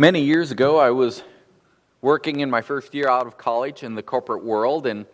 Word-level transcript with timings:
Many 0.00 0.22
years 0.22 0.50
ago, 0.50 0.78
I 0.78 0.92
was 0.92 1.22
working 2.00 2.40
in 2.40 2.48
my 2.48 2.62
first 2.62 2.94
year 2.94 3.06
out 3.06 3.26
of 3.26 3.36
college 3.36 3.82
in 3.82 3.94
the 3.94 4.02
corporate 4.02 4.42
world, 4.42 4.86
and 4.86 5.04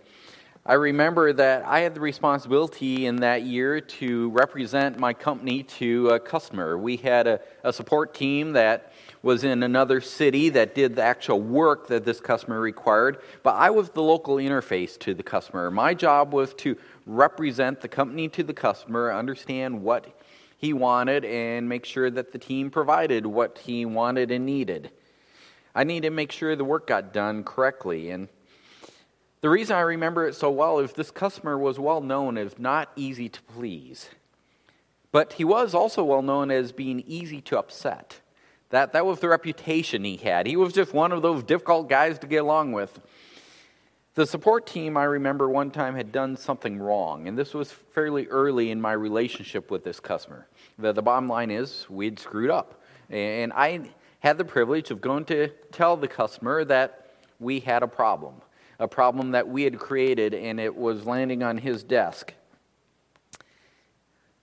I 0.65 0.75
remember 0.75 1.33
that 1.33 1.65
I 1.65 1.81
had 1.81 1.97
the 1.97 2.01
responsibility 2.01 3.07
in 3.07 3.17
that 3.17 3.43
year 3.43 3.81
to 3.81 4.31
represent 4.31 4.97
my 4.97 5.13
company 5.13 5.65
to 5.81 6.11
a 6.11 6.21
customer. 6.21 6.79
We 6.79 6.99
had 6.99 7.27
a, 7.27 7.41
a, 7.65 7.73
support 7.73 8.15
team 8.15 8.53
that 8.53 8.93
was 9.25 9.43
in 9.43 9.65
another 9.65 10.01
city 10.01 10.51
that 10.51 10.77
did 10.77 10.95
the 10.95 11.03
actual 11.03 11.41
work 11.41 11.89
that 11.89 12.05
this 12.05 12.21
customer 12.21 12.61
required, 12.61 13.19
but 13.43 13.57
I 13.57 13.71
was 13.71 13.91
the 13.91 14.03
local 14.03 14.37
interface 14.37 14.97
to 15.01 15.15
the 15.15 15.25
customer. 15.25 15.69
My 15.69 15.95
job 15.95 16.33
was 16.33 16.55
to 16.59 16.77
represent 17.07 17.81
the 17.81 17.89
company 17.89 18.29
to 18.29 18.45
the 18.45 18.55
customer, 18.55 19.13
understand 19.13 19.83
what 19.83 20.17
he 20.57 20.73
wanted 20.73 21.25
and 21.25 21.69
make 21.69 21.85
sure 21.85 22.11
that 22.11 22.33
the 22.33 22.39
team 22.39 22.71
provided 22.71 23.27
what 23.27 23.59
he 23.59 23.85
wanted 23.85 24.31
and 24.31 24.47
needed. 24.47 24.91
I 25.75 25.85
need 25.85 26.05
to 26.05 26.11
make 26.11 26.33
sure 26.33 26.57
the 26.57 26.65
work 26.65 26.87
got 26.87 27.13
done 27.13 27.45
correctly. 27.45 28.11
And 28.11 28.29
the 29.43 29.51
reason 29.51 29.77
I 29.77 29.81
remember 29.81 30.27
it 30.27 30.35
so 30.35 30.51
well 30.51 30.79
is 30.79 30.93
this 30.93 31.11
customer 31.11 31.59
was 31.59 31.79
well 31.79 32.01
known 32.01 32.39
as 32.39 32.59
not 32.59 32.91
easy 32.97 33.29
to 33.29 33.43
please. 33.43 34.09
But 35.13 35.35
he 35.35 35.45
was 35.45 35.75
also 35.75 36.03
well 36.03 36.23
known 36.23 36.51
as 36.51 36.73
being 36.73 37.05
easy 37.07 37.41
to 37.43 37.59
upset. 37.59 38.21
That, 38.71 38.95
that 38.95 39.07
was 39.07 39.21
the 39.21 39.29
reputation 39.29 40.05
he 40.05 40.17
had. 40.17 40.47
He 40.47 40.57
was 40.57 40.73
just 40.73 40.93
one 40.93 41.13
of 41.13 41.23
those 41.23 41.43
difficult 41.43 41.89
guys 41.89 42.19
to 42.21 42.27
get 42.27 42.39
along 42.39 42.73
with. 42.73 42.99
The 44.17 44.27
support 44.27 44.67
team, 44.67 44.97
I 44.97 45.05
remember 45.05 45.51
one 45.51 45.71
time, 45.71 45.95
had 45.95 46.11
done 46.11 46.39
something 46.39 46.79
wrong, 46.79 47.29
and 47.29 47.37
this 47.37 47.53
was 47.53 47.71
fairly 47.71 48.27
early 48.29 48.71
in 48.71 48.81
my 48.81 48.93
relationship 48.93 49.71
with 49.71 49.85
this 49.85 50.01
customer. 50.01 50.49
The, 50.79 50.95
the 50.95 51.03
bottom 51.03 51.29
line 51.29 51.51
is, 51.51 51.85
we'd 51.91 52.19
screwed 52.19 52.49
up. 52.49 52.83
And 53.11 53.53
I 53.53 53.91
had 54.21 54.39
the 54.39 54.45
privilege 54.47 54.91
of 54.91 55.03
going 55.03 55.27
to 55.27 55.49
tell 55.71 55.99
the 55.99 56.09
customer 56.09 56.65
that 56.65 57.11
we 57.41 57.61
had 57.61 57.83
a 57.83 57.87
problem, 57.87 58.37
a 58.79 58.89
problem 58.89 59.33
that 59.33 59.47
we 59.47 59.65
had 59.65 59.79
created, 59.79 60.33
and 60.33 60.59
it 60.59 60.75
was 60.75 61.05
landing 61.05 61.43
on 61.43 61.59
his 61.59 61.83
desk. 61.83 62.33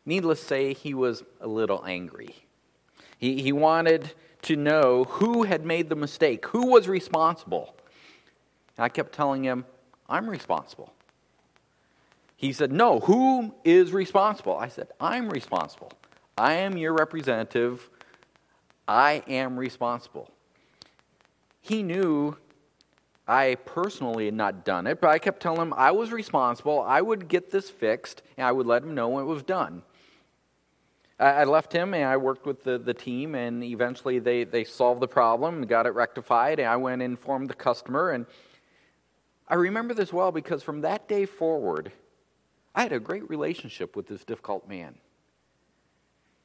Needless 0.05 0.39
to 0.41 0.45
say, 0.45 0.73
he 0.75 0.93
was 0.93 1.23
a 1.41 1.47
little 1.47 1.83
angry. 1.83 2.35
He, 3.17 3.41
he 3.41 3.51
wanted 3.51 4.13
to 4.43 4.55
know 4.55 5.05
who 5.05 5.43
had 5.43 5.65
made 5.65 5.89
the 5.89 5.95
mistake, 5.95 6.45
who 6.45 6.67
was 6.67 6.87
responsible. 6.87 7.72
And 8.77 8.85
I 8.85 8.89
kept 8.89 9.13
telling 9.13 9.43
him, 9.43 9.65
I'm 10.09 10.29
responsible. 10.29 10.93
He 12.35 12.51
said, 12.51 12.71
No, 12.71 12.99
who 12.99 13.53
is 13.63 13.91
responsible? 13.91 14.57
I 14.57 14.67
said, 14.67 14.89
I'm 14.99 15.29
responsible. 15.29 15.91
I 16.37 16.53
am 16.53 16.77
your 16.77 16.93
representative. 16.93 17.89
I 18.87 19.23
am 19.27 19.57
responsible. 19.57 20.29
He 21.61 21.83
knew 21.83 22.35
I 23.25 23.55
personally 23.65 24.25
had 24.25 24.33
not 24.33 24.65
done 24.65 24.85
it, 24.87 24.99
but 24.99 25.09
I 25.09 25.19
kept 25.19 25.41
telling 25.41 25.61
him 25.61 25.73
I 25.77 25.91
was 25.91 26.11
responsible. 26.11 26.81
I 26.81 26.99
would 27.01 27.29
get 27.29 27.51
this 27.51 27.69
fixed, 27.69 28.21
and 28.35 28.45
I 28.45 28.51
would 28.51 28.67
let 28.67 28.83
him 28.83 28.93
know 28.93 29.07
when 29.07 29.23
it 29.23 29.27
was 29.27 29.43
done. 29.43 29.83
I 31.19 31.45
left 31.45 31.71
him 31.71 31.93
and 31.93 32.05
I 32.05 32.17
worked 32.17 32.45
with 32.45 32.63
the, 32.63 32.77
the 32.77 32.93
team, 32.93 33.35
and 33.35 33.63
eventually 33.63 34.19
they, 34.19 34.43
they 34.43 34.65
solved 34.65 34.99
the 34.99 35.07
problem 35.07 35.59
and 35.59 35.69
got 35.69 35.85
it 35.85 35.91
rectified. 35.91 36.59
And 36.59 36.67
I 36.67 36.75
went 36.75 37.01
and 37.01 37.11
informed 37.11 37.49
the 37.49 37.53
customer, 37.53 38.11
and 38.11 38.25
I 39.47 39.55
remember 39.55 39.93
this 39.93 40.13
well 40.13 40.31
because 40.31 40.63
from 40.63 40.81
that 40.81 41.07
day 41.07 41.25
forward, 41.25 41.91
I 42.75 42.83
had 42.83 42.93
a 42.93 42.99
great 42.99 43.29
relationship 43.29 43.95
with 43.95 44.07
this 44.07 44.23
difficult 44.23 44.67
man. 44.67 44.95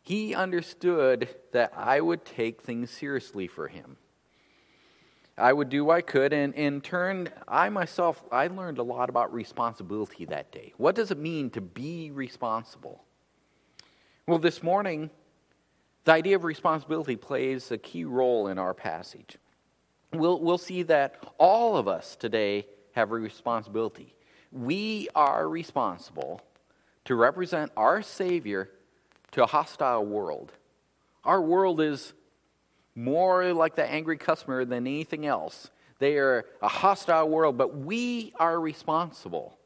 He 0.03 0.35
understood 0.35 1.29
that 1.53 1.73
I 1.77 2.01
would 2.01 2.25
take 2.25 2.63
things 2.63 2.91
seriously 2.91 3.47
for 3.47 3.69
him. 3.69 3.97
I 5.37 5.53
would 5.53 5.69
do 5.69 5.85
what 5.85 5.97
I 5.97 6.01
could, 6.01 6.33
and 6.33 6.53
in 6.55 6.81
turn, 6.81 7.29
I 7.47 7.69
myself, 7.69 8.25
I 8.33 8.49
learned 8.49 8.79
a 8.79 8.83
lot 8.83 9.09
about 9.09 9.33
responsibility 9.33 10.25
that 10.25 10.51
day. 10.51 10.73
What 10.77 10.97
does 10.97 11.11
it 11.11 11.19
mean 11.19 11.51
to 11.51 11.61
be 11.61 12.11
responsible? 12.11 13.05
Well, 14.27 14.39
this 14.39 14.63
morning, 14.63 15.11
the 16.05 16.13
idea 16.13 16.37
of 16.37 16.45
responsibility 16.45 17.15
plays 17.15 17.71
a 17.71 17.79
key 17.79 18.05
role 18.05 18.49
in 18.49 18.59
our 18.59 18.75
passage. 18.75 19.39
We'll, 20.13 20.41
we'll 20.41 20.59
see 20.59 20.83
that 20.85 21.23
all 21.39 21.77
of 21.77 21.87
us 21.87 22.17
today 22.17 22.67
have 22.99 23.13
a 23.13 23.15
responsibility. 23.15 24.13
We 24.51 25.09
are 25.15 25.49
responsible 25.49 26.43
to 27.05 27.15
represent 27.15 27.71
our 27.77 28.03
Savior 28.03 28.71
to 29.33 29.45
a 29.45 29.47
hostile 29.47 30.05
world. 30.05 30.53
Our 31.25 31.41
world 31.41 31.81
is 31.81 32.13
more 32.97 33.53
like 33.53 33.77
the 33.77 33.89
angry 33.89 34.17
customer 34.17 34.65
than 34.65 34.87
anything 34.87 35.27
else. 35.27 35.71
They 36.01 36.19
are 36.19 36.45
a 36.61 36.69
hostile 36.69 37.29
world, 37.29 37.57
but 37.57 37.77
we 37.77 38.33
are 38.39 38.59
responsible 38.59 39.57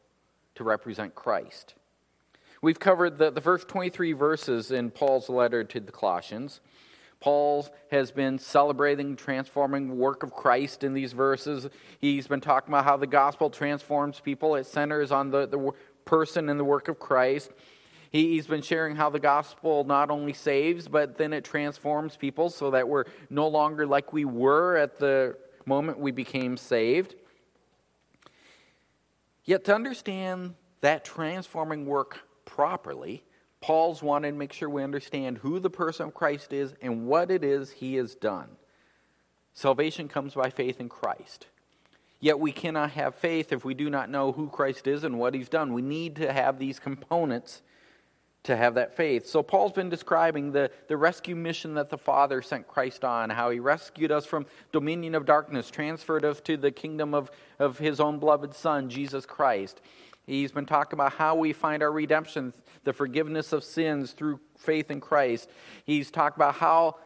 to 0.56 0.64
represent 0.64 1.14
Christ. 1.14 1.74
We've 2.60 2.78
covered 2.78 3.16
the, 3.16 3.30
the 3.30 3.40
first 3.40 3.66
23 3.68 4.12
verses 4.12 4.70
in 4.70 4.90
Paul's 4.90 5.28
letter 5.28 5.64
to 5.64 5.80
the 5.80 5.92
Colossians. 5.92 6.60
Paul 7.22 7.68
has 7.92 8.10
been 8.10 8.36
celebrating 8.36 9.14
transforming 9.14 9.96
work 9.96 10.24
of 10.24 10.32
Christ 10.32 10.82
in 10.82 10.92
these 10.92 11.12
verses. 11.12 11.68
He's 12.00 12.26
been 12.26 12.40
talking 12.40 12.74
about 12.74 12.84
how 12.84 12.96
the 12.96 13.06
gospel 13.06 13.48
transforms 13.48 14.18
people. 14.18 14.56
It 14.56 14.66
centers 14.66 15.12
on 15.12 15.30
the, 15.30 15.46
the 15.46 15.70
person 16.04 16.48
and 16.48 16.58
the 16.58 16.64
work 16.64 16.88
of 16.88 16.98
Christ. 16.98 17.52
He, 18.10 18.32
he's 18.32 18.48
been 18.48 18.60
sharing 18.60 18.96
how 18.96 19.08
the 19.08 19.20
gospel 19.20 19.84
not 19.84 20.10
only 20.10 20.32
saves, 20.32 20.88
but 20.88 21.16
then 21.16 21.32
it 21.32 21.44
transforms 21.44 22.16
people 22.16 22.50
so 22.50 22.72
that 22.72 22.88
we're 22.88 23.04
no 23.30 23.46
longer 23.46 23.86
like 23.86 24.12
we 24.12 24.24
were 24.24 24.76
at 24.76 24.98
the 24.98 25.36
moment 25.64 26.00
we 26.00 26.10
became 26.10 26.56
saved. 26.56 27.14
Yet 29.44 29.64
to 29.66 29.74
understand 29.76 30.56
that 30.80 31.04
transforming 31.04 31.86
work 31.86 32.18
properly, 32.44 33.22
Paul's 33.62 34.02
wanted 34.02 34.32
to 34.32 34.36
make 34.36 34.52
sure 34.52 34.68
we 34.68 34.82
understand 34.82 35.38
who 35.38 35.58
the 35.58 35.70
person 35.70 36.08
of 36.08 36.14
Christ 36.14 36.52
is 36.52 36.74
and 36.82 37.06
what 37.06 37.30
it 37.30 37.44
is 37.44 37.70
he 37.70 37.94
has 37.94 38.14
done. 38.14 38.48
Salvation 39.54 40.08
comes 40.08 40.34
by 40.34 40.50
faith 40.50 40.80
in 40.80 40.88
Christ. 40.88 41.46
Yet 42.20 42.38
we 42.38 42.52
cannot 42.52 42.90
have 42.92 43.14
faith 43.14 43.52
if 43.52 43.64
we 43.64 43.74
do 43.74 43.88
not 43.88 44.10
know 44.10 44.32
who 44.32 44.48
Christ 44.48 44.86
is 44.86 45.04
and 45.04 45.18
what 45.18 45.34
he's 45.34 45.48
done. 45.48 45.72
We 45.72 45.82
need 45.82 46.16
to 46.16 46.32
have 46.32 46.58
these 46.58 46.78
components 46.78 47.62
to 48.44 48.56
have 48.56 48.74
that 48.74 48.96
faith. 48.96 49.26
So 49.26 49.42
Paul's 49.42 49.72
been 49.72 49.88
describing 49.88 50.50
the, 50.50 50.70
the 50.88 50.96
rescue 50.96 51.36
mission 51.36 51.74
that 51.74 51.90
the 51.90 51.98
Father 51.98 52.42
sent 52.42 52.66
Christ 52.66 53.04
on, 53.04 53.30
how 53.30 53.50
he 53.50 53.60
rescued 53.60 54.10
us 54.10 54.26
from 54.26 54.46
dominion 54.72 55.14
of 55.14 55.26
darkness, 55.26 55.70
transferred 55.70 56.24
us 56.24 56.40
to 56.42 56.56
the 56.56 56.72
kingdom 56.72 57.14
of, 57.14 57.30
of 57.58 57.78
his 57.78 58.00
own 58.00 58.18
beloved 58.18 58.54
Son, 58.54 58.88
Jesus 58.88 59.26
Christ. 59.26 59.80
He's 60.26 60.52
been 60.52 60.66
talking 60.66 60.96
about 60.96 61.14
how 61.14 61.34
we 61.34 61.52
find 61.52 61.82
our 61.82 61.90
redemption, 61.90 62.52
the 62.84 62.92
forgiveness 62.92 63.52
of 63.52 63.64
sins 63.64 64.12
through 64.12 64.40
faith 64.58 64.90
in 64.90 65.00
Christ. 65.00 65.50
He's 65.84 66.10
talked 66.10 66.36
about 66.36 66.54
how 66.54 66.96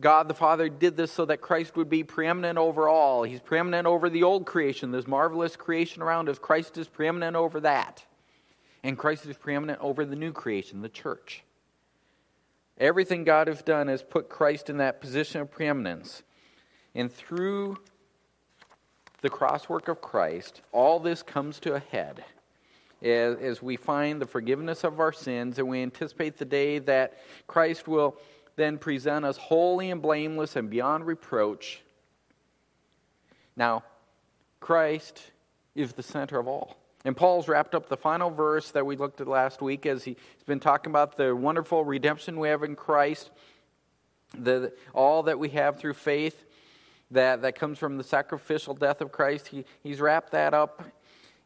God 0.00 0.28
the 0.28 0.34
Father 0.34 0.68
did 0.68 0.96
this 0.96 1.12
so 1.12 1.24
that 1.26 1.40
Christ 1.40 1.76
would 1.76 1.88
be 1.88 2.02
preeminent 2.02 2.58
over 2.58 2.88
all. 2.88 3.22
He's 3.22 3.40
preeminent 3.40 3.86
over 3.86 4.08
the 4.10 4.22
old 4.22 4.46
creation, 4.46 4.90
this 4.90 5.06
marvelous 5.06 5.56
creation 5.56 6.02
around 6.02 6.28
us. 6.28 6.38
Christ 6.38 6.78
is 6.78 6.88
preeminent 6.88 7.36
over 7.36 7.60
that. 7.60 8.04
And 8.82 8.96
Christ 8.96 9.26
is 9.26 9.36
preeminent 9.36 9.80
over 9.80 10.04
the 10.04 10.16
new 10.16 10.32
creation, 10.32 10.82
the 10.82 10.88
church. 10.88 11.42
Everything 12.78 13.24
God 13.24 13.46
has 13.46 13.62
done 13.62 13.88
has 13.88 14.02
put 14.02 14.30
Christ 14.30 14.70
in 14.70 14.78
that 14.78 15.00
position 15.00 15.42
of 15.42 15.50
preeminence. 15.50 16.22
And 16.94 17.12
through 17.12 17.78
the 19.22 19.30
crosswork 19.30 19.88
of 19.88 20.00
Christ, 20.00 20.62
all 20.72 20.98
this 20.98 21.22
comes 21.22 21.60
to 21.60 21.74
a 21.74 21.80
head 21.80 22.24
as, 23.02 23.36
as 23.38 23.62
we 23.62 23.76
find 23.76 24.20
the 24.20 24.26
forgiveness 24.26 24.84
of 24.84 25.00
our 25.00 25.12
sins 25.12 25.58
and 25.58 25.68
we 25.68 25.82
anticipate 25.82 26.38
the 26.38 26.44
day 26.44 26.78
that 26.78 27.18
Christ 27.46 27.88
will 27.88 28.16
then 28.56 28.78
present 28.78 29.24
us 29.24 29.36
holy 29.36 29.90
and 29.90 30.02
blameless 30.02 30.56
and 30.56 30.68
beyond 30.68 31.06
reproach. 31.06 31.82
Now, 33.56 33.84
Christ 34.60 35.22
is 35.74 35.92
the 35.92 36.02
center 36.02 36.38
of 36.38 36.48
all. 36.48 36.76
And 37.04 37.16
Paul's 37.16 37.48
wrapped 37.48 37.74
up 37.74 37.88
the 37.88 37.96
final 37.96 38.28
verse 38.28 38.70
that 38.72 38.84
we 38.84 38.96
looked 38.96 39.22
at 39.22 39.28
last 39.28 39.62
week 39.62 39.86
as 39.86 40.04
he's 40.04 40.16
been 40.46 40.60
talking 40.60 40.90
about 40.90 41.16
the 41.16 41.34
wonderful 41.34 41.84
redemption 41.84 42.38
we 42.38 42.48
have 42.48 42.62
in 42.62 42.76
Christ, 42.76 43.30
the, 44.36 44.72
all 44.92 45.22
that 45.22 45.38
we 45.38 45.48
have 45.50 45.78
through 45.78 45.94
faith 45.94 46.44
that, 47.10 47.42
that 47.42 47.54
comes 47.54 47.78
from 47.78 47.96
the 47.96 48.04
sacrificial 48.04 48.74
death 48.74 49.00
of 49.00 49.12
Christ. 49.12 49.48
He, 49.48 49.64
he's 49.82 50.00
wrapped 50.00 50.32
that 50.32 50.54
up 50.54 50.84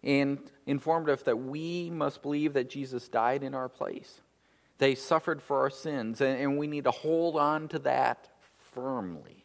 and 0.03 0.39
informed 0.67 1.09
us 1.09 1.23
that 1.23 1.37
we 1.37 1.91
must 1.91 2.23
believe 2.23 2.53
that 2.55 2.69
Jesus 2.69 3.09
died 3.09 3.43
in 3.43 3.55
our 3.55 3.69
place. 3.69 4.21
They 4.79 4.95
suffered 4.95 5.41
for 5.41 5.61
our 5.61 5.71
sins, 5.71 6.21
and, 6.21 6.39
and 6.39 6.59
we 6.59 6.67
need 6.67 6.85
to 6.85 6.91
hold 6.91 7.37
on 7.37 7.69
to 7.69 7.79
that 7.81 8.29
firmly. 8.75 9.45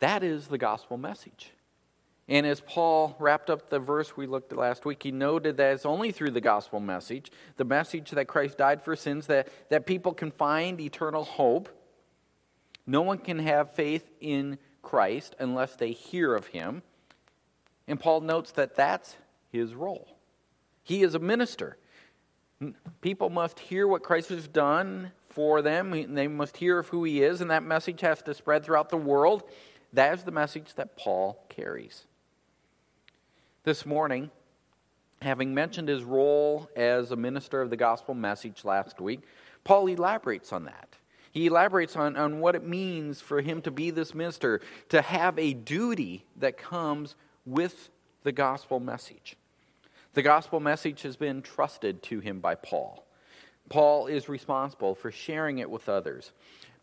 That 0.00 0.22
is 0.22 0.48
the 0.48 0.58
gospel 0.58 0.96
message. 0.96 1.52
And 2.28 2.44
as 2.44 2.60
Paul 2.60 3.14
wrapped 3.20 3.50
up 3.50 3.70
the 3.70 3.78
verse 3.78 4.16
we 4.16 4.26
looked 4.26 4.50
at 4.52 4.58
last 4.58 4.84
week, 4.84 5.02
he 5.02 5.12
noted 5.12 5.56
that 5.58 5.74
it's 5.74 5.86
only 5.86 6.10
through 6.10 6.32
the 6.32 6.40
gospel 6.40 6.80
message, 6.80 7.30
the 7.56 7.64
message 7.64 8.10
that 8.10 8.26
Christ 8.26 8.58
died 8.58 8.82
for 8.82 8.96
sins, 8.96 9.28
that, 9.28 9.48
that 9.68 9.86
people 9.86 10.12
can 10.12 10.32
find 10.32 10.80
eternal 10.80 11.22
hope 11.22 11.68
No 12.86 13.02
one 13.02 13.18
can 13.18 13.38
have 13.40 13.74
faith 13.74 14.08
in 14.20 14.58
Christ 14.82 15.34
unless 15.38 15.76
they 15.76 15.92
hear 15.92 16.34
of 16.34 16.46
him. 16.48 16.82
And 17.88 17.98
Paul 17.98 18.20
notes 18.20 18.52
that 18.52 18.76
that's 18.76 19.16
his 19.50 19.74
role. 19.74 20.16
He 20.82 21.02
is 21.02 21.14
a 21.14 21.18
minister. 21.18 21.76
People 23.00 23.28
must 23.28 23.58
hear 23.58 23.86
what 23.86 24.02
Christ 24.02 24.28
has 24.30 24.48
done 24.48 25.12
for 25.28 25.60
them, 25.60 26.14
they 26.14 26.28
must 26.28 26.56
hear 26.56 26.78
of 26.78 26.88
who 26.88 27.04
he 27.04 27.22
is, 27.22 27.42
and 27.42 27.50
that 27.50 27.62
message 27.62 28.00
has 28.00 28.22
to 28.22 28.32
spread 28.32 28.64
throughout 28.64 28.88
the 28.88 28.96
world. 28.96 29.42
That 29.92 30.14
is 30.14 30.22
the 30.22 30.30
message 30.30 30.72
that 30.76 30.96
Paul 30.96 31.44
carries. 31.50 32.06
This 33.64 33.84
morning, 33.84 34.30
having 35.20 35.52
mentioned 35.52 35.88
his 35.88 36.04
role 36.04 36.70
as 36.74 37.10
a 37.10 37.16
minister 37.16 37.60
of 37.60 37.68
the 37.68 37.76
gospel 37.76 38.14
message 38.14 38.64
last 38.64 38.98
week, 38.98 39.20
Paul 39.62 39.88
elaborates 39.88 40.54
on 40.54 40.64
that. 40.64 40.96
He 41.36 41.48
elaborates 41.48 41.96
on, 41.96 42.16
on 42.16 42.40
what 42.40 42.54
it 42.54 42.66
means 42.66 43.20
for 43.20 43.42
him 43.42 43.60
to 43.60 43.70
be 43.70 43.90
this 43.90 44.14
minister, 44.14 44.62
to 44.88 45.02
have 45.02 45.38
a 45.38 45.52
duty 45.52 46.24
that 46.36 46.56
comes 46.56 47.14
with 47.44 47.90
the 48.22 48.32
gospel 48.32 48.80
message. 48.80 49.36
The 50.14 50.22
gospel 50.22 50.60
message 50.60 51.02
has 51.02 51.14
been 51.14 51.42
trusted 51.42 52.02
to 52.04 52.20
him 52.20 52.40
by 52.40 52.54
Paul. 52.54 53.04
Paul 53.68 54.06
is 54.06 54.30
responsible 54.30 54.94
for 54.94 55.10
sharing 55.10 55.58
it 55.58 55.68
with 55.68 55.90
others. 55.90 56.32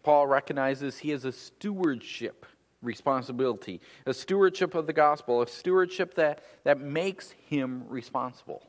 Paul 0.03 0.27
recognizes 0.27 0.99
he 0.99 1.09
has 1.09 1.25
a 1.25 1.31
stewardship 1.31 2.45
responsibility, 2.83 3.81
a 4.05 4.13
stewardship 4.13 4.75
of 4.75 4.85
the 4.85 4.93
gospel, 4.93 5.41
a 5.41 5.47
stewardship 5.47 6.13
that, 6.13 6.43
that 6.63 6.79
makes 6.79 7.31
him 7.47 7.85
responsible. 7.89 8.61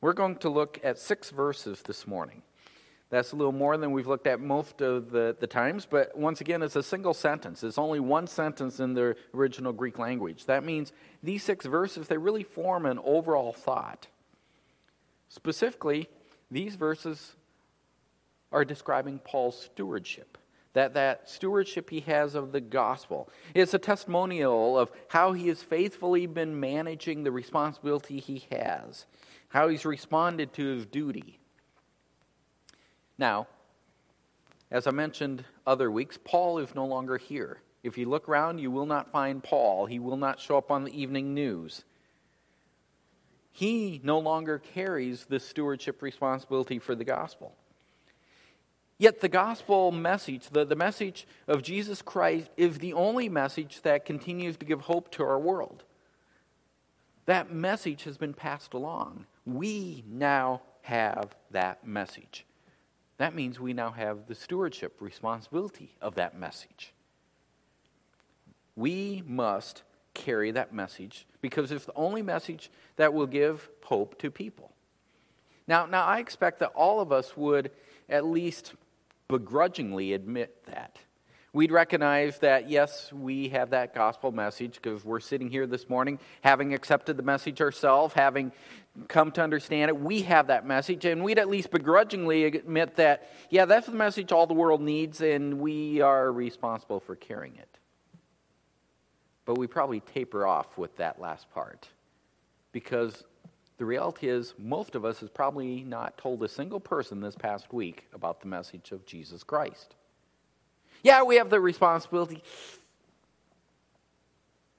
We're 0.00 0.14
going 0.14 0.36
to 0.36 0.48
look 0.48 0.80
at 0.82 0.98
six 0.98 1.28
verses 1.28 1.82
this 1.82 2.06
morning. 2.06 2.40
That's 3.12 3.32
a 3.32 3.36
little 3.36 3.52
more 3.52 3.76
than 3.76 3.92
we've 3.92 4.06
looked 4.06 4.26
at 4.26 4.40
most 4.40 4.80
of 4.80 5.10
the, 5.10 5.36
the 5.38 5.46
times, 5.46 5.86
but 5.88 6.16
once 6.16 6.40
again, 6.40 6.62
it's 6.62 6.76
a 6.76 6.82
single 6.82 7.12
sentence. 7.12 7.62
It's 7.62 7.76
only 7.76 8.00
one 8.00 8.26
sentence 8.26 8.80
in 8.80 8.94
the 8.94 9.14
original 9.34 9.74
Greek 9.74 9.98
language. 9.98 10.46
That 10.46 10.64
means 10.64 10.94
these 11.22 11.42
six 11.42 11.66
verses, 11.66 12.08
they 12.08 12.16
really 12.16 12.42
form 12.42 12.86
an 12.86 12.98
overall 13.04 13.52
thought. 13.52 14.06
Specifically, 15.28 16.08
these 16.50 16.74
verses 16.74 17.36
are 18.50 18.64
describing 18.64 19.18
Paul's 19.18 19.60
stewardship. 19.60 20.38
That, 20.72 20.94
that 20.94 21.28
stewardship 21.28 21.90
he 21.90 22.00
has 22.00 22.34
of 22.34 22.50
the 22.50 22.62
gospel. 22.62 23.28
It's 23.54 23.74
a 23.74 23.78
testimonial 23.78 24.78
of 24.78 24.90
how 25.08 25.34
he 25.34 25.48
has 25.48 25.62
faithfully 25.62 26.24
been 26.24 26.58
managing 26.58 27.24
the 27.24 27.30
responsibility 27.30 28.20
he 28.20 28.46
has, 28.52 29.04
how 29.48 29.68
he's 29.68 29.84
responded 29.84 30.54
to 30.54 30.64
his 30.64 30.86
duty. 30.86 31.40
Now, 33.22 33.46
as 34.68 34.88
I 34.88 34.90
mentioned 34.90 35.44
other 35.64 35.92
weeks, 35.92 36.18
Paul 36.24 36.58
is 36.58 36.74
no 36.74 36.84
longer 36.84 37.18
here. 37.18 37.60
If 37.84 37.96
you 37.96 38.08
look 38.08 38.28
around, 38.28 38.58
you 38.58 38.72
will 38.72 38.84
not 38.84 39.12
find 39.12 39.40
Paul. 39.44 39.86
He 39.86 40.00
will 40.00 40.16
not 40.16 40.40
show 40.40 40.58
up 40.58 40.72
on 40.72 40.82
the 40.82 41.00
evening 41.00 41.32
news. 41.32 41.84
He 43.52 44.00
no 44.02 44.18
longer 44.18 44.58
carries 44.58 45.26
the 45.26 45.38
stewardship 45.38 46.02
responsibility 46.02 46.80
for 46.80 46.96
the 46.96 47.04
gospel. 47.04 47.54
Yet 48.98 49.20
the 49.20 49.28
gospel 49.28 49.92
message, 49.92 50.48
the, 50.50 50.64
the 50.64 50.74
message 50.74 51.24
of 51.46 51.62
Jesus 51.62 52.02
Christ, 52.02 52.50
is 52.56 52.78
the 52.78 52.94
only 52.94 53.28
message 53.28 53.82
that 53.82 54.04
continues 54.04 54.56
to 54.56 54.66
give 54.66 54.80
hope 54.80 55.12
to 55.12 55.22
our 55.22 55.38
world. 55.38 55.84
That 57.26 57.52
message 57.52 58.02
has 58.02 58.18
been 58.18 58.34
passed 58.34 58.74
along. 58.74 59.26
We 59.46 60.02
now 60.08 60.62
have 60.80 61.36
that 61.52 61.86
message. 61.86 62.46
That 63.18 63.34
means 63.34 63.60
we 63.60 63.72
now 63.72 63.90
have 63.90 64.26
the 64.26 64.34
stewardship 64.34 65.00
responsibility 65.00 65.96
of 66.00 66.16
that 66.16 66.36
message. 66.36 66.92
We 68.74 69.22
must 69.26 69.82
carry 70.14 70.50
that 70.52 70.72
message 70.72 71.26
because 71.40 71.72
it's 71.72 71.84
the 71.84 71.94
only 71.94 72.22
message 72.22 72.70
that 72.96 73.14
will 73.14 73.26
give 73.26 73.68
hope 73.84 74.18
to 74.18 74.30
people. 74.30 74.72
Now, 75.66 75.86
now 75.86 76.04
I 76.04 76.18
expect 76.18 76.60
that 76.60 76.72
all 76.74 77.00
of 77.00 77.12
us 77.12 77.36
would 77.36 77.70
at 78.08 78.24
least 78.24 78.74
begrudgingly 79.28 80.12
admit 80.12 80.64
that 80.66 80.98
we'd 81.52 81.70
recognize 81.70 82.38
that, 82.38 82.70
yes, 82.70 83.12
we 83.12 83.48
have 83.50 83.70
that 83.70 83.94
gospel 83.94 84.32
message 84.32 84.74
because 84.76 85.04
we're 85.04 85.20
sitting 85.20 85.50
here 85.50 85.66
this 85.66 85.88
morning 85.88 86.18
having 86.40 86.74
accepted 86.74 87.16
the 87.16 87.22
message 87.22 87.60
ourselves, 87.60 88.14
having 88.14 88.52
come 89.08 89.30
to 89.32 89.42
understand 89.42 89.88
it. 89.88 89.98
We 89.98 90.22
have 90.22 90.48
that 90.48 90.66
message, 90.66 91.04
and 91.04 91.22
we'd 91.22 91.38
at 91.38 91.48
least 91.48 91.70
begrudgingly 91.70 92.44
admit 92.44 92.96
that, 92.96 93.30
yeah, 93.50 93.64
that's 93.64 93.86
the 93.86 93.92
message 93.92 94.32
all 94.32 94.46
the 94.46 94.54
world 94.54 94.80
needs, 94.80 95.20
and 95.20 95.60
we 95.60 96.00
are 96.00 96.30
responsible 96.30 97.00
for 97.00 97.16
carrying 97.16 97.56
it. 97.56 97.68
But 99.44 99.58
we 99.58 99.66
probably 99.66 100.00
taper 100.00 100.46
off 100.46 100.78
with 100.78 100.96
that 100.98 101.20
last 101.20 101.50
part 101.52 101.88
because 102.70 103.24
the 103.78 103.86
reality 103.86 104.28
is, 104.28 104.54
most 104.58 104.94
of 104.94 105.04
us 105.04 105.18
has 105.20 105.30
probably 105.30 105.82
not 105.82 106.16
told 106.16 106.42
a 106.42 106.48
single 106.48 106.78
person 106.78 107.20
this 107.20 107.34
past 107.34 107.72
week 107.72 108.06
about 108.14 108.40
the 108.40 108.46
message 108.46 108.92
of 108.92 109.04
Jesus 109.06 109.42
Christ. 109.42 109.96
Yeah, 111.02 111.22
we 111.24 111.36
have 111.36 111.50
the 111.50 111.58
responsibility, 111.60 112.42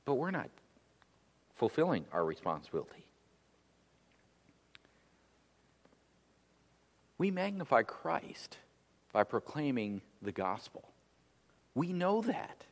but 0.05 0.13
we're 0.13 0.31
not 0.31 0.49
fulfilling 1.55 2.05
our 2.13 2.23
responsibility. 2.23 3.02
We 7.23 7.31
magnify 7.31 7.83
Christ 7.83 8.57
by 9.13 9.23
proclaiming 9.23 10.01
the 10.21 10.33
gospel. 10.33 10.83
We 11.73 11.93
know 11.93 12.21
that. 12.23 12.65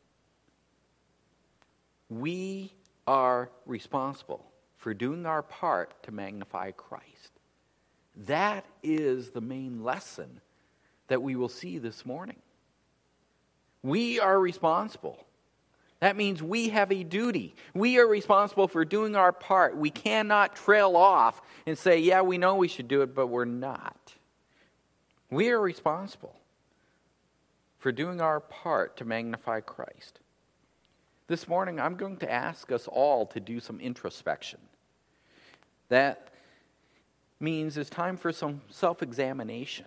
We 2.09 2.74
are 3.07 3.50
responsible 3.65 4.45
for 4.75 4.94
doing 4.94 5.25
our 5.25 5.42
part 5.42 6.03
to 6.03 6.12
magnify 6.12 6.71
Christ. 6.71 7.31
That 8.25 8.65
is 8.83 9.30
the 9.30 9.39
main 9.39 9.86
lesson 9.86 10.42
that 11.07 11.24
we 11.24 11.38
will 11.38 11.48
see 11.48 11.77
this 11.77 12.06
morning. 12.06 12.42
We 13.81 14.19
are 14.19 14.38
responsible. 14.38 15.25
That 16.01 16.18
means 16.18 16.44
we 16.44 16.68
have 16.68 16.92
a 16.92 17.06
duty. 17.06 17.56
We 17.74 18.00
are 18.00 18.06
responsible 18.06 18.68
for 18.68 18.83
doing 18.83 19.15
our 19.15 19.31
part. 19.31 19.77
We 19.77 19.92
cannot 19.92 20.57
trail 20.57 20.98
off 20.98 21.42
and 21.65 21.77
say, 21.77 22.00
yeah, 22.00 22.21
we 22.21 22.38
know 22.38 22.57
we 22.57 22.68
should 22.68 22.89
do 22.89 23.01
it, 23.01 23.15
but 23.15 23.27
we're 23.27 23.45
not. 23.45 24.15
We 25.31 25.50
are 25.50 25.60
responsible 25.60 26.36
for 27.80 27.92
doing 27.92 28.22
our 28.22 28.41
part 28.41 28.98
to 28.98 29.05
magnify 29.05 29.62
Christ. 29.62 30.20
This 31.27 31.48
morning, 31.48 31.79
I'm 31.79 31.96
going 31.96 32.17
to 32.17 32.32
ask 32.32 32.72
us 32.72 32.88
all 32.88 33.25
to 33.27 33.39
do 33.39 33.62
some 33.62 33.79
introspection. 33.79 34.60
That 35.88 36.27
means 37.39 37.77
it's 37.77 37.89
time 37.89 38.17
for 38.17 38.34
some 38.34 38.62
self 38.70 39.01
examination. 39.01 39.86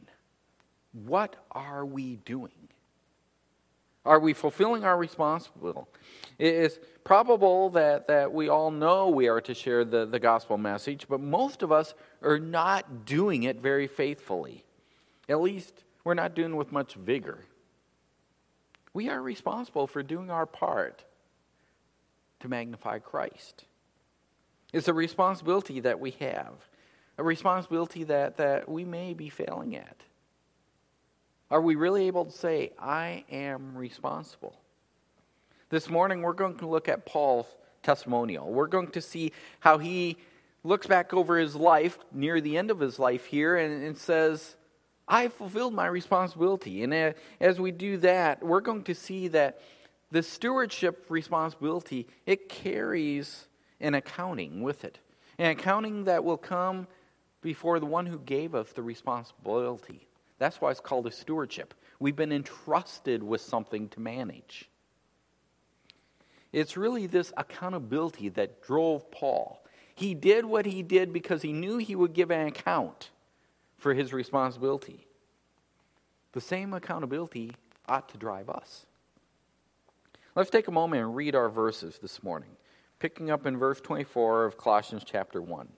What 0.92 1.36
are 1.52 1.84
we 1.84 2.16
doing? 2.24 2.68
Are 4.06 4.20
we 4.20 4.32
fulfilling 4.32 4.84
our 4.84 4.96
responsibility? 4.96 5.80
It 6.38 6.54
is 6.54 6.78
probable 7.04 7.70
that, 7.70 8.06
that 8.08 8.32
we 8.32 8.48
all 8.48 8.70
know 8.70 9.08
we 9.08 9.28
are 9.28 9.40
to 9.42 9.54
share 9.54 9.84
the, 9.84 10.06
the 10.06 10.18
gospel 10.18 10.56
message, 10.56 11.06
but 11.08 11.20
most 11.20 11.62
of 11.62 11.70
us 11.70 11.94
are 12.22 12.38
not 12.38 13.04
doing 13.04 13.42
it 13.42 13.60
very 13.60 13.86
faithfully. 13.86 14.64
At 15.28 15.40
least, 15.40 15.84
we're 16.04 16.14
not 16.14 16.34
doing 16.34 16.56
with 16.56 16.72
much 16.72 16.94
vigor. 16.94 17.38
We 18.92 19.08
are 19.08 19.20
responsible 19.20 19.86
for 19.86 20.02
doing 20.02 20.30
our 20.30 20.46
part 20.46 21.04
to 22.40 22.48
magnify 22.48 22.98
Christ. 22.98 23.64
It's 24.72 24.88
a 24.88 24.92
responsibility 24.92 25.80
that 25.80 25.98
we 26.00 26.12
have, 26.20 26.54
a 27.16 27.22
responsibility 27.22 28.04
that, 28.04 28.36
that 28.36 28.68
we 28.68 28.84
may 28.84 29.14
be 29.14 29.28
failing 29.28 29.76
at. 29.76 29.96
Are 31.50 31.60
we 31.60 31.74
really 31.74 32.06
able 32.06 32.24
to 32.24 32.32
say, 32.32 32.72
I 32.78 33.24
am 33.30 33.76
responsible? 33.76 34.60
This 35.70 35.88
morning, 35.88 36.22
we're 36.22 36.32
going 36.32 36.56
to 36.58 36.66
look 36.66 36.88
at 36.88 37.06
Paul's 37.06 37.46
testimonial. 37.82 38.50
We're 38.50 38.66
going 38.66 38.90
to 38.92 39.00
see 39.00 39.32
how 39.60 39.78
he 39.78 40.16
looks 40.64 40.86
back 40.86 41.14
over 41.14 41.38
his 41.38 41.54
life, 41.54 41.98
near 42.12 42.40
the 42.40 42.56
end 42.56 42.70
of 42.70 42.80
his 42.80 42.98
life 42.98 43.26
here, 43.26 43.56
and, 43.56 43.84
and 43.84 43.96
says, 43.96 44.56
I 45.06 45.28
fulfilled 45.28 45.74
my 45.74 45.86
responsibility. 45.86 46.82
And 46.82 47.14
as 47.40 47.60
we 47.60 47.70
do 47.70 47.98
that, 47.98 48.42
we're 48.42 48.60
going 48.60 48.84
to 48.84 48.94
see 48.94 49.28
that 49.28 49.60
the 50.10 50.22
stewardship 50.22 51.06
responsibility, 51.08 52.06
it 52.26 52.48
carries 52.48 53.46
an 53.80 53.94
accounting 53.94 54.62
with 54.62 54.84
it. 54.84 54.98
An 55.38 55.50
accounting 55.50 56.04
that 56.04 56.24
will 56.24 56.36
come 56.36 56.86
before 57.42 57.80
the 57.80 57.86
one 57.86 58.06
who 58.06 58.18
gave 58.18 58.54
us 58.54 58.72
the 58.72 58.82
responsibility. 58.82 60.06
That's 60.38 60.60
why 60.60 60.70
it's 60.70 60.80
called 60.80 61.06
a 61.06 61.12
stewardship. 61.12 61.74
We've 61.98 62.16
been 62.16 62.32
entrusted 62.32 63.22
with 63.22 63.40
something 63.40 63.88
to 63.90 64.00
manage. 64.00 64.70
It's 66.52 66.76
really 66.76 67.06
this 67.06 67.32
accountability 67.36 68.30
that 68.30 68.62
drove 68.62 69.10
Paul. 69.10 69.64
He 69.96 70.14
did 70.14 70.44
what 70.44 70.66
he 70.66 70.82
did 70.82 71.12
because 71.12 71.42
he 71.42 71.52
knew 71.52 71.78
he 71.78 71.96
would 71.96 72.14
give 72.14 72.30
an 72.30 72.46
account 72.46 73.10
for 73.84 73.92
his 73.92 74.14
responsibility. 74.14 75.06
The 76.32 76.40
same 76.40 76.72
accountability 76.72 77.52
ought 77.86 78.08
to 78.08 78.16
drive 78.16 78.48
us. 78.48 78.86
Let's 80.34 80.48
take 80.48 80.68
a 80.68 80.72
moment 80.72 81.02
and 81.02 81.14
read 81.14 81.34
our 81.34 81.50
verses 81.50 81.98
this 82.00 82.22
morning, 82.22 82.56
picking 82.98 83.30
up 83.30 83.44
in 83.44 83.58
verse 83.58 83.82
24 83.82 84.46
of 84.46 84.56
Colossians 84.56 85.02
chapter 85.04 85.42
1. 85.42 85.68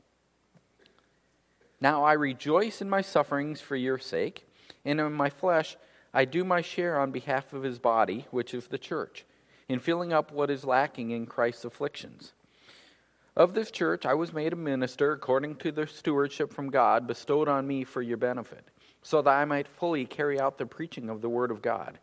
Now 1.80 2.04
I 2.04 2.12
rejoice 2.12 2.80
in 2.80 2.88
my 2.88 3.00
sufferings 3.00 3.60
for 3.60 3.74
your 3.74 3.98
sake, 3.98 4.46
and 4.84 5.00
in 5.00 5.12
my 5.12 5.28
flesh 5.28 5.76
I 6.14 6.26
do 6.26 6.44
my 6.44 6.60
share 6.60 7.00
on 7.00 7.10
behalf 7.10 7.52
of 7.52 7.64
his 7.64 7.80
body, 7.80 8.28
which 8.30 8.54
is 8.54 8.68
the 8.68 8.78
church, 8.78 9.24
in 9.68 9.80
filling 9.80 10.12
up 10.12 10.30
what 10.30 10.48
is 10.48 10.64
lacking 10.64 11.10
in 11.10 11.26
Christ's 11.26 11.64
afflictions. 11.64 12.34
Of 13.36 13.52
this 13.52 13.70
church 13.70 14.06
I 14.06 14.14
was 14.14 14.32
made 14.32 14.54
a 14.54 14.56
minister 14.56 15.12
according 15.12 15.56
to 15.56 15.70
the 15.70 15.86
stewardship 15.86 16.54
from 16.54 16.70
God 16.70 17.06
bestowed 17.06 17.48
on 17.48 17.66
me 17.66 17.84
for 17.84 18.00
your 18.00 18.16
benefit, 18.16 18.70
so 19.02 19.20
that 19.20 19.30
I 19.30 19.44
might 19.44 19.68
fully 19.68 20.06
carry 20.06 20.40
out 20.40 20.56
the 20.56 20.64
preaching 20.64 21.10
of 21.10 21.20
the 21.20 21.28
word 21.28 21.50
of 21.50 21.60
God. 21.60 21.98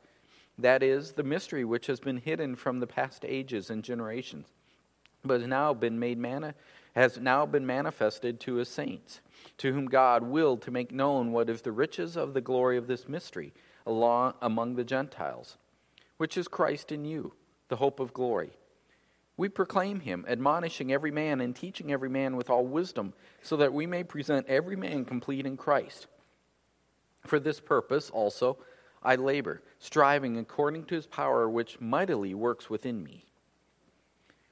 That 0.60 0.84
is, 0.84 1.14
the 1.14 1.24
mystery 1.24 1.66
which 1.66 1.88
has 1.88 2.00
been 2.00 2.18
hidden 2.18 2.56
from 2.56 2.80
the 2.80 2.86
past 2.86 3.26
ages 3.26 3.72
and 3.72 3.84
generations, 3.84 4.46
but 5.26 5.40
has 5.40 5.50
now 5.50 5.74
been 5.74 5.98
made 5.98 6.20
mani- 6.20 6.54
has 6.96 7.18
now 7.18 7.48
been 7.48 7.66
manifested 7.66 8.40
to 8.42 8.56
his 8.56 8.70
saints, 8.70 9.20
to 9.58 9.74
whom 9.74 9.88
God 9.88 10.22
willed 10.22 10.62
to 10.62 10.72
make 10.72 10.92
known 10.92 11.32
what 11.32 11.50
is 11.50 11.64
the 11.64 11.72
riches 11.72 12.16
of 12.16 12.36
the 12.36 12.42
glory 12.42 12.78
of 12.78 12.86
this 12.86 13.10
mystery 13.10 13.54
along, 13.88 14.36
among 14.40 14.76
the 14.76 14.84
Gentiles, 14.84 15.58
which 16.18 16.38
is 16.38 16.48
Christ 16.48 16.92
in 16.92 17.06
you, 17.06 17.34
the 17.70 17.78
hope 17.78 18.00
of 18.00 18.14
glory. 18.14 18.52
We 19.36 19.50
proclaim 19.50 20.02
him, 20.02 20.26
admonishing 20.28 20.92
every 20.92 21.12
man 21.12 21.42
and 21.42 21.56
teaching 21.56 21.92
every 21.92 22.10
man 22.10 22.36
with 22.36 22.50
all 22.50 22.66
wisdom, 22.66 23.14
so 23.42 23.58
that 23.58 23.74
we 23.74 23.88
may 23.88 24.04
present 24.04 24.48
every 24.48 24.76
man 24.76 25.06
complete 25.06 25.46
in 25.46 25.58
Christ. 25.58 26.08
For 27.26 27.40
this 27.40 27.60
purpose 27.60 28.10
also 28.10 28.58
I 29.02 29.16
labor, 29.16 29.62
striving 29.80 30.38
according 30.38 30.86
to 30.86 30.96
his 30.96 31.08
power 31.08 31.50
which 31.50 31.82
mightily 31.82 32.34
works 32.34 32.70
within 32.70 33.04
me. 33.04 33.26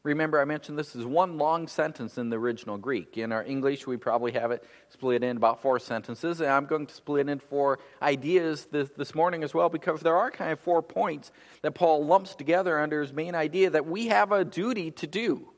Remember, 0.03 0.41
I 0.41 0.46
mentioned 0.46 0.79
this 0.79 0.96
is 0.96 1.05
one 1.05 1.38
long 1.38 1.67
sentence 1.67 2.17
in 2.17 2.31
the 2.31 2.38
original 2.38 2.77
Greek. 2.77 3.20
In 3.20 3.31
our 3.31 3.43
English, 3.43 3.86
we 3.86 3.98
probably 3.98 4.31
have 4.31 4.50
it 4.50 4.63
split 4.89 5.24
in 5.24 5.38
about 5.38 5.62
four 5.62 5.77
sentences, 5.77 6.41
and 6.41 6.50
I'm 6.50 6.65
going 6.65 6.88
to 6.88 6.93
split 6.93 7.29
in 7.29 7.38
four 7.38 7.77
ideas 8.01 8.67
this, 8.72 8.89
this 8.98 9.13
morning 9.13 9.43
as 9.43 9.53
well, 9.53 9.70
because 9.70 10.00
there 10.01 10.17
are 10.17 10.31
kind 10.31 10.51
of 10.51 10.60
four 10.60 10.81
points 10.81 11.31
that 11.62 11.75
Paul 11.75 12.03
lumps 12.03 12.34
together 12.34 12.79
under 12.79 13.01
his 13.01 13.13
main 13.13 13.36
idea 13.36 13.70
that 13.70 13.86
we 13.86 14.08
have 14.08 14.31
a 14.31 14.43
duty 14.43 14.89
to 14.89 15.05
do. 15.05 15.50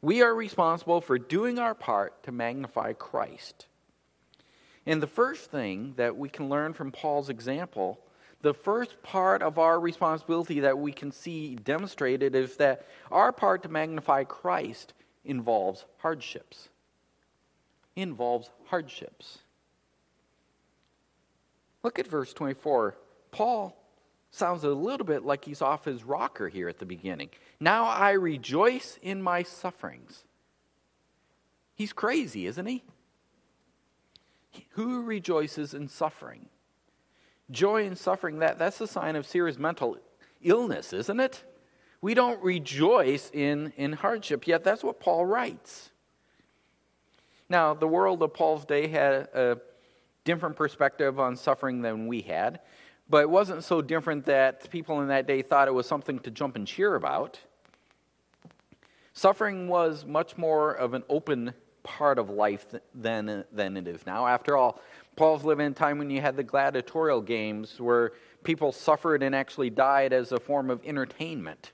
We 0.00 0.22
are 0.22 0.34
responsible 0.34 1.02
for 1.02 1.18
doing 1.18 1.58
our 1.58 1.74
part 1.74 2.22
to 2.22 2.32
magnify 2.32 2.94
Christ. 2.94 3.66
And 4.86 5.02
the 5.02 5.06
first 5.06 5.50
thing 5.50 5.92
that 5.96 6.16
we 6.16 6.30
can 6.30 6.48
learn 6.48 6.72
from 6.72 6.90
Paul's 6.90 7.28
example 7.28 8.00
the 8.44 8.54
first 8.54 9.02
part 9.02 9.42
of 9.42 9.58
our 9.58 9.80
responsibility 9.80 10.60
that 10.60 10.78
we 10.78 10.92
can 10.92 11.10
see 11.10 11.56
demonstrated 11.56 12.34
is 12.34 12.58
that 12.58 12.86
our 13.10 13.32
part 13.32 13.62
to 13.62 13.70
magnify 13.70 14.24
Christ 14.24 14.92
involves 15.24 15.86
hardships. 15.96 16.68
Involves 17.96 18.50
hardships. 18.66 19.38
Look 21.82 21.98
at 21.98 22.06
verse 22.06 22.34
24. 22.34 22.98
Paul 23.30 23.74
sounds 24.30 24.62
a 24.62 24.68
little 24.68 25.06
bit 25.06 25.24
like 25.24 25.46
he's 25.46 25.62
off 25.62 25.86
his 25.86 26.04
rocker 26.04 26.50
here 26.50 26.68
at 26.68 26.78
the 26.78 26.86
beginning. 26.86 27.30
Now 27.60 27.86
I 27.86 28.10
rejoice 28.10 28.98
in 29.00 29.22
my 29.22 29.42
sufferings. 29.42 30.22
He's 31.76 31.94
crazy, 31.94 32.44
isn't 32.44 32.66
he? 32.66 32.82
Who 34.72 35.02
rejoices 35.02 35.72
in 35.72 35.88
suffering? 35.88 36.50
Joy 37.50 37.84
in 37.84 37.96
suffering, 37.96 38.38
that, 38.38 38.58
that's 38.58 38.80
a 38.80 38.86
sign 38.86 39.16
of 39.16 39.26
serious 39.26 39.58
mental 39.58 39.98
illness, 40.42 40.92
isn't 40.92 41.20
it? 41.20 41.42
We 42.00 42.14
don't 42.14 42.42
rejoice 42.42 43.30
in, 43.32 43.72
in 43.76 43.92
hardship, 43.92 44.46
yet 44.46 44.64
that's 44.64 44.82
what 44.82 45.00
Paul 45.00 45.26
writes. 45.26 45.90
Now, 47.48 47.74
the 47.74 47.88
world 47.88 48.22
of 48.22 48.34
Paul's 48.34 48.64
day 48.64 48.88
had 48.88 49.28
a 49.34 49.58
different 50.24 50.56
perspective 50.56 51.20
on 51.20 51.36
suffering 51.36 51.82
than 51.82 52.06
we 52.06 52.22
had, 52.22 52.60
but 53.08 53.18
it 53.18 53.30
wasn't 53.30 53.64
so 53.64 53.82
different 53.82 54.24
that 54.26 54.70
people 54.70 55.00
in 55.02 55.08
that 55.08 55.26
day 55.26 55.42
thought 55.42 55.68
it 55.68 55.74
was 55.74 55.86
something 55.86 56.18
to 56.20 56.30
jump 56.30 56.56
and 56.56 56.66
cheer 56.66 56.94
about. 56.94 57.38
Suffering 59.12 59.68
was 59.68 60.04
much 60.04 60.36
more 60.36 60.72
of 60.72 60.94
an 60.94 61.04
open 61.08 61.54
part 61.82 62.18
of 62.18 62.30
life 62.30 62.66
than, 62.94 63.44
than 63.52 63.76
it 63.76 63.86
is 63.86 64.04
now. 64.06 64.26
After 64.26 64.56
all, 64.56 64.80
Paul's 65.16 65.44
living 65.44 65.66
in 65.66 65.72
a 65.72 65.74
time 65.74 65.98
when 65.98 66.10
you 66.10 66.20
had 66.20 66.36
the 66.36 66.42
gladiatorial 66.42 67.20
games 67.20 67.80
where 67.80 68.12
people 68.42 68.72
suffered 68.72 69.22
and 69.22 69.34
actually 69.34 69.70
died 69.70 70.12
as 70.12 70.32
a 70.32 70.40
form 70.40 70.70
of 70.70 70.80
entertainment. 70.84 71.72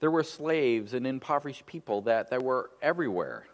There 0.00 0.10
were 0.10 0.22
slaves 0.22 0.94
and 0.94 1.06
impoverished 1.06 1.66
people 1.66 2.02
that, 2.02 2.30
that 2.30 2.42
were 2.42 2.70
everywhere. 2.82 3.46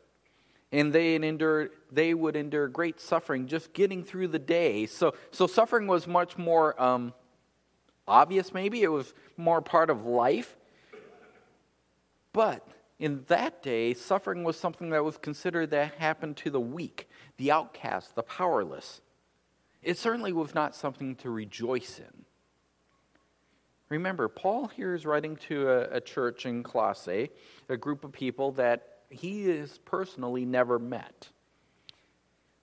And 0.72 0.92
they, 0.92 1.14
endure, 1.14 1.70
they 1.92 2.14
would 2.14 2.36
endure 2.36 2.68
great 2.68 3.00
suffering 3.00 3.46
just 3.46 3.72
getting 3.72 4.02
through 4.02 4.28
the 4.28 4.38
day. 4.38 4.86
So, 4.86 5.14
so 5.30 5.46
suffering 5.46 5.86
was 5.86 6.06
much 6.06 6.36
more 6.36 6.80
um, 6.82 7.14
obvious, 8.08 8.52
maybe. 8.52 8.82
It 8.82 8.88
was 8.88 9.14
more 9.36 9.62
part 9.62 9.88
of 9.88 10.04
life. 10.04 10.56
But 12.32 12.66
in 13.04 13.22
that 13.26 13.62
day, 13.62 13.92
suffering 13.92 14.44
was 14.44 14.58
something 14.58 14.88
that 14.88 15.04
was 15.04 15.18
considered 15.18 15.68
that 15.72 15.92
happened 15.96 16.38
to 16.38 16.48
the 16.48 16.58
weak, 16.58 17.06
the 17.36 17.52
outcast, 17.52 18.14
the 18.14 18.22
powerless. 18.22 19.02
It 19.82 19.98
certainly 19.98 20.32
was 20.32 20.54
not 20.54 20.74
something 20.74 21.14
to 21.16 21.28
rejoice 21.28 21.98
in. 21.98 22.24
Remember, 23.90 24.26
Paul 24.30 24.68
here 24.68 24.94
is 24.94 25.04
writing 25.04 25.36
to 25.48 25.68
a, 25.68 25.96
a 25.96 26.00
church 26.00 26.46
in 26.46 26.62
Colossae, 26.62 27.28
a 27.68 27.76
group 27.76 28.04
of 28.04 28.12
people 28.12 28.52
that 28.52 29.00
he 29.10 29.48
has 29.48 29.76
personally 29.84 30.46
never 30.46 30.78
met. 30.78 31.28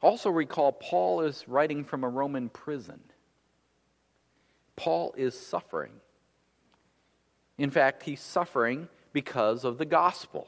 Also, 0.01 0.31
recall, 0.31 0.71
Paul 0.71 1.21
is 1.21 1.47
writing 1.47 1.83
from 1.83 2.03
a 2.03 2.09
Roman 2.09 2.49
prison. 2.49 2.99
Paul 4.75 5.13
is 5.15 5.39
suffering. 5.39 5.91
In 7.59 7.69
fact, 7.69 8.01
he's 8.01 8.21
suffering 8.21 8.89
because 9.13 9.63
of 9.63 9.77
the 9.77 9.85
gospel. 9.85 10.47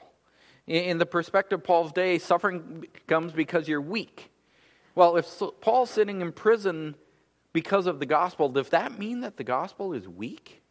In 0.65 0.98
the 0.98 1.05
perspective 1.05 1.60
of 1.60 1.65
Paul's 1.65 1.91
day, 1.91 2.17
suffering 2.17 2.86
comes 3.08 3.34
because 3.34 3.67
you're 3.67 3.82
weak. 3.82 4.32
Well, 4.96 5.17
if 5.17 5.27
Paul's 5.60 5.89
sitting 5.89 6.22
in 6.22 6.32
prison 6.32 6.96
because 7.51 7.88
of 7.88 8.00
the 8.00 8.05
gospel, 8.05 8.50
does 8.50 8.70
that 8.70 8.98
mean 8.98 9.22
that 9.22 9.38
the 9.38 9.43
gospel 9.43 9.93
is 9.93 10.08
weak? 10.08 10.62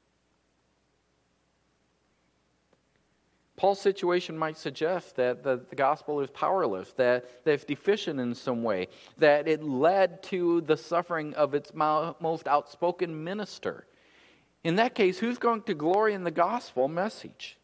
Paul's 3.57 3.81
situation 3.81 4.37
might 4.37 4.57
suggest 4.57 5.17
that 5.17 5.45
the, 5.45 5.61
the 5.69 5.77
gospel 5.77 6.21
is 6.21 6.31
powerless, 6.31 6.93
that, 6.95 7.45
that 7.45 7.53
it's 7.53 7.65
deficient 7.65 8.19
in 8.19 8.35
some 8.35 8.65
way, 8.65 8.89
that 9.19 9.47
it 9.47 9.63
led 9.63 10.23
to 10.25 10.63
the 10.63 10.77
suffering 10.77 11.35
of 11.35 11.55
its 11.55 11.73
most 11.75 12.49
outspoken 12.49 13.23
minister. 13.23 13.87
In 14.65 14.77
that 14.77 14.95
case, 14.95 15.19
who's 15.19 15.39
going 15.39 15.63
to 15.63 15.75
glory 15.75 16.15
in 16.15 16.25
the 16.25 16.31
gospel 16.31 16.89
message? 16.89 17.57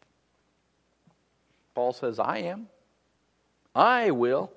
Paul 1.75 1.93
says, 1.93 2.19
I 2.19 2.39
am. 2.39 2.67
I 3.75 4.11
will. 4.11 4.51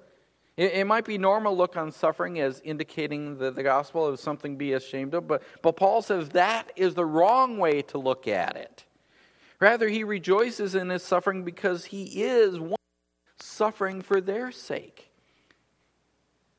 It, 0.57 0.73
it 0.73 0.87
might 0.87 1.05
be 1.05 1.19
normal 1.19 1.57
look 1.57 1.77
on 1.77 1.93
suffering 1.93 2.41
as 2.41 2.61
indicating 2.65 3.39
that 3.39 3.55
the 3.55 3.63
gospel 3.63 4.13
is 4.13 4.21
something 4.21 4.53
to 4.53 4.59
be 4.59 4.73
ashamed 4.73 5.15
of, 5.15 5.27
but, 5.27 5.43
but 5.63 5.77
Paul 5.77 6.03
says 6.03 6.31
that 6.31 6.71
is 6.77 6.95
the 6.95 7.05
wrong 7.05 7.59
way 7.59 7.83
to 7.83 7.99
look 7.99 8.29
at 8.29 8.57
it. 8.57 8.85
Rather, 9.61 9.89
he 9.89 10.03
rejoices 10.03 10.75
in 10.75 10.91
his 10.91 11.03
suffering 11.03 11.45
because 11.45 11.87
he 11.87 12.23
is 12.23 12.59
one 12.59 12.77
suffering 13.39 14.03
for 14.03 14.21
their 14.21 14.51
sake. 14.51 15.11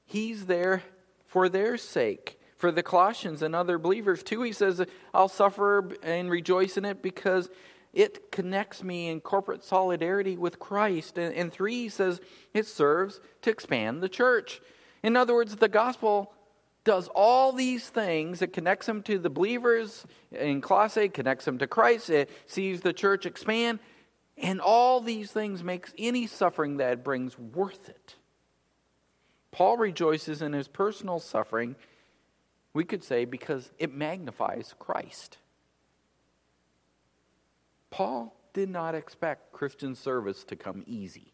He's 0.06 0.46
there 0.46 0.84
for 1.26 1.50
their 1.50 1.78
sake. 1.78 2.40
For 2.56 2.72
the 2.72 2.84
Colossians 2.84 3.42
and 3.42 3.54
other 3.54 3.78
believers, 3.78 4.24
too, 4.24 4.42
he 4.44 4.54
says, 4.54 4.82
I'll 5.14 5.28
suffer 5.28 5.90
and 6.02 6.32
rejoice 6.32 6.78
in 6.78 6.86
it 6.86 7.02
because 7.02 7.50
it 7.94 8.32
connects 8.32 8.84
me 8.84 9.08
in 9.08 9.22
corporate 9.22 9.64
solidarity 9.64 10.36
with 10.36 10.60
Christ. 10.60 11.18
And, 11.18 11.34
and 11.36 11.54
three, 11.54 11.90
says 11.90 12.20
it 12.54 12.66
serves 12.66 13.22
to 13.44 13.52
expand 13.52 14.02
the 14.02 14.10
church. 14.10 14.62
In 15.04 15.16
other 15.16 15.36
words, 15.36 15.56
the 15.56 15.70
gospel 15.70 16.34
does 16.84 17.08
all 17.10 17.52
these 17.52 17.90
things. 17.90 18.42
It 18.42 18.52
connects 18.52 18.88
them 18.88 19.04
to 19.04 19.18
the 19.18 19.30
believers 19.30 20.06
in 20.32 20.62
Colossae, 20.62 21.10
connects 21.10 21.46
them 21.46 21.58
to 21.60 21.68
Christ, 21.68 22.10
it 22.10 22.30
sees 22.46 22.82
the 22.82 22.94
church 22.94 23.26
expand, 23.26 23.80
and 24.38 24.60
all 24.60 25.00
these 25.00 25.32
things 25.32 25.64
makes 25.64 25.94
any 25.98 26.28
suffering 26.28 26.78
that 26.78 26.94
it 26.94 27.04
brings 27.04 27.38
worth 27.38 27.88
it. 27.88 28.16
Paul 29.52 29.78
rejoices 29.78 30.42
in 30.42 30.54
his 30.54 30.68
personal 30.68 31.20
suffering, 31.20 31.76
we 32.74 32.84
could 32.84 33.04
say, 33.04 33.26
because 33.26 33.72
it 33.78 33.94
magnifies 33.94 34.74
Christ. 34.80 35.38
Paul 37.94 38.36
did 38.54 38.72
not 38.72 38.96
expect 38.96 39.52
Christian 39.52 39.94
service 39.94 40.44
to 40.46 40.56
come 40.56 40.84
easy. 40.88 41.32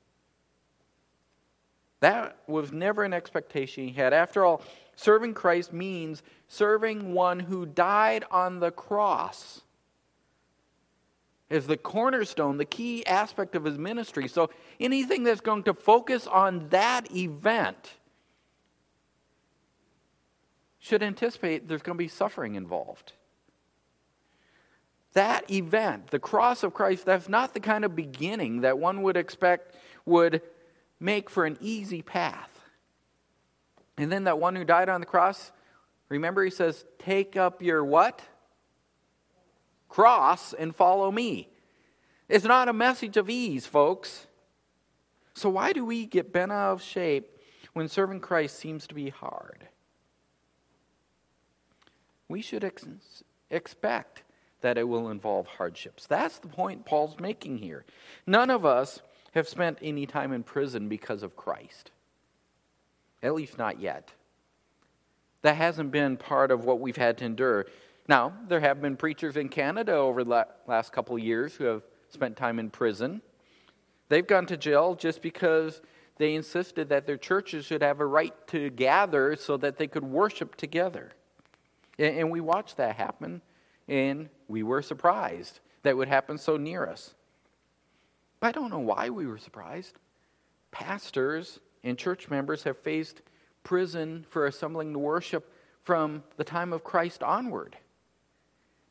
That 2.01 2.35
was 2.47 2.73
never 2.73 3.05
an 3.05 3.13
expectation 3.13 3.87
he 3.87 3.93
had. 3.93 4.11
After 4.11 4.43
all, 4.43 4.61
serving 4.97 5.35
Christ 5.35 5.71
means 5.71 6.21
serving 6.49 7.13
one 7.13 7.39
who 7.39 7.65
died 7.65 8.25
on 8.29 8.59
the 8.59 8.71
cross 8.71 9.61
is 11.49 11.65
the 11.65 11.77
cornerstone, 11.77 12.57
the 12.57 12.65
key 12.65 13.05
aspect 13.05 13.55
of 13.55 13.63
his 13.63 13.77
ministry. 13.77 14.27
So 14.27 14.49
anything 14.81 15.23
that's 15.23 15.39
going 15.39 15.63
to 15.63 15.73
focus 15.73 16.27
on 16.27 16.67
that 16.69 17.09
event 17.15 17.93
should 20.77 21.03
anticipate 21.03 21.69
there's 21.69 21.83
going 21.83 21.97
to 21.97 22.03
be 22.03 22.09
suffering 22.09 22.55
involved. 22.55 23.13
That 25.13 25.49
event, 25.49 26.07
the 26.07 26.19
cross 26.19 26.63
of 26.63 26.73
Christ, 26.73 27.05
that's 27.05 27.29
not 27.29 27.53
the 27.53 27.59
kind 27.59 27.83
of 27.83 27.95
beginning 27.95 28.61
that 28.61 28.77
one 28.77 29.01
would 29.01 29.17
expect 29.17 29.75
would 30.05 30.41
make 30.99 31.29
for 31.29 31.45
an 31.45 31.57
easy 31.61 32.01
path. 32.01 32.49
And 33.97 34.11
then 34.11 34.25
that 34.25 34.39
one 34.39 34.55
who 34.55 34.63
died 34.63 34.87
on 34.87 34.99
the 35.01 35.05
cross, 35.05 35.51
remember 36.09 36.43
he 36.43 36.51
says, 36.51 36.85
Take 36.99 37.35
up 37.35 37.61
your 37.61 37.83
what? 37.83 38.21
Cross 39.89 40.53
and 40.53 40.75
follow 40.75 41.11
me. 41.11 41.49
It's 42.27 42.45
not 42.45 42.69
a 42.69 42.73
message 42.73 43.17
of 43.17 43.29
ease, 43.29 43.65
folks. 43.65 44.27
So, 45.33 45.49
why 45.49 45.73
do 45.73 45.83
we 45.83 46.05
get 46.05 46.31
bent 46.31 46.51
out 46.51 46.73
of 46.73 46.81
shape 46.83 47.39
when 47.73 47.87
serving 47.87 48.19
Christ 48.19 48.57
seems 48.59 48.85
to 48.87 48.93
be 48.93 49.09
hard? 49.09 49.67
We 52.27 52.41
should 52.41 52.63
ex- 52.63 52.85
expect 53.49 54.23
that 54.61 54.77
it 54.77 54.87
will 54.87 55.09
involve 55.09 55.47
hardships. 55.47 56.05
That's 56.05 56.39
the 56.39 56.47
point 56.47 56.85
Paul's 56.85 57.19
making 57.19 57.57
here. 57.57 57.85
None 58.27 58.49
of 58.49 58.65
us 58.65 59.01
have 59.33 59.47
spent 59.47 59.77
any 59.81 60.05
time 60.05 60.33
in 60.33 60.43
prison 60.43 60.89
because 60.89 61.23
of 61.23 61.35
Christ. 61.35 61.91
At 63.21 63.35
least 63.35 63.57
not 63.57 63.79
yet. 63.79 64.11
That 65.41 65.55
hasn't 65.55 65.91
been 65.91 66.17
part 66.17 66.51
of 66.51 66.65
what 66.65 66.79
we've 66.79 66.97
had 66.97 67.17
to 67.19 67.25
endure. 67.25 67.67
Now, 68.07 68.33
there 68.47 68.59
have 68.59 68.81
been 68.81 68.97
preachers 68.97 69.37
in 69.37 69.49
Canada 69.49 69.93
over 69.93 70.23
the 70.23 70.47
last 70.67 70.91
couple 70.91 71.15
of 71.15 71.21
years 71.21 71.53
who 71.55 71.65
have 71.65 71.83
spent 72.09 72.35
time 72.35 72.59
in 72.59 72.69
prison. 72.69 73.21
They've 74.09 74.25
gone 74.25 74.47
to 74.47 74.57
jail 74.57 74.95
just 74.95 75.21
because 75.21 75.81
they 76.17 76.33
insisted 76.33 76.89
that 76.89 77.05
their 77.05 77.17
churches 77.17 77.65
should 77.65 77.81
have 77.81 77.99
a 77.99 78.05
right 78.05 78.33
to 78.47 78.69
gather 78.71 79.35
so 79.35 79.55
that 79.57 79.77
they 79.77 79.87
could 79.87 80.03
worship 80.03 80.55
together. 80.55 81.11
And 81.97 82.31
we 82.31 82.41
watched 82.41 82.77
that 82.77 82.95
happen, 82.95 83.41
and 83.89 84.29
we 84.47 84.63
were 84.63 84.81
surprised 84.81 85.59
that 85.83 85.97
would 85.97 86.07
happen 86.07 86.37
so 86.37 86.57
near 86.57 86.85
us. 86.85 87.15
But 88.39 88.47
I 88.47 88.51
don't 88.51 88.69
know 88.69 88.79
why 88.79 89.09
we 89.09 89.27
were 89.27 89.37
surprised. 89.37 89.97
Pastors 90.71 91.59
and 91.83 91.97
church 91.97 92.29
members 92.29 92.63
have 92.63 92.77
faced 92.77 93.21
prison 93.63 94.25
for 94.29 94.45
assembling 94.45 94.93
to 94.93 94.99
worship 94.99 95.51
from 95.83 96.23
the 96.37 96.43
time 96.43 96.71
of 96.71 96.83
Christ 96.83 97.23
onward. 97.23 97.75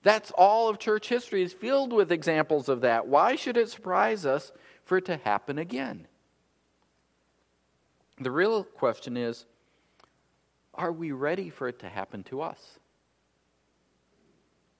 That's 0.03 0.31
all 0.33 0.69
of 0.69 0.79
church 0.79 1.09
history 1.09 1.43
is 1.43 1.53
filled 1.53 1.93
with 1.93 2.13
examples 2.13 2.69
of 2.69 2.81
that. 2.83 3.07
Why 3.07 3.37
should 3.37 3.57
it 3.57 3.69
surprise 3.69 4.27
us 4.27 4.53
for 4.85 4.99
it 4.99 5.05
to 5.07 5.17
happen 5.19 5.59
again? 5.59 6.07
The 8.21 8.31
real 8.31 8.65
question 8.65 9.17
is 9.17 9.45
are 10.75 10.93
we 10.93 11.13
ready 11.13 11.51
for 11.51 11.69
it 11.69 11.81
to 11.81 11.89
happen 11.89 12.23
to 12.25 12.41
us? 12.41 12.79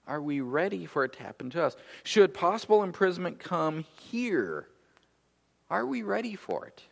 Are 0.09 0.23
we 0.23 0.41
ready 0.41 0.87
for 0.87 1.05
it 1.05 1.13
to 1.13 1.23
happen 1.23 1.51
to 1.51 1.63
us? 1.63 1.77
Should 2.03 2.33
possible 2.33 2.83
imprisonment 2.83 3.39
come 3.39 3.85
here, 4.11 4.67
are 5.69 5.85
we 5.85 6.03
ready 6.03 6.35
for 6.35 6.65
it? 6.65 6.83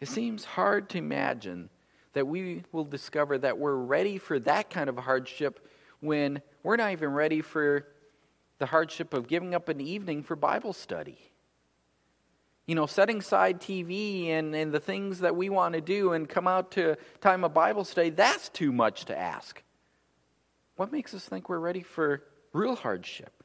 It 0.00 0.08
seems 0.08 0.44
hard 0.44 0.90
to 0.90 0.98
imagine 0.98 1.70
that 2.12 2.26
we 2.26 2.62
will 2.72 2.84
discover 2.84 3.38
that 3.38 3.58
we're 3.58 3.76
ready 3.76 4.18
for 4.18 4.38
that 4.40 4.68
kind 4.68 4.90
of 4.90 4.98
hardship 4.98 5.66
when 6.00 6.42
we're 6.62 6.76
not 6.76 6.92
even 6.92 7.12
ready 7.12 7.40
for 7.40 7.86
the 8.58 8.66
hardship 8.66 9.14
of 9.14 9.28
giving 9.28 9.54
up 9.54 9.70
an 9.70 9.80
evening 9.80 10.22
for 10.22 10.36
Bible 10.36 10.74
study. 10.74 11.18
You 12.66 12.74
know, 12.74 12.86
setting 12.86 13.18
aside 13.18 13.60
TV 13.60 14.28
and, 14.28 14.54
and 14.54 14.72
the 14.72 14.80
things 14.80 15.20
that 15.20 15.34
we 15.34 15.48
want 15.48 15.74
to 15.74 15.80
do 15.80 16.12
and 16.12 16.28
come 16.28 16.46
out 16.46 16.70
to 16.72 16.96
time 17.20 17.44
of 17.44 17.54
Bible 17.54 17.84
study, 17.84 18.10
that's 18.10 18.50
too 18.50 18.72
much 18.72 19.06
to 19.06 19.18
ask. 19.18 19.62
What 20.80 20.92
makes 20.92 21.12
us 21.12 21.26
think 21.26 21.50
we're 21.50 21.58
ready 21.58 21.82
for 21.82 22.22
real 22.54 22.74
hardship? 22.74 23.44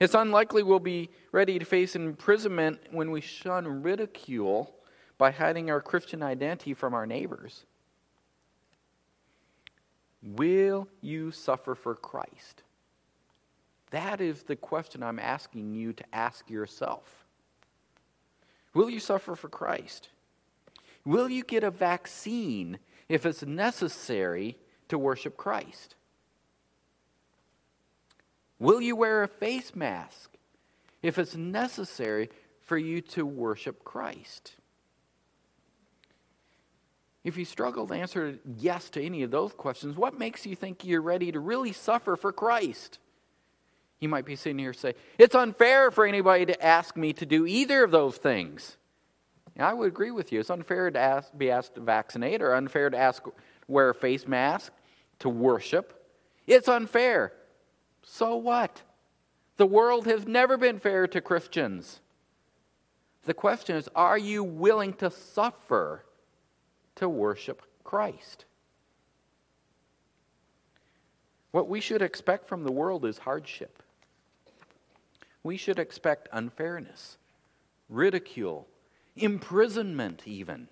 It's 0.00 0.12
unlikely 0.12 0.62
we'll 0.62 0.80
be 0.80 1.08
ready 1.32 1.58
to 1.58 1.64
face 1.64 1.96
imprisonment 1.96 2.78
when 2.90 3.10
we 3.10 3.22
shun 3.22 3.82
ridicule 3.82 4.74
by 5.16 5.30
hiding 5.30 5.70
our 5.70 5.80
Christian 5.80 6.22
identity 6.22 6.74
from 6.74 6.92
our 6.92 7.06
neighbors. 7.06 7.64
Will 10.22 10.86
you 11.00 11.30
suffer 11.30 11.74
for 11.74 11.94
Christ? 11.94 12.64
That 13.90 14.20
is 14.20 14.42
the 14.42 14.54
question 14.54 15.02
I'm 15.02 15.18
asking 15.18 15.72
you 15.72 15.94
to 15.94 16.04
ask 16.12 16.50
yourself. 16.50 17.24
Will 18.74 18.90
you 18.90 19.00
suffer 19.00 19.34
for 19.34 19.48
Christ? 19.48 20.10
Will 21.06 21.30
you 21.30 21.44
get 21.44 21.64
a 21.64 21.70
vaccine 21.70 22.78
if 23.08 23.24
it's 23.24 23.42
necessary 23.42 24.58
to 24.88 24.98
worship 24.98 25.38
Christ? 25.38 25.94
Will 28.58 28.80
you 28.80 28.96
wear 28.96 29.22
a 29.22 29.28
face 29.28 29.74
mask 29.74 30.30
if 31.02 31.18
it's 31.18 31.36
necessary 31.36 32.30
for 32.62 32.76
you 32.76 33.00
to 33.00 33.24
worship 33.24 33.84
Christ? 33.84 34.54
If 37.24 37.36
you 37.36 37.44
struggle 37.44 37.86
to 37.86 37.94
answer 37.94 38.38
yes 38.56 38.90
to 38.90 39.02
any 39.02 39.22
of 39.22 39.30
those 39.30 39.52
questions, 39.52 39.96
what 39.96 40.18
makes 40.18 40.46
you 40.46 40.56
think 40.56 40.84
you're 40.84 41.02
ready 41.02 41.30
to 41.32 41.40
really 41.40 41.72
suffer 41.72 42.16
for 42.16 42.32
Christ? 42.32 42.98
You 44.00 44.08
might 44.08 44.24
be 44.24 44.36
sitting 44.36 44.58
here 44.58 44.72
say, 44.72 44.94
It's 45.18 45.34
unfair 45.34 45.90
for 45.90 46.06
anybody 46.06 46.46
to 46.46 46.64
ask 46.64 46.96
me 46.96 47.12
to 47.14 47.26
do 47.26 47.46
either 47.46 47.84
of 47.84 47.90
those 47.90 48.16
things. 48.16 48.76
And 49.56 49.66
I 49.66 49.74
would 49.74 49.88
agree 49.88 50.12
with 50.12 50.32
you. 50.32 50.40
It's 50.40 50.50
unfair 50.50 50.90
to 50.90 50.98
ask, 50.98 51.36
be 51.36 51.50
asked 51.50 51.74
to 51.74 51.80
vaccinate 51.80 52.40
or 52.40 52.54
unfair 52.54 52.90
to 52.90 52.96
ask 52.96 53.24
wear 53.66 53.90
a 53.90 53.94
face 53.94 54.26
mask 54.26 54.72
to 55.18 55.28
worship. 55.28 55.94
It's 56.46 56.68
unfair. 56.68 57.32
So 58.10 58.36
what? 58.36 58.82
The 59.58 59.66
world 59.66 60.06
has 60.06 60.26
never 60.26 60.56
been 60.56 60.80
fair 60.80 61.06
to 61.08 61.20
Christians. 61.20 62.00
The 63.26 63.34
question 63.34 63.76
is 63.76 63.88
are 63.94 64.16
you 64.16 64.42
willing 64.42 64.94
to 64.94 65.10
suffer 65.10 66.04
to 66.96 67.08
worship 67.08 67.62
Christ? 67.84 68.46
What 71.50 71.68
we 71.68 71.80
should 71.80 72.00
expect 72.00 72.48
from 72.48 72.64
the 72.64 72.72
world 72.72 73.04
is 73.04 73.18
hardship. 73.18 73.82
We 75.42 75.58
should 75.58 75.78
expect 75.78 76.28
unfairness, 76.32 77.18
ridicule, 77.90 78.66
imprisonment, 79.16 80.22
even. 80.24 80.68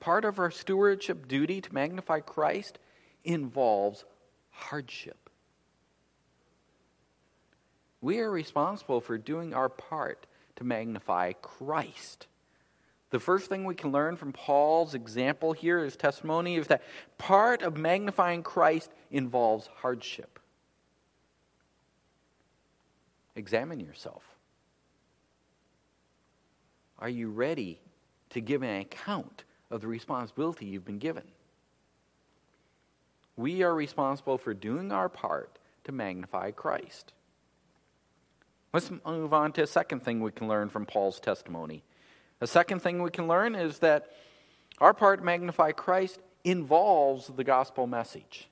Part 0.00 0.24
of 0.24 0.38
our 0.40 0.50
stewardship 0.50 1.28
duty 1.28 1.60
to 1.60 1.72
magnify 1.74 2.20
Christ 2.20 2.78
involves 3.24 4.04
hardship. 4.50 5.25
We 8.06 8.20
are 8.20 8.30
responsible 8.30 9.00
for 9.00 9.18
doing 9.18 9.52
our 9.52 9.68
part 9.68 10.28
to 10.54 10.62
magnify 10.62 11.32
Christ. 11.42 12.28
The 13.10 13.18
first 13.18 13.48
thing 13.48 13.64
we 13.64 13.74
can 13.74 13.90
learn 13.90 14.14
from 14.14 14.32
Paul's 14.32 14.94
example 14.94 15.52
here, 15.52 15.82
his 15.82 15.96
testimony, 15.96 16.54
is 16.54 16.68
that 16.68 16.84
part 17.18 17.62
of 17.62 17.76
magnifying 17.76 18.44
Christ 18.44 18.92
involves 19.10 19.68
hardship. 19.78 20.38
Examine 23.34 23.80
yourself. 23.80 24.22
Are 27.00 27.08
you 27.08 27.28
ready 27.30 27.80
to 28.30 28.40
give 28.40 28.62
an 28.62 28.82
account 28.82 29.42
of 29.68 29.80
the 29.80 29.88
responsibility 29.88 30.66
you've 30.66 30.84
been 30.84 31.00
given? 31.00 31.24
We 33.36 33.64
are 33.64 33.74
responsible 33.74 34.38
for 34.38 34.54
doing 34.54 34.92
our 34.92 35.08
part 35.08 35.58
to 35.82 35.90
magnify 35.90 36.52
Christ. 36.52 37.12
Let's 38.76 38.90
move 39.06 39.32
on 39.32 39.52
to 39.52 39.62
a 39.62 39.66
second 39.66 40.00
thing 40.00 40.20
we 40.20 40.32
can 40.32 40.48
learn 40.48 40.68
from 40.68 40.84
Paul's 40.84 41.18
testimony. 41.18 41.82
A 42.42 42.46
second 42.46 42.80
thing 42.82 43.00
we 43.00 43.08
can 43.08 43.26
learn 43.26 43.54
is 43.54 43.78
that 43.78 44.10
our 44.82 44.92
part, 44.92 45.24
magnify 45.24 45.72
Christ, 45.72 46.20
involves 46.44 47.28
the 47.28 47.42
gospel 47.42 47.86
message. 47.86 48.50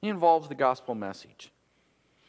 It 0.00 0.08
involves 0.08 0.48
the 0.48 0.54
gospel 0.54 0.94
message. 0.94 1.52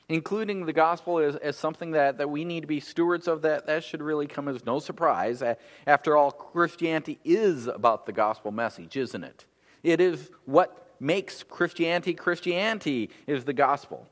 Including 0.09 0.65
the 0.65 0.73
gospel 0.73 1.19
as, 1.19 1.37
as 1.37 1.55
something 1.55 1.91
that, 1.91 2.17
that 2.17 2.29
we 2.29 2.43
need 2.43 2.63
to 2.63 2.67
be 2.67 2.81
stewards 2.81 3.29
of, 3.29 3.43
that, 3.43 3.65
that 3.65 3.85
should 3.85 4.01
really 4.01 4.27
come 4.27 4.49
as 4.49 4.65
no 4.65 4.79
surprise. 4.79 5.41
After 5.87 6.17
all, 6.17 6.31
Christianity 6.31 7.17
is 7.23 7.67
about 7.67 8.05
the 8.05 8.11
gospel 8.11 8.51
message, 8.51 8.97
isn't 8.97 9.23
it? 9.23 9.45
It 9.83 10.01
is 10.01 10.31
what 10.43 10.95
makes 10.99 11.43
Christianity 11.43 12.13
Christianity, 12.13 13.09
is 13.25 13.45
the 13.45 13.53
gospel. 13.53 14.05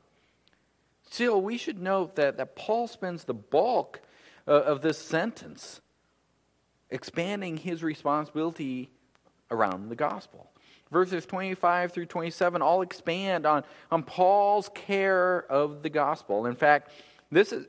Still, 1.10 1.42
we 1.42 1.58
should 1.58 1.80
note 1.80 2.16
that, 2.16 2.36
that 2.36 2.54
Paul 2.54 2.86
spends 2.86 3.24
the 3.24 3.34
bulk 3.34 4.00
uh, 4.46 4.52
of 4.52 4.80
this 4.80 4.96
sentence 4.96 5.80
expanding 6.88 7.56
his 7.56 7.82
responsibility 7.82 8.90
around 9.50 9.88
the 9.88 9.96
gospel. 9.96 10.50
Verses 10.90 11.26
25 11.26 11.92
through 11.92 12.06
27 12.06 12.62
all 12.62 12.82
expand 12.82 13.44
on, 13.44 13.64
on 13.90 14.02
Paul's 14.02 14.70
care 14.74 15.44
of 15.50 15.82
the 15.82 15.90
gospel. 15.90 16.46
In 16.46 16.54
fact, 16.54 16.90
this 17.30 17.52
is, 17.52 17.66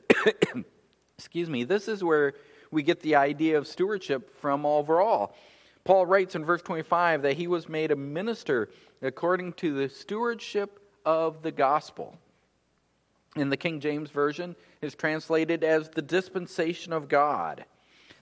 excuse 1.18 1.48
me, 1.50 1.64
this 1.64 1.88
is 1.88 2.02
where 2.02 2.34
we 2.70 2.82
get 2.82 3.00
the 3.00 3.16
idea 3.16 3.58
of 3.58 3.66
stewardship 3.66 4.36
from 4.38 4.64
overall. 4.64 5.34
Paul 5.84 6.06
writes 6.06 6.36
in 6.36 6.44
verse 6.44 6.62
25 6.62 7.22
that 7.22 7.36
he 7.36 7.48
was 7.48 7.68
made 7.68 7.90
a 7.90 7.96
minister 7.96 8.70
according 9.02 9.54
to 9.54 9.74
the 9.74 9.88
stewardship 9.88 10.80
of 11.04 11.42
the 11.42 11.50
gospel. 11.50 12.16
In 13.36 13.48
the 13.48 13.56
King 13.56 13.80
James 13.80 14.10
Version, 14.10 14.54
is 14.82 14.94
translated 14.94 15.64
as 15.64 15.88
the 15.88 16.02
dispensation 16.02 16.92
of 16.92 17.08
God. 17.08 17.64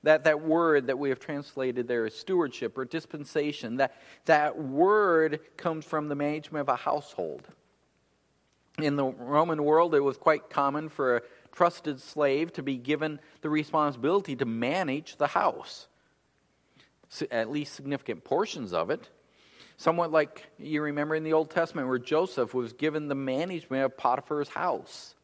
That, 0.02 0.24
that 0.24 0.40
word 0.40 0.86
that 0.86 0.98
we 0.98 1.10
have 1.10 1.18
translated 1.18 1.86
there 1.86 2.06
is 2.06 2.14
stewardship 2.14 2.78
or 2.78 2.84
dispensation. 2.84 3.76
That, 3.76 3.94
that 4.24 4.56
word 4.56 5.40
comes 5.56 5.84
from 5.84 6.08
the 6.08 6.14
management 6.14 6.62
of 6.62 6.68
a 6.68 6.76
household. 6.76 7.48
In 8.78 8.96
the 8.96 9.04
Roman 9.04 9.62
world, 9.64 9.94
it 9.94 10.00
was 10.00 10.16
quite 10.16 10.48
common 10.48 10.88
for 10.88 11.16
a 11.16 11.22
trusted 11.52 12.00
slave 12.00 12.52
to 12.54 12.62
be 12.62 12.76
given 12.76 13.20
the 13.42 13.50
responsibility 13.50 14.36
to 14.36 14.46
manage 14.46 15.16
the 15.16 15.26
house, 15.26 15.88
at 17.30 17.50
least 17.50 17.74
significant 17.74 18.24
portions 18.24 18.72
of 18.72 18.90
it. 18.90 19.10
Somewhat 19.80 20.12
like 20.12 20.44
you 20.58 20.82
remember 20.82 21.14
in 21.14 21.24
the 21.24 21.32
Old 21.32 21.48
Testament 21.48 21.88
where 21.88 21.98
Joseph 21.98 22.52
was 22.52 22.74
given 22.74 23.08
the 23.08 23.14
management 23.14 23.82
of 23.82 23.96
Potiphar's 23.96 24.50
house. 24.50 25.14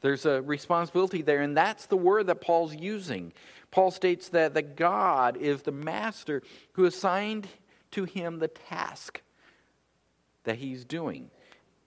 There's 0.00 0.26
a 0.26 0.40
responsibility 0.42 1.22
there, 1.22 1.40
and 1.40 1.56
that's 1.56 1.86
the 1.86 1.96
word 1.96 2.28
that 2.28 2.40
Paul's 2.40 2.72
using. 2.72 3.32
Paul 3.72 3.90
states 3.90 4.28
that, 4.28 4.54
that 4.54 4.76
God 4.76 5.36
is 5.36 5.62
the 5.62 5.72
master 5.72 6.44
who 6.74 6.84
assigned 6.84 7.48
to 7.90 8.04
him 8.04 8.38
the 8.38 8.46
task 8.46 9.20
that 10.44 10.58
he's 10.58 10.84
doing. 10.84 11.28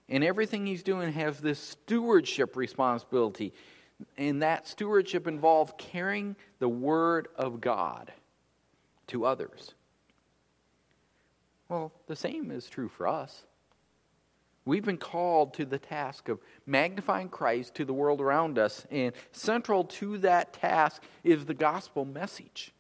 And 0.10 0.26
everything 0.26 0.66
he's 0.66 0.84
doing 0.84 1.14
has 1.14 1.40
this 1.40 1.60
stewardship 1.60 2.58
responsibility. 2.58 3.54
And 4.18 4.42
that 4.42 4.68
stewardship 4.68 5.26
involves 5.26 5.72
carrying 5.78 6.36
the 6.60 6.68
word 6.68 7.30
of 7.38 7.62
God 7.62 8.12
to 9.08 9.26
others. 9.26 9.74
Well, 11.70 11.92
the 12.08 12.16
same 12.16 12.52
is 12.52 12.70
true 12.70 12.90
for 12.90 13.08
us. 13.08 13.46
We've 14.66 14.86
been 14.86 14.98
called 14.98 15.54
to 15.56 15.66
the 15.66 15.78
task 15.78 16.28
of 16.28 16.40
magnifying 16.66 17.30
Christ 17.30 17.76
to 17.76 17.86
the 17.86 17.94
world 17.94 18.20
around 18.20 18.58
us, 18.58 18.86
and 18.90 19.14
central 19.32 19.84
to 19.84 20.18
that 20.20 20.54
task 20.54 21.04
is 21.24 21.46
the 21.46 21.54
gospel 21.54 22.04
message. 22.04 22.74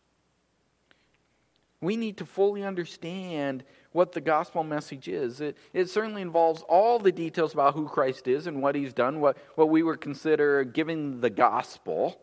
We 1.82 1.95
need 1.95 2.17
to 2.17 2.26
fully 2.26 2.63
understand 2.63 3.63
what 3.91 4.13
the 4.13 4.21
gospel 4.21 4.63
message 4.63 5.08
is. 5.08 5.39
It, 5.39 5.58
it 5.74 5.89
certainly 5.89 6.24
involves 6.24 6.63
all 6.63 6.98
the 6.98 7.12
details 7.12 7.54
about 7.54 7.76
who 7.76 7.88
Christ 7.88 8.28
is 8.28 8.48
and 8.48 8.62
what 8.62 8.74
he's 8.74 8.93
done, 8.93 9.21
what, 9.21 9.38
what 9.54 9.69
we 9.69 9.84
would 9.84 10.02
consider 10.02 10.63
giving 10.63 11.21
the 11.21 11.30
gospel. 11.30 12.19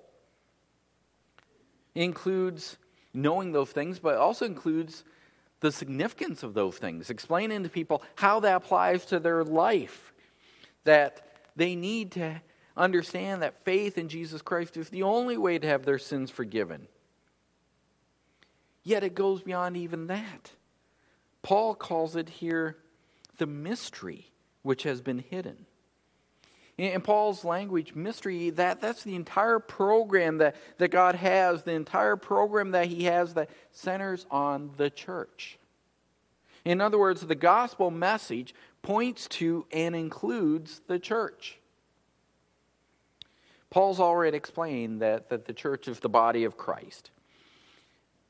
It 1.94 2.02
includes 2.02 2.78
knowing 3.14 3.52
those 3.52 3.70
things, 3.70 4.00
but 4.00 4.16
also 4.16 4.44
includes 4.44 5.04
the 5.62 5.72
significance 5.72 6.42
of 6.42 6.54
those 6.54 6.76
things, 6.76 7.08
explaining 7.08 7.62
to 7.62 7.68
people 7.68 8.02
how 8.16 8.40
that 8.40 8.56
applies 8.56 9.06
to 9.06 9.18
their 9.18 9.44
life, 9.44 10.12
that 10.84 11.24
they 11.56 11.76
need 11.76 12.12
to 12.12 12.42
understand 12.76 13.42
that 13.42 13.64
faith 13.64 13.96
in 13.96 14.08
Jesus 14.08 14.42
Christ 14.42 14.76
is 14.76 14.88
the 14.88 15.04
only 15.04 15.36
way 15.36 15.58
to 15.58 15.66
have 15.68 15.84
their 15.84 15.98
sins 15.98 16.30
forgiven. 16.30 16.88
Yet 18.82 19.04
it 19.04 19.14
goes 19.14 19.42
beyond 19.42 19.76
even 19.76 20.08
that. 20.08 20.50
Paul 21.42 21.76
calls 21.76 22.16
it 22.16 22.28
here 22.28 22.76
the 23.38 23.46
mystery 23.46 24.32
which 24.62 24.82
has 24.82 25.00
been 25.00 25.20
hidden. 25.20 25.66
In 26.82 27.00
Paul's 27.00 27.44
language, 27.44 27.94
mystery, 27.94 28.50
that, 28.50 28.80
that's 28.80 29.04
the 29.04 29.14
entire 29.14 29.60
program 29.60 30.38
that, 30.38 30.56
that 30.78 30.88
God 30.88 31.14
has, 31.14 31.62
the 31.62 31.74
entire 31.74 32.16
program 32.16 32.72
that 32.72 32.86
He 32.86 33.04
has 33.04 33.34
that 33.34 33.50
centers 33.70 34.26
on 34.32 34.72
the 34.78 34.90
church. 34.90 35.58
In 36.64 36.80
other 36.80 36.98
words, 36.98 37.20
the 37.20 37.36
gospel 37.36 37.92
message 37.92 38.52
points 38.82 39.28
to 39.28 39.64
and 39.70 39.94
includes 39.94 40.80
the 40.88 40.98
church. 40.98 41.56
Paul's 43.70 44.00
already 44.00 44.36
explained 44.36 45.02
that, 45.02 45.28
that 45.28 45.44
the 45.44 45.52
church 45.52 45.86
is 45.86 46.00
the 46.00 46.08
body 46.08 46.42
of 46.42 46.56
Christ. 46.56 47.12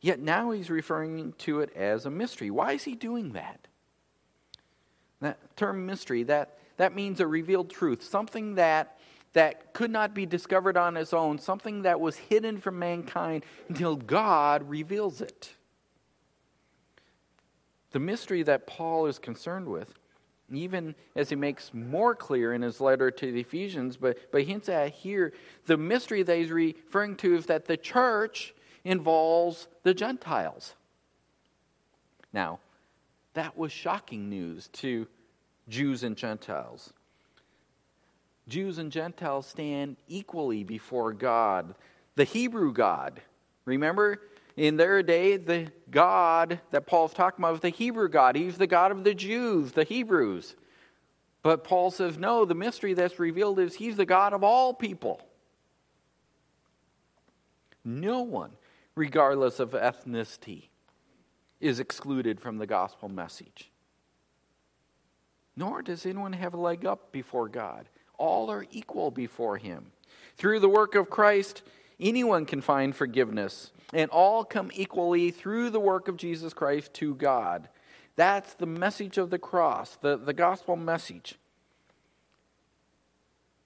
Yet 0.02 0.20
now 0.20 0.50
he's 0.50 0.68
referring 0.68 1.32
to 1.38 1.60
it 1.60 1.74
as 1.74 2.04
a 2.04 2.10
mystery. 2.10 2.50
Why 2.50 2.72
is 2.72 2.84
he 2.84 2.96
doing 2.96 3.32
that? 3.32 3.66
That 5.22 5.56
term 5.56 5.86
mystery, 5.86 6.24
that 6.24 6.58
that 6.76 6.94
means 6.94 7.20
a 7.20 7.26
revealed 7.26 7.70
truth, 7.70 8.02
something 8.02 8.56
that, 8.56 8.98
that 9.32 9.72
could 9.72 9.90
not 9.90 10.14
be 10.14 10.26
discovered 10.26 10.76
on 10.76 10.96
its 10.96 11.12
own, 11.12 11.38
something 11.38 11.82
that 11.82 12.00
was 12.00 12.16
hidden 12.16 12.60
from 12.60 12.78
mankind 12.78 13.44
until 13.68 13.96
God 13.96 14.68
reveals 14.68 15.20
it. 15.20 15.54
The 17.92 18.00
mystery 18.00 18.42
that 18.44 18.66
Paul 18.66 19.06
is 19.06 19.18
concerned 19.18 19.68
with, 19.68 19.92
even 20.50 20.94
as 21.14 21.28
he 21.28 21.36
makes 21.36 21.72
more 21.74 22.14
clear 22.14 22.54
in 22.54 22.62
his 22.62 22.80
letter 22.80 23.10
to 23.10 23.32
the 23.32 23.40
Ephesians, 23.40 23.96
but, 23.96 24.32
but 24.32 24.42
hints 24.42 24.68
at 24.68 24.92
here, 24.92 25.32
the 25.66 25.76
mystery 25.76 26.22
that 26.22 26.36
he's 26.36 26.50
referring 26.50 27.16
to 27.16 27.34
is 27.34 27.46
that 27.46 27.66
the 27.66 27.76
church 27.76 28.54
involves 28.84 29.68
the 29.82 29.94
Gentiles. 29.94 30.74
Now, 32.32 32.60
that 33.34 33.56
was 33.56 33.72
shocking 33.72 34.28
news 34.28 34.68
to 34.74 35.06
Jews 35.68 36.02
and 36.02 36.16
Gentiles. 36.16 36.92
Jews 38.48 38.78
and 38.78 38.90
Gentiles 38.90 39.46
stand 39.46 39.96
equally 40.08 40.64
before 40.64 41.12
God, 41.12 41.74
the 42.16 42.24
Hebrew 42.24 42.72
God. 42.72 43.20
Remember, 43.64 44.20
in 44.56 44.76
their 44.76 45.02
day, 45.02 45.36
the 45.36 45.70
God 45.90 46.60
that 46.70 46.86
Paul's 46.86 47.14
talking 47.14 47.42
about 47.42 47.52
was 47.52 47.60
the 47.60 47.70
Hebrew 47.70 48.08
God. 48.08 48.36
He's 48.36 48.58
the 48.58 48.66
God 48.66 48.90
of 48.90 49.04
the 49.04 49.14
Jews, 49.14 49.72
the 49.72 49.84
Hebrews. 49.84 50.56
But 51.42 51.64
Paul 51.64 51.90
says, 51.90 52.18
no, 52.18 52.44
the 52.44 52.54
mystery 52.54 52.94
that's 52.94 53.18
revealed 53.18 53.58
is 53.58 53.74
he's 53.74 53.96
the 53.96 54.06
God 54.06 54.32
of 54.32 54.44
all 54.44 54.74
people. 54.74 55.20
No 57.84 58.22
one, 58.22 58.52
regardless 58.94 59.58
of 59.58 59.72
ethnicity, 59.72 60.68
is 61.60 61.80
excluded 61.80 62.40
from 62.40 62.58
the 62.58 62.66
gospel 62.66 63.08
message 63.08 63.71
nor 65.56 65.82
does 65.82 66.06
anyone 66.06 66.32
have 66.32 66.54
a 66.54 66.60
leg 66.60 66.84
up 66.84 67.12
before 67.12 67.48
God. 67.48 67.88
All 68.18 68.50
are 68.50 68.66
equal 68.70 69.10
before 69.10 69.56
Him. 69.56 69.92
Through 70.36 70.60
the 70.60 70.68
work 70.68 70.94
of 70.94 71.10
Christ, 71.10 71.62
anyone 72.00 72.46
can 72.46 72.60
find 72.60 72.94
forgiveness, 72.94 73.70
and 73.92 74.10
all 74.10 74.44
come 74.44 74.70
equally 74.74 75.30
through 75.30 75.70
the 75.70 75.80
work 75.80 76.08
of 76.08 76.16
Jesus 76.16 76.52
Christ 76.52 76.94
to 76.94 77.14
God. 77.14 77.68
That's 78.16 78.54
the 78.54 78.66
message 78.66 79.18
of 79.18 79.30
the 79.30 79.38
cross, 79.38 79.96
the, 80.00 80.16
the 80.16 80.32
gospel 80.32 80.76
message. 80.76 81.36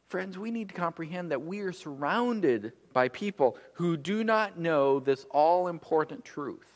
Friends, 0.08 0.38
we 0.38 0.52
need 0.52 0.68
to 0.68 0.74
comprehend 0.74 1.32
that 1.32 1.42
we 1.42 1.60
are 1.60 1.72
surrounded 1.72 2.72
by 2.92 3.08
people 3.08 3.58
who 3.74 3.96
do 3.96 4.22
not 4.22 4.56
know 4.56 5.00
this 5.00 5.26
all 5.30 5.66
important 5.66 6.24
truth. 6.24 6.75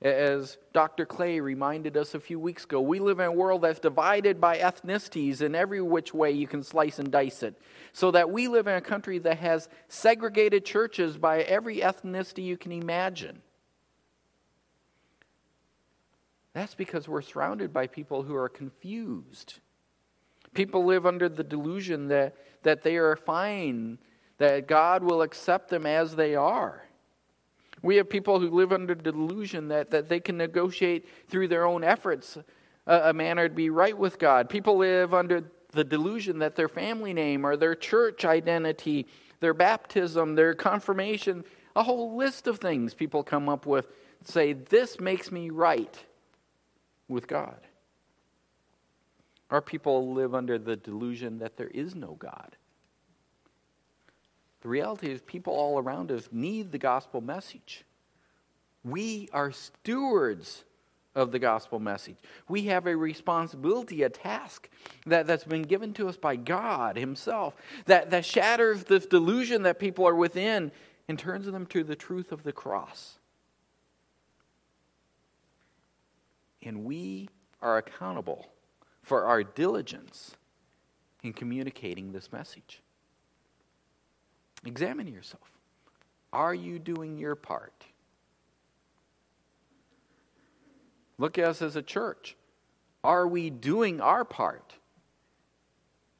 As 0.00 0.58
Dr. 0.72 1.04
Clay 1.04 1.40
reminded 1.40 1.96
us 1.96 2.14
a 2.14 2.20
few 2.20 2.38
weeks 2.38 2.62
ago, 2.64 2.80
we 2.80 3.00
live 3.00 3.18
in 3.18 3.26
a 3.26 3.32
world 3.32 3.62
that's 3.62 3.80
divided 3.80 4.40
by 4.40 4.58
ethnicities 4.58 5.42
in 5.42 5.56
every 5.56 5.82
which 5.82 6.14
way 6.14 6.30
you 6.30 6.46
can 6.46 6.62
slice 6.62 7.00
and 7.00 7.10
dice 7.10 7.42
it. 7.42 7.60
So 7.92 8.12
that 8.12 8.30
we 8.30 8.46
live 8.46 8.68
in 8.68 8.76
a 8.76 8.80
country 8.80 9.18
that 9.18 9.38
has 9.38 9.68
segregated 9.88 10.64
churches 10.64 11.18
by 11.18 11.40
every 11.42 11.78
ethnicity 11.78 12.44
you 12.44 12.56
can 12.56 12.70
imagine. 12.70 13.42
That's 16.52 16.76
because 16.76 17.08
we're 17.08 17.22
surrounded 17.22 17.72
by 17.72 17.88
people 17.88 18.22
who 18.22 18.36
are 18.36 18.48
confused. 18.48 19.58
People 20.54 20.84
live 20.84 21.06
under 21.06 21.28
the 21.28 21.44
delusion 21.44 22.06
that, 22.08 22.36
that 22.62 22.82
they 22.82 22.96
are 22.96 23.16
fine, 23.16 23.98
that 24.38 24.68
God 24.68 25.02
will 25.02 25.22
accept 25.22 25.70
them 25.70 25.86
as 25.86 26.14
they 26.14 26.36
are. 26.36 26.87
We 27.82 27.96
have 27.96 28.08
people 28.08 28.40
who 28.40 28.50
live 28.50 28.72
under 28.72 28.94
delusion 28.94 29.68
that, 29.68 29.90
that 29.90 30.08
they 30.08 30.20
can 30.20 30.36
negotiate 30.36 31.06
through 31.28 31.48
their 31.48 31.64
own 31.66 31.84
efforts 31.84 32.38
a, 32.86 33.10
a 33.10 33.12
manner 33.12 33.48
to 33.48 33.54
be 33.54 33.70
right 33.70 33.96
with 33.96 34.18
God. 34.18 34.48
People 34.48 34.78
live 34.78 35.14
under 35.14 35.44
the 35.72 35.84
delusion 35.84 36.38
that 36.40 36.56
their 36.56 36.68
family 36.68 37.12
name 37.12 37.44
or 37.44 37.56
their 37.56 37.74
church 37.74 38.24
identity, 38.24 39.06
their 39.40 39.54
baptism, 39.54 40.34
their 40.34 40.54
confirmation, 40.54 41.44
a 41.76 41.82
whole 41.82 42.16
list 42.16 42.46
of 42.46 42.58
things 42.58 42.94
people 42.94 43.22
come 43.22 43.48
up 43.48 43.66
with 43.66 43.86
say, 44.24 44.52
This 44.52 44.98
makes 44.98 45.30
me 45.30 45.50
right 45.50 45.96
with 47.06 47.28
God. 47.28 47.60
Our 49.50 49.62
people 49.62 50.12
live 50.12 50.34
under 50.34 50.58
the 50.58 50.76
delusion 50.76 51.38
that 51.38 51.56
there 51.56 51.68
is 51.68 51.94
no 51.94 52.16
God. 52.18 52.56
The 54.60 54.68
reality 54.68 55.10
is, 55.10 55.20
people 55.22 55.52
all 55.52 55.78
around 55.78 56.10
us 56.10 56.28
need 56.32 56.72
the 56.72 56.78
gospel 56.78 57.20
message. 57.20 57.84
We 58.84 59.28
are 59.32 59.52
stewards 59.52 60.64
of 61.14 61.32
the 61.32 61.38
gospel 61.38 61.78
message. 61.78 62.16
We 62.48 62.62
have 62.64 62.86
a 62.86 62.96
responsibility, 62.96 64.02
a 64.02 64.08
task 64.08 64.68
that, 65.06 65.26
that's 65.26 65.44
been 65.44 65.62
given 65.62 65.92
to 65.94 66.08
us 66.08 66.16
by 66.16 66.36
God 66.36 66.96
Himself 66.96 67.54
that, 67.86 68.10
that 68.10 68.24
shatters 68.24 68.84
this 68.84 69.06
delusion 69.06 69.62
that 69.62 69.78
people 69.78 70.06
are 70.06 70.14
within 70.14 70.70
and 71.08 71.18
turns 71.18 71.46
them 71.46 71.66
to 71.66 71.82
the 71.82 71.96
truth 71.96 72.32
of 72.32 72.42
the 72.42 72.52
cross. 72.52 73.18
And 76.62 76.84
we 76.84 77.28
are 77.62 77.78
accountable 77.78 78.48
for 79.02 79.24
our 79.24 79.42
diligence 79.42 80.36
in 81.22 81.32
communicating 81.32 82.12
this 82.12 82.30
message. 82.32 82.82
Examine 84.64 85.06
yourself. 85.06 85.50
Are 86.32 86.54
you 86.54 86.78
doing 86.78 87.18
your 87.18 87.34
part? 87.34 87.84
Look 91.18 91.38
at 91.38 91.44
us 91.44 91.62
as 91.62 91.76
a 91.76 91.82
church. 91.82 92.36
Are 93.02 93.26
we 93.26 93.50
doing 93.50 94.00
our 94.00 94.24
part? 94.24 94.74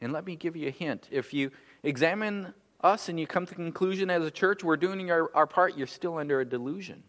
And 0.00 0.12
let 0.12 0.24
me 0.24 0.36
give 0.36 0.56
you 0.56 0.68
a 0.68 0.72
hint. 0.72 1.08
If 1.10 1.34
you 1.34 1.50
examine 1.82 2.54
us 2.82 3.08
and 3.08 3.18
you 3.18 3.26
come 3.26 3.46
to 3.46 3.50
the 3.50 3.56
conclusion 3.56 4.10
as 4.10 4.24
a 4.24 4.30
church 4.30 4.62
we're 4.62 4.76
doing 4.76 5.10
our, 5.10 5.30
our 5.34 5.46
part, 5.46 5.76
you're 5.76 5.86
still 5.86 6.18
under 6.18 6.40
a 6.40 6.44
delusion. 6.44 7.02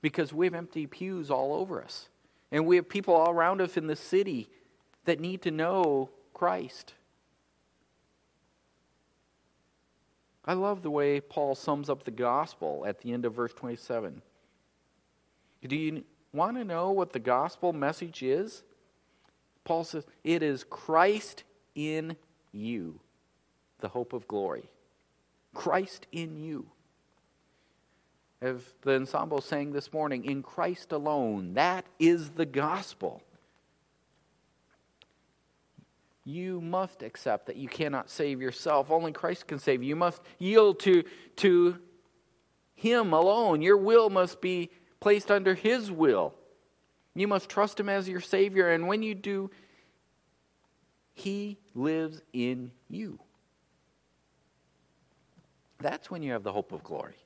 Because 0.00 0.32
we 0.32 0.46
have 0.46 0.54
empty 0.54 0.86
pews 0.86 1.30
all 1.30 1.54
over 1.54 1.82
us. 1.82 2.08
And 2.50 2.66
we 2.66 2.76
have 2.76 2.88
people 2.88 3.14
all 3.14 3.30
around 3.30 3.60
us 3.60 3.76
in 3.76 3.86
the 3.86 3.96
city 3.96 4.48
that 5.04 5.20
need 5.20 5.42
to 5.42 5.50
know 5.50 6.10
Christ. 6.34 6.94
I 10.44 10.54
love 10.54 10.82
the 10.82 10.90
way 10.90 11.20
Paul 11.20 11.54
sums 11.54 11.88
up 11.88 12.04
the 12.04 12.10
gospel 12.10 12.84
at 12.86 13.00
the 13.00 13.12
end 13.12 13.24
of 13.24 13.34
verse 13.34 13.52
27. 13.52 14.22
Do 15.66 15.76
you 15.76 16.04
want 16.32 16.56
to 16.56 16.64
know 16.64 16.90
what 16.90 17.12
the 17.12 17.20
gospel 17.20 17.72
message 17.72 18.22
is? 18.22 18.64
Paul 19.64 19.84
says, 19.84 20.04
It 20.24 20.42
is 20.42 20.64
Christ 20.64 21.44
in 21.74 22.16
you, 22.50 22.98
the 23.80 23.88
hope 23.88 24.12
of 24.12 24.26
glory. 24.26 24.68
Christ 25.54 26.06
in 26.10 26.36
you. 26.36 26.66
As 28.40 28.60
the 28.82 28.96
ensemble 28.96 29.40
sang 29.40 29.72
this 29.72 29.92
morning, 29.92 30.24
in 30.24 30.42
Christ 30.42 30.90
alone, 30.90 31.54
that 31.54 31.86
is 32.00 32.30
the 32.30 32.46
gospel. 32.46 33.22
You 36.24 36.60
must 36.60 37.02
accept 37.02 37.46
that 37.46 37.56
you 37.56 37.68
cannot 37.68 38.08
save 38.08 38.40
yourself. 38.40 38.90
Only 38.90 39.12
Christ 39.12 39.48
can 39.48 39.58
save 39.58 39.82
you. 39.82 39.90
You 39.90 39.96
must 39.96 40.22
yield 40.38 40.78
to, 40.80 41.02
to 41.36 41.78
Him 42.74 43.12
alone. 43.12 43.60
Your 43.60 43.76
will 43.76 44.08
must 44.08 44.40
be 44.40 44.70
placed 45.00 45.30
under 45.30 45.54
His 45.54 45.90
will. 45.90 46.34
You 47.14 47.26
must 47.26 47.48
trust 47.48 47.80
Him 47.80 47.88
as 47.88 48.08
your 48.08 48.20
Savior, 48.20 48.70
and 48.70 48.86
when 48.86 49.02
you 49.02 49.14
do, 49.14 49.50
He 51.12 51.58
lives 51.74 52.22
in 52.32 52.70
you. 52.88 53.18
That's 55.80 56.10
when 56.10 56.22
you 56.22 56.32
have 56.32 56.44
the 56.44 56.52
hope 56.52 56.70
of 56.70 56.84
glory. 56.84 57.16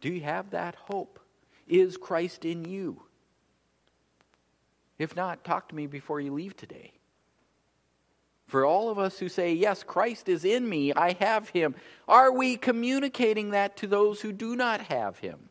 Do 0.00 0.12
you 0.12 0.22
have 0.22 0.50
that 0.50 0.74
hope? 0.74 1.20
Is 1.68 1.96
Christ 1.96 2.44
in 2.44 2.64
you? 2.64 3.02
If 4.98 5.14
not, 5.14 5.44
talk 5.44 5.68
to 5.68 5.76
me 5.76 5.86
before 5.86 6.20
you 6.20 6.34
leave 6.34 6.56
today. 6.56 6.97
For 8.48 8.64
all 8.64 8.88
of 8.88 8.98
us 8.98 9.18
who 9.18 9.28
say, 9.28 9.52
Yes, 9.52 9.82
Christ 9.82 10.28
is 10.28 10.44
in 10.44 10.68
me, 10.68 10.92
I 10.94 11.12
have 11.20 11.50
him, 11.50 11.74
are 12.08 12.32
we 12.32 12.56
communicating 12.56 13.50
that 13.50 13.76
to 13.76 13.86
those 13.86 14.22
who 14.22 14.32
do 14.32 14.56
not 14.56 14.80
have 14.80 15.18
him? 15.18 15.50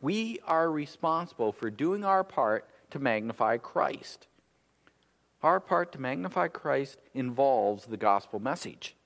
We 0.00 0.40
are 0.44 0.70
responsible 0.70 1.52
for 1.52 1.70
doing 1.70 2.04
our 2.04 2.24
part 2.24 2.68
to 2.90 2.98
magnify 2.98 3.58
Christ. 3.58 4.26
Our 5.42 5.60
part 5.60 5.92
to 5.92 6.00
magnify 6.00 6.48
Christ 6.48 6.98
involves 7.14 7.86
the 7.86 7.96
gospel 7.96 8.40
message. 8.40 8.96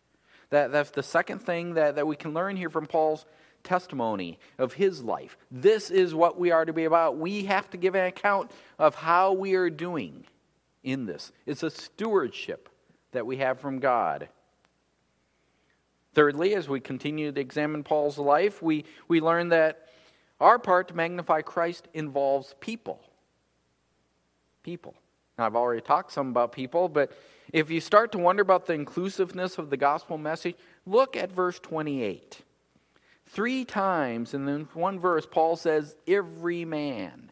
That, 0.49 0.73
that's 0.73 0.90
the 0.90 1.03
second 1.03 1.40
thing 1.40 1.75
that, 1.75 1.96
that 1.96 2.07
we 2.07 2.16
can 2.16 2.33
learn 2.33 2.57
here 2.57 2.70
from 2.70 2.87
Paul's 2.87 3.27
testimony 3.62 4.38
of 4.59 4.73
his 4.73 5.03
life. 5.03 5.37
This 5.51 5.90
is 5.90 6.14
what 6.14 6.38
we 6.38 6.51
are 6.51 6.64
to 6.64 6.73
be 6.73 6.85
about. 6.85 7.18
We 7.18 7.44
have 7.44 7.68
to 7.70 7.77
give 7.77 7.94
an 7.94 8.07
account 8.07 8.51
of 8.79 8.94
how 8.94 9.33
we 9.33 9.55
are 9.55 9.68
doing 9.68 10.25
in 10.83 11.07
this. 11.07 11.33
It's 11.47 11.62
a 11.62 11.71
stewardship 11.71 12.69
that 13.12 13.27
we 13.27 13.38
have 13.38 13.61
from 13.61 13.79
God. 13.79 14.29
Thirdly, 16.14 16.55
as 16.55 16.69
we 16.69 16.81
continue 16.81 17.31
to 17.31 17.40
examine 17.40 17.85
Paul's 17.85 18.19
life, 18.19 18.62
we, 18.62 18.85
we 19.09 19.21
learn 19.21 19.51
that 19.51 19.88
our 20.40 20.59
part 20.59 20.88
to 20.88 20.95
magnify 20.95 21.43
Christ 21.43 21.87
involves 21.95 22.55
people. 22.61 23.01
People. 24.62 24.95
Now, 25.38 25.47
I've 25.47 25.57
already 25.57 25.83
talked 25.83 26.12
some 26.12 26.29
about 26.29 26.53
people, 26.53 26.88
but 26.88 27.12
if 27.53 27.71
you 27.71 27.81
start 27.81 28.12
to 28.12 28.19
wonder 28.19 28.43
about 28.43 28.66
the 28.66 28.73
inclusiveness 28.75 29.59
of 29.59 29.71
the 29.71 29.77
gospel 29.77 30.19
message, 30.19 30.57
look 30.87 31.16
at 31.16 31.31
verse 31.31 31.59
28. 31.59 32.43
Three 33.27 33.64
times 33.64 34.35
in 34.35 34.69
one 34.75 34.99
verse, 34.99 35.27
Paul 35.31 35.57
says, 35.57 35.95
Every 36.09 36.64
man, 36.64 37.31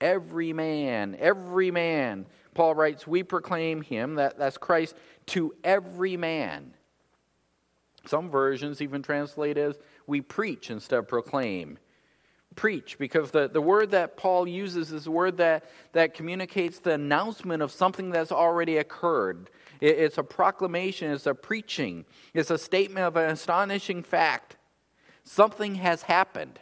every 0.00 0.52
man, 0.52 1.16
every 1.18 1.70
man. 1.70 2.26
Paul 2.54 2.74
writes, 2.74 3.06
We 3.06 3.22
proclaim 3.22 3.82
him, 3.82 4.16
that, 4.16 4.38
that's 4.38 4.58
Christ, 4.58 4.94
to 5.26 5.54
every 5.64 6.16
man. 6.16 6.74
Some 8.06 8.30
versions 8.30 8.82
even 8.82 9.02
translate 9.02 9.56
as 9.56 9.78
we 10.06 10.20
preach 10.20 10.70
instead 10.70 10.98
of 10.98 11.08
proclaim. 11.08 11.78
Preach, 12.54 12.98
because 12.98 13.30
the, 13.30 13.48
the 13.48 13.62
word 13.62 13.92
that 13.92 14.16
Paul 14.16 14.46
uses 14.46 14.92
is 14.92 15.06
a 15.06 15.10
word 15.10 15.38
that, 15.38 15.64
that 15.92 16.12
communicates 16.12 16.80
the 16.80 16.92
announcement 16.92 17.62
of 17.62 17.70
something 17.70 18.10
that's 18.10 18.32
already 18.32 18.76
occurred. 18.76 19.48
It, 19.80 19.98
it's 19.98 20.18
a 20.18 20.22
proclamation, 20.22 21.10
it's 21.12 21.26
a 21.26 21.34
preaching, 21.34 22.04
it's 22.34 22.50
a 22.50 22.58
statement 22.58 23.06
of 23.06 23.16
an 23.16 23.30
astonishing 23.30 24.02
fact. 24.02 24.56
Something 25.24 25.76
has 25.76 26.02
happened. 26.02 26.58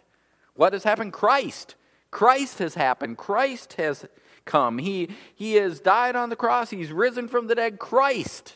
What 0.55 0.74
has 0.74 0.85
happened? 0.85 1.12
Christ. 1.12 1.74
Christ 2.11 2.59
has 2.59 2.74
happened. 2.74 3.16
Christ 3.16 3.74
has 3.74 4.07
come. 4.44 4.79
He, 4.79 5.09
he 5.35 5.55
has 5.55 5.81
died 5.81 6.16
on 6.16 6.29
the 6.29 6.37
cross, 6.37 6.70
he's 6.70 6.92
risen 6.92 7.29
from 7.29 7.46
the 7.46 7.55
dead. 7.55 7.79
Christ. 7.79 8.55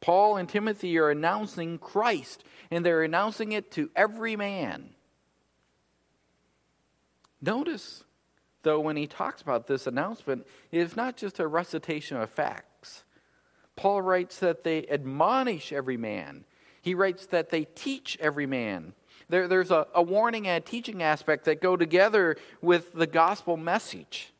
Paul 0.00 0.36
and 0.36 0.48
Timothy 0.48 0.98
are 0.98 1.10
announcing 1.10 1.78
Christ, 1.78 2.42
and 2.70 2.84
they're 2.84 3.02
announcing 3.02 3.52
it 3.52 3.70
to 3.72 3.90
every 3.94 4.34
man. 4.34 4.90
Notice, 7.42 8.04
though, 8.62 8.80
when 8.80 8.96
he 8.96 9.06
talks 9.06 9.42
about 9.42 9.66
this 9.66 9.86
announcement, 9.86 10.46
it's 10.70 10.96
not 10.96 11.16
just 11.16 11.38
a 11.38 11.46
recitation 11.46 12.16
of 12.16 12.30
facts. 12.30 13.04
Paul 13.76 14.02
writes 14.02 14.38
that 14.38 14.64
they 14.64 14.86
admonish 14.88 15.72
every 15.72 15.96
man, 15.96 16.44
he 16.82 16.94
writes 16.94 17.26
that 17.26 17.50
they 17.50 17.64
teach 17.64 18.16
every 18.20 18.46
man. 18.46 18.94
There, 19.30 19.48
there's 19.48 19.70
a, 19.70 19.86
a 19.94 20.02
warning 20.02 20.46
and 20.48 20.62
a 20.62 20.66
teaching 20.66 21.02
aspect 21.02 21.44
that 21.44 21.60
go 21.60 21.76
together 21.76 22.36
with 22.60 22.92
the 22.92 23.06
gospel 23.06 23.56
message. 23.56 24.32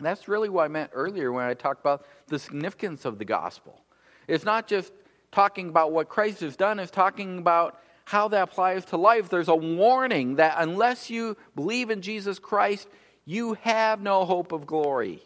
That's 0.00 0.28
really 0.28 0.48
what 0.48 0.64
I 0.64 0.68
meant 0.68 0.90
earlier 0.94 1.32
when 1.32 1.44
I 1.44 1.54
talked 1.54 1.80
about 1.80 2.06
the 2.28 2.38
significance 2.38 3.04
of 3.04 3.18
the 3.18 3.24
gospel. 3.24 3.82
It's 4.26 4.44
not 4.44 4.68
just 4.68 4.92
talking 5.32 5.68
about 5.68 5.92
what 5.92 6.08
Christ 6.08 6.40
has 6.40 6.56
done, 6.56 6.78
it's 6.78 6.90
talking 6.90 7.38
about 7.38 7.80
how 8.04 8.28
that 8.28 8.42
applies 8.44 8.86
to 8.86 8.96
life. 8.96 9.28
There's 9.28 9.48
a 9.48 9.54
warning 9.54 10.36
that 10.36 10.54
unless 10.58 11.10
you 11.10 11.36
believe 11.54 11.90
in 11.90 12.00
Jesus 12.00 12.38
Christ, 12.38 12.88
you 13.26 13.54
have 13.60 14.00
no 14.00 14.24
hope 14.24 14.52
of 14.52 14.66
glory. 14.66 15.22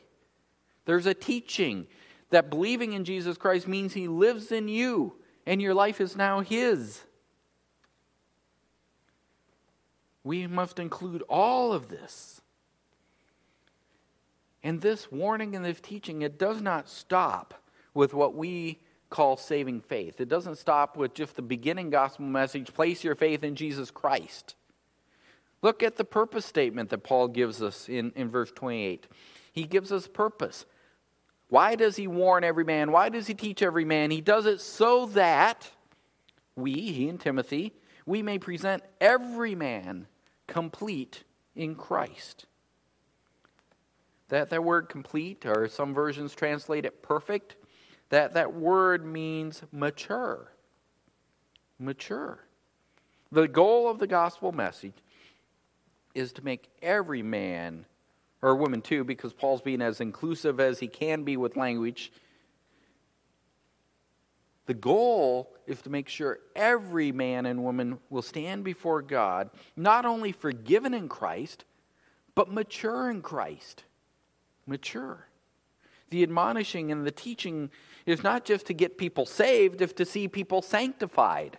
There's 0.84 1.06
a 1.06 1.14
teaching 1.14 1.86
that 2.30 2.50
believing 2.50 2.94
in 2.94 3.04
Jesus 3.04 3.36
Christ 3.36 3.68
means 3.68 3.92
he 3.92 4.08
lives 4.08 4.50
in 4.50 4.66
you 4.66 5.14
and 5.46 5.62
your 5.62 5.74
life 5.74 6.00
is 6.00 6.16
now 6.16 6.40
his. 6.40 7.02
We 10.24 10.46
must 10.46 10.78
include 10.78 11.22
all 11.28 11.72
of 11.72 11.88
this. 11.88 12.40
And 14.62 14.80
this 14.80 15.10
warning 15.10 15.56
and 15.56 15.64
this 15.64 15.80
teaching, 15.80 16.22
it 16.22 16.38
does 16.38 16.60
not 16.60 16.88
stop 16.88 17.54
with 17.94 18.14
what 18.14 18.34
we 18.34 18.78
call 19.10 19.36
saving 19.36 19.80
faith. 19.80 20.20
It 20.20 20.28
doesn't 20.28 20.56
stop 20.56 20.96
with 20.96 21.14
just 21.14 21.36
the 21.36 21.42
beginning 21.42 21.90
gospel 21.90 22.24
message 22.24 22.72
place 22.72 23.04
your 23.04 23.14
faith 23.14 23.42
in 23.44 23.56
Jesus 23.56 23.90
Christ. 23.90 24.54
Look 25.60 25.82
at 25.82 25.96
the 25.96 26.04
purpose 26.04 26.46
statement 26.46 26.90
that 26.90 27.04
Paul 27.04 27.28
gives 27.28 27.62
us 27.62 27.88
in, 27.88 28.12
in 28.16 28.30
verse 28.30 28.50
28. 28.52 29.06
He 29.52 29.64
gives 29.64 29.92
us 29.92 30.08
purpose. 30.08 30.64
Why 31.48 31.74
does 31.74 31.96
he 31.96 32.06
warn 32.06 32.42
every 32.42 32.64
man? 32.64 32.90
Why 32.90 33.10
does 33.10 33.26
he 33.26 33.34
teach 33.34 33.62
every 33.62 33.84
man? 33.84 34.10
He 34.10 34.20
does 34.20 34.46
it 34.46 34.60
so 34.60 35.06
that 35.06 35.70
we, 36.56 36.72
he 36.72 37.08
and 37.08 37.20
Timothy, 37.20 37.74
we 38.06 38.22
may 38.22 38.38
present 38.38 38.82
every 39.00 39.54
man 39.54 40.06
complete 40.52 41.24
in 41.56 41.74
Christ. 41.74 42.44
That, 44.28 44.50
that 44.50 44.62
word 44.62 44.90
complete, 44.90 45.46
or 45.46 45.66
some 45.68 45.94
versions 45.94 46.34
translate 46.34 46.84
it 46.84 47.02
perfect, 47.02 47.56
That, 48.12 48.34
that 48.34 48.52
word 48.52 49.06
means 49.06 49.62
mature. 49.72 50.52
Mature. 51.78 52.40
The 53.30 53.48
goal 53.48 53.88
of 53.88 53.98
the 53.98 54.06
gospel 54.06 54.52
message 54.52 54.92
is 56.14 56.34
to 56.34 56.44
make 56.44 56.68
every 56.82 57.22
man, 57.22 57.86
or 58.42 58.54
woman 58.54 58.82
too, 58.82 59.02
because 59.02 59.32
Paul's 59.32 59.62
being 59.62 59.80
as 59.80 60.02
inclusive 60.02 60.60
as 60.60 60.78
he 60.78 60.88
can 60.88 61.24
be 61.24 61.38
with 61.38 61.56
language. 61.56 62.12
The 64.66 64.74
goal 64.74 65.52
is 65.66 65.82
to 65.82 65.90
make 65.90 66.08
sure 66.08 66.38
every 66.54 67.10
man 67.10 67.46
and 67.46 67.64
woman 67.64 67.98
will 68.10 68.22
stand 68.22 68.64
before 68.64 69.02
God, 69.02 69.50
not 69.76 70.04
only 70.04 70.32
forgiven 70.32 70.94
in 70.94 71.08
Christ, 71.08 71.64
but 72.34 72.50
mature 72.50 73.10
in 73.10 73.22
Christ. 73.22 73.84
Mature. 74.66 75.26
The 76.10 76.22
admonishing 76.22 76.92
and 76.92 77.06
the 77.06 77.10
teaching 77.10 77.70
is 78.06 78.22
not 78.22 78.44
just 78.44 78.66
to 78.66 78.74
get 78.74 78.98
people 78.98 79.26
saved, 79.26 79.80
it's 79.80 79.92
to 79.94 80.04
see 80.04 80.28
people 80.28 80.62
sanctified. 80.62 81.58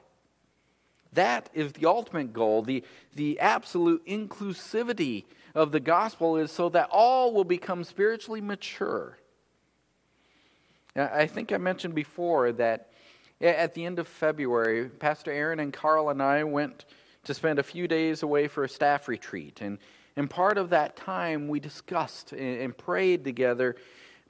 That 1.11 1.49
is 1.53 1.73
the 1.73 1.87
ultimate 1.87 2.33
goal. 2.33 2.61
The, 2.61 2.83
the 3.15 3.39
absolute 3.39 4.05
inclusivity 4.05 5.25
of 5.53 5.71
the 5.71 5.79
gospel 5.79 6.37
is 6.37 6.51
so 6.51 6.69
that 6.69 6.89
all 6.91 7.33
will 7.33 7.43
become 7.43 7.83
spiritually 7.83 8.41
mature. 8.41 9.17
I 10.95 11.27
think 11.27 11.51
I 11.51 11.57
mentioned 11.57 11.95
before 11.95 12.51
that 12.53 12.89
at 13.43 13.73
the 13.73 13.85
end 13.85 13.99
of 13.99 14.07
February, 14.07 14.89
Pastor 14.89 15.31
Aaron 15.31 15.59
and 15.59 15.73
Carl 15.73 16.09
and 16.09 16.21
I 16.21 16.43
went 16.43 16.85
to 17.25 17.33
spend 17.33 17.59
a 17.59 17.63
few 17.63 17.87
days 17.87 18.23
away 18.23 18.47
for 18.47 18.63
a 18.63 18.69
staff 18.69 19.07
retreat. 19.07 19.59
And, 19.61 19.77
and 20.15 20.29
part 20.29 20.57
of 20.57 20.69
that 20.69 20.95
time, 20.95 21.47
we 21.47 21.59
discussed 21.59 22.31
and, 22.31 22.61
and 22.61 22.77
prayed 22.77 23.23
together. 23.23 23.75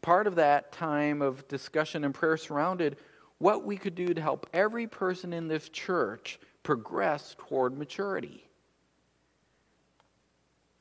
Part 0.01 0.27
of 0.27 0.35
that 0.35 0.71
time 0.71 1.21
of 1.21 1.47
discussion 1.47 2.03
and 2.03 2.13
prayer 2.13 2.37
surrounded 2.37 2.97
what 3.37 3.65
we 3.65 3.77
could 3.77 3.95
do 3.95 4.13
to 4.13 4.21
help 4.21 4.47
every 4.53 4.87
person 4.87 5.33
in 5.33 5.47
this 5.47 5.69
church 5.69 6.39
progress 6.63 7.35
toward 7.37 7.77
maturity. 7.77 8.47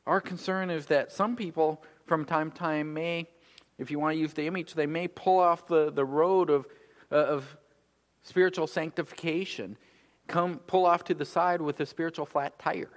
Our 0.07 0.21
concern 0.21 0.71
is 0.71 0.87
that 0.87 1.13
some 1.13 1.37
people 1.37 1.83
from 2.07 2.25
time 2.25 2.51
to 2.51 2.57
time 2.57 2.95
may, 2.95 3.29
if 3.79 3.91
you 3.91 3.99
want 3.99 4.15
to 4.15 4.21
use 4.21 4.33
the 4.33 4.47
image, 4.47 4.75
they 4.75 4.87
may 4.87 5.09
pull 5.09 5.39
off 5.39 5.67
the, 5.67 5.91
the 5.91 6.05
road 6.05 6.51
of, 6.51 6.67
uh, 7.11 7.17
of 7.17 7.57
spiritual 8.23 8.67
sanctification, 8.67 9.77
come 10.27 10.59
pull 10.59 10.87
off 10.87 11.05
to 11.05 11.15
the 11.15 11.25
side 11.25 11.61
with 11.61 11.81
a 11.81 11.87
spiritual 11.87 12.27
flat 12.27 12.59
tire. 12.59 12.91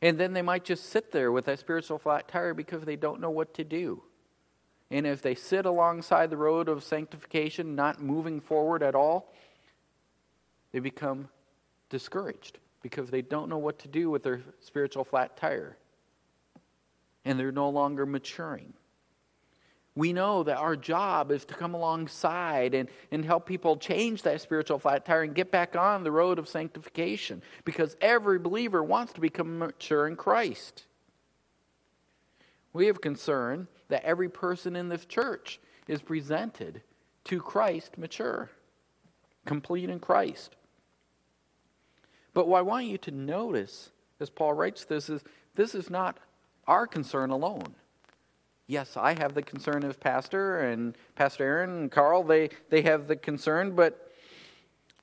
And 0.00 0.18
then 0.18 0.32
they 0.32 0.42
might 0.42 0.64
just 0.64 0.86
sit 0.86 1.12
there 1.12 1.30
with 1.30 1.44
that 1.44 1.60
spiritual 1.60 1.98
flat 1.98 2.26
tire 2.26 2.54
because 2.54 2.82
they 2.82 2.96
don't 2.96 3.20
know 3.20 3.30
what 3.30 3.54
to 3.54 3.64
do. 3.64 4.02
And 4.90 5.06
if 5.06 5.22
they 5.22 5.34
sit 5.34 5.64
alongside 5.64 6.28
the 6.28 6.36
road 6.36 6.68
of 6.68 6.84
sanctification, 6.84 7.74
not 7.74 8.02
moving 8.02 8.40
forward 8.40 8.82
at 8.82 8.94
all, 8.94 9.32
they 10.72 10.80
become 10.80 11.28
discouraged 11.88 12.58
because 12.82 13.10
they 13.10 13.22
don't 13.22 13.48
know 13.48 13.58
what 13.58 13.78
to 13.80 13.88
do 13.88 14.10
with 14.10 14.22
their 14.22 14.42
spiritual 14.60 15.04
flat 15.04 15.36
tire. 15.36 15.76
And 17.24 17.38
they're 17.38 17.52
no 17.52 17.70
longer 17.70 18.04
maturing. 18.04 18.72
We 19.94 20.14
know 20.14 20.42
that 20.44 20.56
our 20.56 20.74
job 20.74 21.30
is 21.30 21.44
to 21.46 21.54
come 21.54 21.74
alongside 21.74 22.74
and, 22.74 22.88
and 23.10 23.24
help 23.24 23.44
people 23.44 23.76
change 23.76 24.22
that 24.22 24.40
spiritual 24.40 24.78
flat 24.78 25.04
tire 25.04 25.22
and 25.22 25.34
get 25.34 25.50
back 25.50 25.76
on 25.76 26.02
the 26.02 26.10
road 26.10 26.38
of 26.38 26.48
sanctification 26.48 27.42
because 27.64 27.96
every 28.00 28.38
believer 28.38 28.82
wants 28.82 29.12
to 29.14 29.20
become 29.20 29.58
mature 29.58 30.06
in 30.06 30.16
Christ. 30.16 30.84
We 32.72 32.86
have 32.86 33.02
concern 33.02 33.68
that 33.88 34.04
every 34.04 34.30
person 34.30 34.76
in 34.76 34.88
this 34.88 35.04
church 35.04 35.60
is 35.86 36.00
presented 36.00 36.82
to 37.24 37.40
Christ 37.40 37.98
mature, 37.98 38.50
complete 39.44 39.90
in 39.90 40.00
Christ. 40.00 40.56
But 42.32 42.48
what 42.48 42.58
I 42.58 42.62
want 42.62 42.86
you 42.86 42.96
to 42.98 43.10
notice 43.10 43.90
as 44.20 44.30
Paul 44.30 44.54
writes 44.54 44.86
this 44.86 45.10
is 45.10 45.22
this 45.54 45.74
is 45.74 45.90
not 45.90 46.18
our 46.66 46.86
concern 46.86 47.28
alone. 47.28 47.74
Yes, 48.66 48.96
I 48.96 49.14
have 49.18 49.34
the 49.34 49.42
concern 49.42 49.84
of 49.84 50.00
Pastor 50.00 50.60
and 50.60 50.96
Pastor 51.14 51.44
Aaron 51.44 51.70
and 51.70 51.90
Carl, 51.90 52.22
they, 52.22 52.50
they 52.70 52.82
have 52.82 53.08
the 53.08 53.16
concern, 53.16 53.74
but 53.74 54.12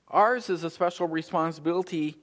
ours 0.07 0.49
is 0.49 0.63
a 0.63 0.69
special 0.69 1.07
responsibility 1.07 2.17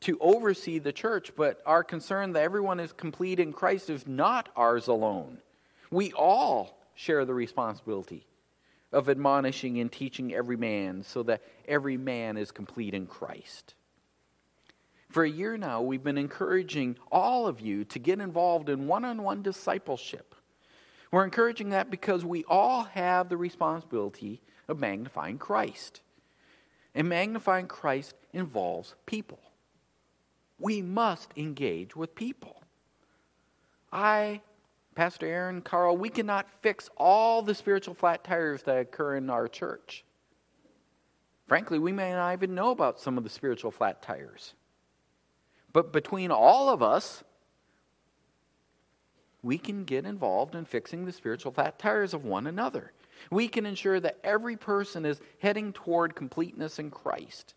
to 0.00 0.18
oversee 0.20 0.78
the 0.78 0.92
church, 0.92 1.32
but 1.34 1.62
our 1.64 1.82
concern 1.82 2.32
that 2.32 2.42
everyone 2.42 2.78
is 2.78 2.92
complete 2.92 3.40
in 3.40 3.52
Christ 3.52 3.88
is 3.88 4.06
not 4.06 4.50
ours 4.54 4.86
alone. 4.86 5.38
We 5.90 6.12
all 6.12 6.78
share 6.94 7.24
the 7.24 7.34
responsibility 7.34 8.26
of 8.92 9.08
admonishing 9.08 9.80
and 9.80 9.90
teaching 9.90 10.34
every 10.34 10.56
man 10.56 11.02
so 11.02 11.22
that 11.24 11.42
every 11.66 11.96
man 11.96 12.36
is 12.36 12.52
complete 12.52 12.94
in 12.94 13.06
Christ. 13.06 13.74
For 15.08 15.24
a 15.24 15.30
year 15.30 15.56
now, 15.56 15.80
we've 15.80 16.04
been 16.04 16.18
encouraging 16.18 16.96
all 17.10 17.46
of 17.46 17.60
you 17.60 17.84
to 17.86 17.98
get 17.98 18.20
involved 18.20 18.68
in 18.68 18.86
one 18.86 19.04
on 19.04 19.22
one 19.22 19.42
discipleship. 19.42 20.34
We're 21.14 21.22
encouraging 21.22 21.68
that 21.68 21.92
because 21.92 22.24
we 22.24 22.42
all 22.48 22.82
have 22.82 23.28
the 23.28 23.36
responsibility 23.36 24.42
of 24.66 24.80
magnifying 24.80 25.38
Christ. 25.38 26.00
And 26.92 27.08
magnifying 27.08 27.68
Christ 27.68 28.16
involves 28.32 28.96
people. 29.06 29.38
We 30.58 30.82
must 30.82 31.30
engage 31.36 31.94
with 31.94 32.16
people. 32.16 32.64
I, 33.92 34.40
Pastor 34.96 35.26
Aaron, 35.26 35.62
Carl, 35.62 35.96
we 35.96 36.08
cannot 36.08 36.48
fix 36.62 36.90
all 36.96 37.42
the 37.42 37.54
spiritual 37.54 37.94
flat 37.94 38.24
tires 38.24 38.64
that 38.64 38.78
occur 38.78 39.14
in 39.14 39.30
our 39.30 39.46
church. 39.46 40.04
Frankly, 41.46 41.78
we 41.78 41.92
may 41.92 42.10
not 42.10 42.32
even 42.32 42.56
know 42.56 42.72
about 42.72 42.98
some 42.98 43.16
of 43.16 43.22
the 43.22 43.30
spiritual 43.30 43.70
flat 43.70 44.02
tires. 44.02 44.54
But 45.72 45.92
between 45.92 46.32
all 46.32 46.68
of 46.70 46.82
us, 46.82 47.22
we 49.44 49.58
can 49.58 49.84
get 49.84 50.06
involved 50.06 50.54
in 50.54 50.64
fixing 50.64 51.04
the 51.04 51.12
spiritual 51.12 51.52
flat 51.52 51.78
tires 51.78 52.14
of 52.14 52.24
one 52.24 52.46
another. 52.46 52.92
We 53.30 53.46
can 53.46 53.66
ensure 53.66 54.00
that 54.00 54.18
every 54.24 54.56
person 54.56 55.04
is 55.04 55.20
heading 55.38 55.72
toward 55.72 56.16
completeness 56.16 56.78
in 56.78 56.90
Christ. 56.90 57.54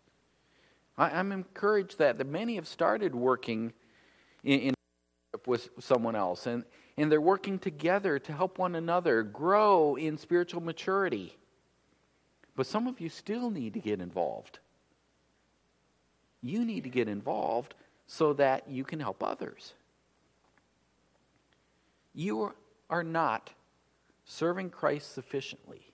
I, 0.98 1.18
am 1.18 1.32
encouraged 1.32 1.98
that, 1.98 2.18
that 2.18 2.26
many 2.26 2.56
have 2.56 2.68
started 2.68 3.14
working 3.14 3.72
in, 4.44 4.60
in 4.60 4.74
with 5.46 5.70
someone 5.80 6.14
else, 6.14 6.46
and, 6.46 6.64
and 6.98 7.10
they're 7.10 7.20
working 7.20 7.58
together 7.58 8.18
to 8.18 8.32
help 8.32 8.58
one 8.58 8.74
another 8.74 9.22
grow 9.22 9.96
in 9.96 10.18
spiritual 10.18 10.60
maturity. 10.60 11.36
But 12.54 12.66
some 12.66 12.86
of 12.86 13.00
you 13.00 13.08
still 13.08 13.50
need 13.50 13.72
to 13.74 13.80
get 13.80 14.00
involved. 14.00 14.58
You 16.42 16.64
need 16.64 16.84
to 16.84 16.90
get 16.90 17.08
involved 17.08 17.74
so 18.06 18.34
that 18.34 18.68
you 18.68 18.84
can 18.84 19.00
help 19.00 19.22
others. 19.22 19.72
You 22.18 22.52
are 22.90 23.04
not 23.04 23.50
serving 24.24 24.70
Christ 24.70 25.14
sufficiently. 25.14 25.92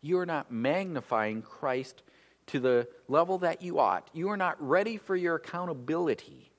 You 0.00 0.20
are 0.20 0.26
not 0.26 0.52
magnifying 0.52 1.42
Christ 1.42 2.04
to 2.46 2.60
the 2.60 2.86
level 3.08 3.38
that 3.38 3.62
you 3.62 3.80
ought. 3.80 4.08
You 4.12 4.28
are 4.28 4.36
not 4.36 4.64
ready 4.64 4.96
for 4.96 5.16
your 5.16 5.34
accountability 5.34 6.52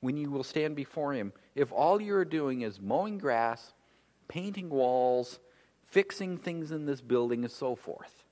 when 0.00 0.18
you 0.18 0.30
will 0.30 0.44
stand 0.44 0.76
before 0.76 1.14
Him 1.14 1.32
if 1.54 1.72
all 1.72 1.98
you're 1.98 2.26
doing 2.26 2.60
is 2.60 2.78
mowing 2.78 3.16
grass, 3.16 3.72
painting 4.28 4.68
walls, 4.68 5.40
fixing 5.86 6.36
things 6.36 6.72
in 6.72 6.84
this 6.84 7.00
building, 7.00 7.42
and 7.42 7.50
so 7.50 7.74
forth. 7.74 8.22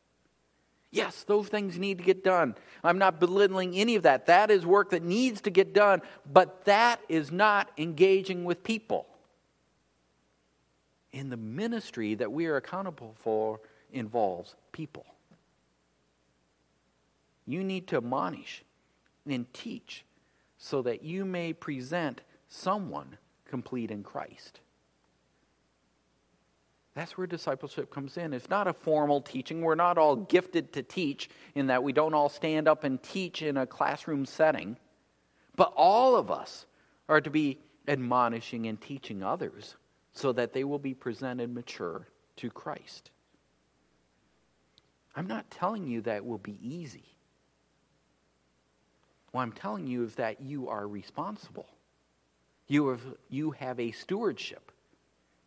Yes, 0.90 1.22
those 1.22 1.48
things 1.48 1.78
need 1.78 1.96
to 1.96 2.04
get 2.04 2.22
done. 2.22 2.56
I'm 2.82 2.98
not 2.98 3.20
belittling 3.20 3.74
any 3.74 3.94
of 3.94 4.02
that. 4.02 4.26
That 4.26 4.50
is 4.50 4.66
work 4.66 4.90
that 4.90 5.02
needs 5.02 5.40
to 5.40 5.50
get 5.50 5.72
done, 5.72 6.02
but 6.30 6.66
that 6.66 7.00
is 7.08 7.32
not 7.32 7.70
engaging 7.78 8.44
with 8.44 8.62
people. 8.62 9.06
In 11.14 11.30
the 11.30 11.36
ministry 11.36 12.16
that 12.16 12.32
we 12.32 12.46
are 12.46 12.56
accountable 12.56 13.14
for 13.16 13.60
involves 13.92 14.56
people. 14.72 15.06
You 17.46 17.62
need 17.62 17.86
to 17.88 17.98
admonish 17.98 18.64
and 19.24 19.46
teach 19.54 20.04
so 20.58 20.82
that 20.82 21.04
you 21.04 21.24
may 21.24 21.52
present 21.52 22.22
someone 22.48 23.16
complete 23.48 23.92
in 23.92 24.02
Christ. 24.02 24.58
That's 26.96 27.16
where 27.16 27.28
discipleship 27.28 27.92
comes 27.92 28.16
in. 28.16 28.32
It's 28.32 28.50
not 28.50 28.66
a 28.66 28.72
formal 28.72 29.20
teaching. 29.20 29.62
We're 29.62 29.76
not 29.76 29.98
all 29.98 30.16
gifted 30.16 30.72
to 30.72 30.82
teach 30.82 31.30
in 31.54 31.68
that 31.68 31.84
we 31.84 31.92
don't 31.92 32.14
all 32.14 32.28
stand 32.28 32.66
up 32.66 32.82
and 32.82 33.00
teach 33.00 33.40
in 33.40 33.56
a 33.56 33.68
classroom 33.68 34.26
setting. 34.26 34.76
But 35.54 35.72
all 35.76 36.16
of 36.16 36.32
us 36.32 36.66
are 37.08 37.20
to 37.20 37.30
be 37.30 37.60
admonishing 37.86 38.66
and 38.66 38.80
teaching 38.80 39.22
others 39.22 39.76
so 40.14 40.32
that 40.32 40.52
they 40.52 40.64
will 40.64 40.78
be 40.78 40.94
presented 40.94 41.52
mature 41.52 42.06
to 42.36 42.50
Christ. 42.50 43.10
I'm 45.16 45.26
not 45.26 45.50
telling 45.50 45.86
you 45.86 46.00
that 46.02 46.24
will 46.24 46.38
be 46.38 46.58
easy. 46.62 47.04
What 49.32 49.42
I'm 49.42 49.52
telling 49.52 49.86
you 49.86 50.04
is 50.04 50.14
that 50.14 50.40
you 50.40 50.68
are 50.68 50.86
responsible. 50.86 51.66
You 52.66 52.88
have, 52.88 53.02
you 53.28 53.50
have 53.52 53.78
a 53.78 53.90
stewardship 53.90 54.72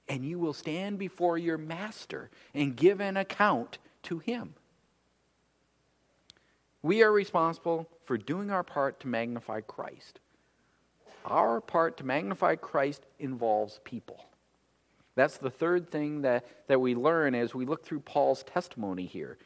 and 0.09 0.23
you 0.23 0.39
will 0.39 0.53
stand 0.53 0.99
before 0.99 1.37
your 1.37 1.57
master 1.57 2.29
and 2.53 2.75
give 2.75 3.01
an 3.01 3.17
account 3.17 3.77
to 4.03 4.19
Him. 4.19 4.53
We 6.81 7.03
are 7.03 7.11
responsible 7.11 7.89
for 8.05 8.17
doing 8.17 8.49
our 8.49 8.63
part 8.63 8.99
to 9.01 9.07
magnify 9.07 9.61
Christ. 9.61 10.19
Our 11.25 11.59
part 11.59 11.97
to 11.97 12.05
magnify 12.05 12.55
Christ 12.55 13.05
involves 13.19 13.81
people. 13.83 14.23
That's 15.17 15.37
the 15.37 15.49
third 15.49 15.89
thing 15.89 16.21
that, 16.21 16.45
that 16.67 16.79
we 16.79 16.93
learn 16.93 17.33
as 17.33 17.55
we 17.55 17.65
look 17.65 17.83
through 17.83 18.01
Paul's 18.01 18.43
testimony 18.43 19.07
here. 19.07 19.37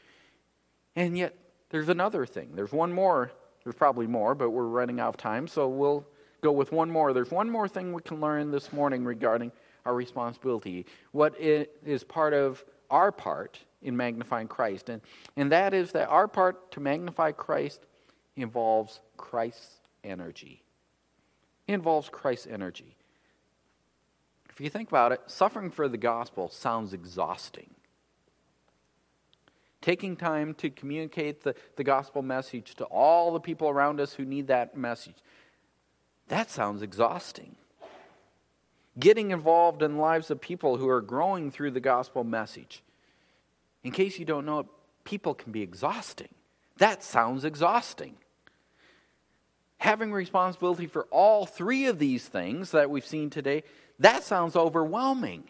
And 0.97 1.17
yet, 1.17 1.34
there's 1.69 1.88
another 1.88 2.26
thing. 2.26 2.49
There's 2.53 2.74
one 2.74 2.91
more. 2.91 3.32
There's 3.63 3.76
probably 3.76 4.05
more, 4.05 4.36
but 4.36 4.49
we're 4.49 4.65
running 4.65 4.99
out 4.99 5.09
of 5.09 5.17
time, 5.17 5.47
so 5.47 5.69
we'll 5.69 6.05
go 6.41 6.51
with 6.51 6.74
one 6.74 6.91
more. 6.91 7.13
There's 7.13 7.32
one 7.32 7.49
more 7.49 7.69
thing 7.69 7.93
we 7.93 8.01
can 8.01 8.19
learn 8.19 8.51
this 8.51 8.74
morning 8.74 9.05
regarding 9.05 9.53
our 9.86 9.95
responsibility, 9.95 10.86
what 11.13 11.36
is 11.39 12.03
part 12.03 12.34
of 12.34 12.63
our 12.89 13.11
part 13.11 13.57
in 13.82 13.95
magnifying 13.95 14.47
Christ. 14.47 14.89
And, 14.89 15.01
and 15.38 15.51
that 15.53 15.74
is 15.74 15.93
that 15.93 16.09
our 16.09 16.28
part 16.28 16.72
to 16.72 16.82
magnify 16.82 17.32
Christ 17.32 17.86
involves 18.36 18.99
Christ's 19.15 19.80
energy. 20.03 20.63
It 21.67 21.74
involves 21.74 22.09
Christ's 22.09 22.47
energy. 22.47 22.97
If 24.62 24.66
you 24.66 24.70
think 24.70 24.89
about 24.89 25.12
it, 25.12 25.22
suffering 25.26 25.72
for 25.72 25.89
the 25.89 25.97
gospel 25.97 26.47
sounds 26.47 26.93
exhausting. 26.93 27.72
Taking 29.82 30.16
time 30.16 30.53
to 30.53 30.70
communicate 30.70 31.41
the, 31.41 31.55
the 31.78 31.84
gospel 31.84 32.22
message 32.22 32.76
to 32.76 32.84
all 32.84 33.34
the 33.34 33.39
people 33.39 33.70
around 33.70 33.99
us 33.99 34.14
who 34.14 34.24
need 34.24 34.45
that 34.49 34.78
message, 34.78 35.16
that 36.28 36.51
sounds 36.51 36.84
exhausting 36.84 37.55
getting 38.99 39.32
involved 39.32 39.82
in 39.82 39.97
lives 39.97 40.30
of 40.30 40.39
people 40.39 40.78
who 40.78 40.88
are 40.88 41.01
growing 41.01 41.49
through 41.49 41.72
the 41.72 41.80
gospel 41.80 42.24
message. 42.24 42.84
In 43.84 43.91
case 43.91 44.20
you 44.20 44.26
don't 44.26 44.45
know 44.45 44.70
people 45.05 45.34
can 45.34 45.51
be 45.51 45.64
exhausting. 45.64 46.30
That 46.78 47.01
sounds 47.01 47.45
exhausting. 47.45 48.16
Having 49.82 50.13
responsibility 50.13 50.86
for 50.86 51.07
all 51.09 51.47
three 51.47 51.88
of 51.88 51.97
these 51.97 52.27
things 52.27 52.69
that 52.69 52.91
we've 52.91 53.03
seen 53.03 53.32
today, 53.32 53.63
that 53.97 54.23
sounds 54.23 54.55
overwhelming, 54.55 55.45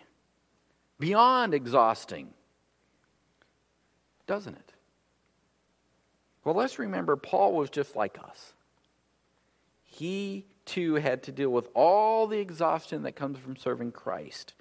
beyond 0.97 1.53
exhausting. 1.53 2.29
Doesn't 4.27 4.55
it? 4.55 4.73
Well, 6.45 6.55
let's 6.55 6.79
remember 6.79 7.17
Paul 7.17 7.51
was 7.51 7.69
just 7.69 7.97
like 7.97 8.19
us. 8.23 8.53
He 9.83 10.45
too 10.63 10.95
had 10.95 11.23
to 11.23 11.33
deal 11.33 11.49
with 11.49 11.67
all 11.73 12.25
the 12.25 12.39
exhaustion 12.39 13.03
that 13.03 13.17
comes 13.17 13.37
from 13.37 13.57
serving 13.57 13.91
Christ. 13.91 14.53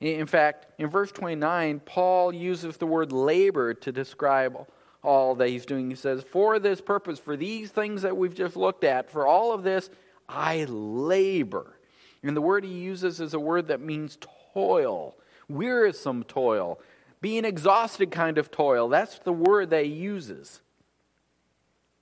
In 0.00 0.26
fact, 0.26 0.64
in 0.78 0.88
verse 0.88 1.12
29, 1.12 1.80
Paul 1.80 2.34
uses 2.34 2.78
the 2.78 2.86
word 2.86 3.12
labor 3.12 3.74
to 3.74 3.92
describe 3.92 4.66
all 5.08 5.34
that 5.36 5.48
he's 5.48 5.64
doing. 5.64 5.88
He 5.88 5.96
says, 5.96 6.22
For 6.22 6.58
this 6.58 6.82
purpose, 6.82 7.18
for 7.18 7.34
these 7.34 7.70
things 7.70 8.02
that 8.02 8.14
we've 8.14 8.34
just 8.34 8.56
looked 8.56 8.84
at, 8.84 9.10
for 9.10 9.26
all 9.26 9.54
of 9.54 9.62
this, 9.62 9.88
I 10.28 10.66
labor. 10.68 11.78
And 12.22 12.36
the 12.36 12.42
word 12.42 12.62
he 12.62 12.74
uses 12.74 13.18
is 13.18 13.32
a 13.32 13.40
word 13.40 13.68
that 13.68 13.80
means 13.80 14.18
toil, 14.52 15.16
wearisome 15.48 16.24
toil, 16.24 16.78
being 17.22 17.46
exhausted 17.46 18.10
kind 18.10 18.36
of 18.36 18.50
toil. 18.50 18.88
That's 18.88 19.18
the 19.20 19.32
word 19.32 19.70
that 19.70 19.86
he 19.86 19.92
uses. 19.92 20.60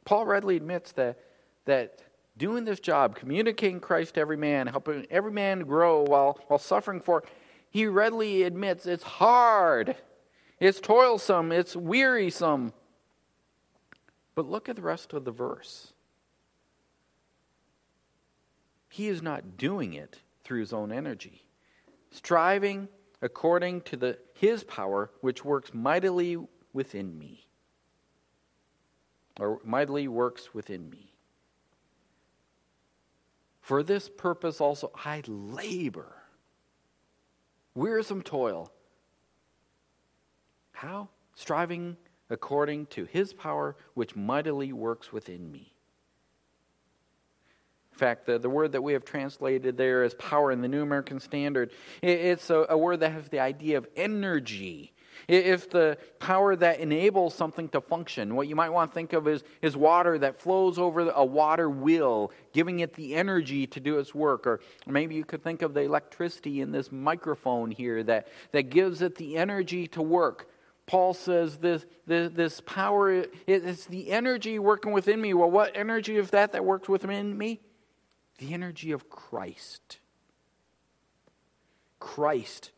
Paul 0.04 0.26
readily 0.26 0.57
admits 0.57 0.90
that, 0.92 1.20
that 1.64 2.00
doing 2.36 2.64
this 2.64 2.80
job, 2.80 3.14
communicating 3.14 3.78
Christ 3.78 4.14
to 4.14 4.20
every 4.20 4.36
man, 4.36 4.66
helping 4.66 5.07
every 5.11 5.32
man 5.32 5.61
grow 5.61 6.02
while, 6.02 6.40
while 6.48 6.59
suffering 6.59 7.00
for, 7.00 7.22
he 7.70 7.86
readily 7.86 8.42
admits 8.42 8.84
it's 8.84 9.04
hard, 9.04 9.94
it's 10.59 10.80
toilsome, 10.80 11.52
it's 11.52 11.76
wearisome. 11.76 12.72
But 14.37 14.47
look 14.47 14.68
at 14.68 14.76
the 14.76 14.82
rest 14.82 15.14
of 15.14 15.24
the 15.24 15.32
verse. 15.32 15.95
He 18.91 19.09
is 19.09 19.22
not 19.22 19.57
doing 19.57 19.95
it 19.95 20.20
through 20.45 20.61
his 20.61 20.72
own 20.72 20.93
energy, 20.93 21.45
striving 22.11 22.89
according 23.22 23.80
to 23.80 23.97
the, 23.97 24.18
his 24.34 24.62
power, 24.62 25.11
which 25.22 25.45
works 25.45 25.72
mightily 25.74 26.37
within 26.72 27.18
me, 27.18 27.47
or 29.41 29.59
mightily 29.64 30.07
works 30.07 30.55
within 30.55 30.89
me. 30.91 31.14
For 33.62 33.82
this 33.82 34.09
purpose 34.09 34.61
also 34.61 34.93
I 35.05 35.22
labor. 35.26 36.14
Wearisome 37.74 38.22
toil. 38.22 38.70
How? 40.72 41.09
Striving 41.34 41.97
according 42.31 42.87
to 42.87 43.05
his 43.05 43.33
power, 43.33 43.77
which 43.95 44.16
mightily 44.16 44.72
works 44.72 45.12
within 45.12 45.51
me. 45.51 45.72
In 47.93 47.99
fact, 47.99 48.27
the, 48.27 48.39
the 48.39 48.51
word 48.51 48.72
that 48.72 48.83
we 48.83 48.93
have 48.93 49.05
translated 49.05 49.77
there 49.77 50.03
as 50.03 50.14
power 50.14 50.53
in 50.53 50.61
the 50.61 50.68
New 50.68 50.83
American 50.83 51.18
Standard, 51.18 51.70
it, 52.03 52.18
it's 52.18 52.51
a, 52.51 52.66
a 52.68 52.77
word 52.77 53.01
that 53.01 53.12
has 53.12 53.29
the 53.29 53.41
idea 53.41 53.79
of 53.79 53.87
energy 53.97 54.93
if 55.29 55.70
the 55.70 55.99
power 56.18 56.55
that 56.57 56.81
enables 56.81 57.35
something 57.35 57.68
to 57.70 57.81
function, 57.81 58.37
what 58.37 58.49
you 58.49 58.55
might 58.55 58.70
want 58.70 58.91
to 58.91 58.95
think 58.95 59.12
of 59.12 59.27
is, 59.27 59.43
is 59.62 59.77
water 59.77 60.18
that 60.18 60.37
flows 60.37 60.79
over 60.79 61.11
a 61.11 61.24
water 61.24 61.68
wheel, 61.68 62.31
giving 62.53 62.81
it 62.81 62.95
the 62.95 63.14
energy 63.14 63.66
to 63.68 63.81
do 63.81 63.99
its 63.99 64.14
work. 64.14 64.47
Or 64.47 64.61
maybe 64.87 65.14
you 65.14 65.24
could 65.24 65.43
think 65.43 65.62
of 65.62 65.74
the 65.74 65.81
electricity 65.81 66.61
in 66.61 66.70
this 66.70 66.93
microphone 66.93 67.70
here 67.70 68.03
that, 68.05 68.29
that 68.53 68.70
gives 68.70 69.03
it 69.03 69.16
the 69.16 69.37
energy 69.37 69.89
to 69.89 70.03
work. 70.03 70.49
Paul 70.87 71.14
says 71.14 71.57
this, 71.59 71.84
this, 72.07 72.30
this 72.32 72.61
power, 72.61 73.26
it's 73.47 73.87
the 73.87 74.11
energy 74.11 74.59
working 74.59 74.93
within 74.93 75.20
me. 75.20 75.34
Well, 75.34 75.51
what 75.51 75.76
energy 75.76 76.16
is 76.16 76.30
that 76.30 76.53
that 76.53 76.64
works 76.64 76.89
within 76.89 77.37
me? 77.37 77.61
The 78.39 78.55
energy 78.55 78.93
of 78.93 79.11
Christ. 79.11 79.99
Christ 81.99 82.70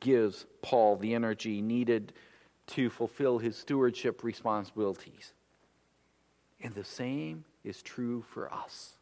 gives 0.00 0.46
Paul 0.62 0.96
the 0.96 1.14
energy 1.14 1.62
needed 1.62 2.12
to 2.68 2.90
fulfill 2.90 3.38
his 3.38 3.56
stewardship 3.56 4.24
responsibilities. 4.24 5.32
And 6.60 6.74
the 6.74 6.84
same 6.84 7.44
is 7.62 7.82
true 7.82 8.24
for 8.32 8.52
us. 8.52 8.94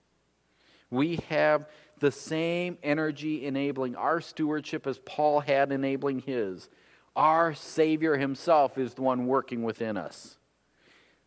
We 0.91 1.17
have 1.29 1.69
the 1.99 2.13
same 2.13 2.79
energy 2.83 3.47
enabling 3.47 3.97
our 3.97 4.21
stewardship 4.21 4.87
as 4.87 4.99
Paul 4.99 5.41
had 5.41 5.73
enabling 5.73 6.21
his. 6.21 6.69
Our 7.17 7.55
Savior 7.55 8.17
Himself 8.17 8.77
is 8.77 8.95
the 8.95 9.03
one 9.03 9.27
working 9.27 9.63
within 9.63 9.97
us. 9.97 10.37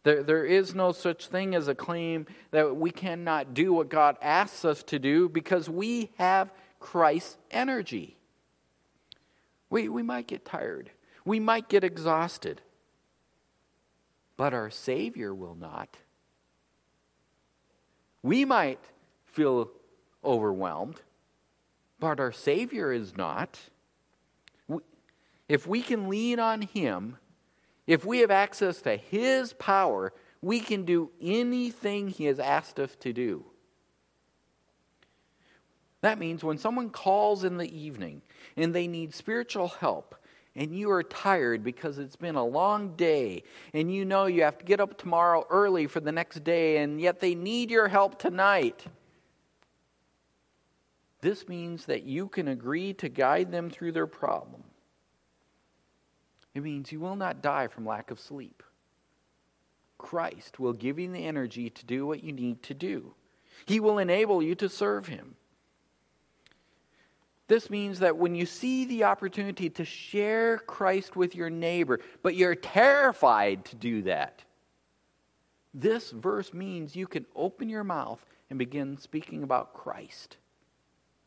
There, 0.03 0.23
there 0.23 0.45
is 0.45 0.73
no 0.73 0.91
such 0.91 1.27
thing 1.27 1.55
as 1.55 1.67
a 1.67 1.75
claim 1.75 2.27
that 2.51 2.77
we 2.77 2.91
cannot 2.91 3.53
do 3.53 3.73
what 3.73 3.89
God 3.89 4.15
asks 4.21 4.63
us 4.63 4.83
to 4.83 4.99
do 4.99 5.27
because 5.27 5.67
we 5.67 6.11
have 6.17 6.51
Christ's 6.79 7.37
energy. 7.51 8.15
We, 9.69 9.89
we 9.89 10.03
might 10.03 10.27
get 10.27 10.45
tired. 10.45 10.91
We 11.25 11.39
might 11.39 11.67
get 11.67 11.83
exhausted. 11.83 12.61
But 14.37 14.53
our 14.53 14.69
Savior 14.69 15.33
will 15.33 15.55
not. 15.55 15.97
We 18.21 18.45
might 18.45 18.79
feel 19.25 19.69
overwhelmed, 20.23 21.01
but 21.99 22.19
our 22.19 22.31
Savior 22.31 22.91
is 22.93 23.17
not. 23.17 23.59
If 25.49 25.65
we 25.65 25.81
can 25.81 26.07
lean 26.07 26.39
on 26.39 26.61
Him, 26.61 27.17
if 27.87 28.05
we 28.05 28.19
have 28.19 28.31
access 28.31 28.81
to 28.83 28.95
His 28.95 29.51
power, 29.53 30.13
we 30.41 30.59
can 30.59 30.85
do 30.85 31.09
anything 31.19 32.07
He 32.07 32.25
has 32.25 32.39
asked 32.39 32.79
us 32.79 32.95
to 33.01 33.11
do. 33.11 33.43
That 36.01 36.19
means 36.19 36.43
when 36.43 36.59
someone 36.59 36.91
calls 36.91 37.43
in 37.43 37.57
the 37.57 37.77
evening 37.77 38.21
and 38.55 38.73
they 38.73 38.87
need 38.87 39.13
spiritual 39.13 39.67
help, 39.67 40.15
and 40.55 40.73
you 40.75 40.91
are 40.91 41.03
tired 41.03 41.63
because 41.63 41.97
it's 41.97 42.15
been 42.15 42.35
a 42.35 42.45
long 42.45 42.95
day, 42.95 43.43
and 43.73 43.93
you 43.93 44.05
know 44.05 44.25
you 44.25 44.43
have 44.43 44.59
to 44.59 44.65
get 44.65 44.79
up 44.79 44.97
tomorrow 44.97 45.45
early 45.49 45.87
for 45.87 45.99
the 45.99 46.11
next 46.11 46.43
day, 46.43 46.77
and 46.77 47.01
yet 47.01 47.19
they 47.19 47.35
need 47.35 47.71
your 47.71 47.87
help 47.87 48.19
tonight. 48.19 48.85
This 51.21 51.47
means 51.47 51.85
that 51.85 52.03
you 52.03 52.27
can 52.27 52.47
agree 52.47 52.93
to 52.93 53.09
guide 53.09 53.51
them 53.51 53.69
through 53.69 53.91
their 53.91 54.07
problem. 54.07 54.63
It 56.53 56.63
means 56.63 56.91
you 56.91 56.99
will 56.99 57.15
not 57.15 57.41
die 57.41 57.67
from 57.67 57.85
lack 57.85 58.11
of 58.11 58.19
sleep. 58.19 58.63
Christ 59.97 60.59
will 60.59 60.73
give 60.73 60.97
you 60.97 61.11
the 61.11 61.25
energy 61.25 61.69
to 61.69 61.85
do 61.85 62.07
what 62.07 62.23
you 62.23 62.31
need 62.31 62.63
to 62.63 62.73
do. 62.73 63.13
He 63.65 63.79
will 63.79 63.99
enable 63.99 64.41
you 64.41 64.55
to 64.55 64.69
serve 64.69 65.07
Him. 65.07 65.35
This 67.47 67.69
means 67.69 67.99
that 67.99 68.17
when 68.17 68.35
you 68.35 68.45
see 68.45 68.85
the 68.85 69.03
opportunity 69.05 69.69
to 69.71 69.83
share 69.83 70.59
Christ 70.59 71.15
with 71.15 71.35
your 71.35 71.49
neighbor, 71.49 71.99
but 72.21 72.35
you're 72.35 72.55
terrified 72.55 73.65
to 73.65 73.75
do 73.75 74.03
that, 74.03 74.43
this 75.73 76.11
verse 76.11 76.53
means 76.53 76.95
you 76.95 77.07
can 77.07 77.25
open 77.35 77.69
your 77.69 77.83
mouth 77.83 78.23
and 78.49 78.57
begin 78.57 78.97
speaking 78.97 79.43
about 79.43 79.73
Christ 79.73 80.37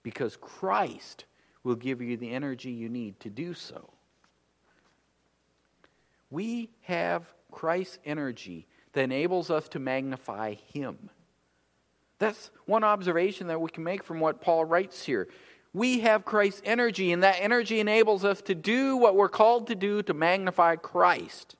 because 0.02 0.36
Christ 0.36 1.24
will 1.64 1.76
give 1.76 2.00
you 2.00 2.16
the 2.16 2.30
energy 2.30 2.70
you 2.70 2.88
need 2.88 3.20
to 3.20 3.30
do 3.30 3.54
so. 3.54 3.90
We 6.32 6.70
have 6.84 7.26
Christ's 7.50 7.98
energy 8.06 8.66
that 8.94 9.02
enables 9.02 9.50
us 9.50 9.68
to 9.68 9.78
magnify 9.78 10.54
Him. 10.54 11.10
That's 12.18 12.50
one 12.64 12.84
observation 12.84 13.48
that 13.48 13.60
we 13.60 13.68
can 13.68 13.84
make 13.84 14.02
from 14.02 14.18
what 14.18 14.40
Paul 14.40 14.64
writes 14.64 15.04
here. 15.04 15.28
We 15.74 16.00
have 16.00 16.24
Christ's 16.24 16.62
energy, 16.64 17.12
and 17.12 17.22
that 17.22 17.36
energy 17.38 17.80
enables 17.80 18.24
us 18.24 18.40
to 18.42 18.54
do 18.54 18.96
what 18.96 19.14
we're 19.14 19.28
called 19.28 19.66
to 19.66 19.74
do 19.74 20.02
to 20.04 20.14
magnify 20.14 20.76
Christ. 20.76 21.56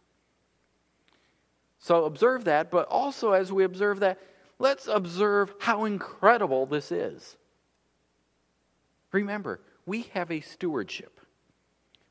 So 1.78 2.06
observe 2.06 2.44
that, 2.44 2.70
but 2.70 2.88
also 2.88 3.32
as 3.32 3.52
we 3.52 3.64
observe 3.64 4.00
that, 4.00 4.18
let's 4.58 4.86
observe 4.86 5.52
how 5.60 5.84
incredible 5.84 6.64
this 6.64 6.90
is. 6.90 7.36
Remember, 9.10 9.60
we 9.84 10.02
have 10.14 10.30
a 10.30 10.40
stewardship. 10.40 11.20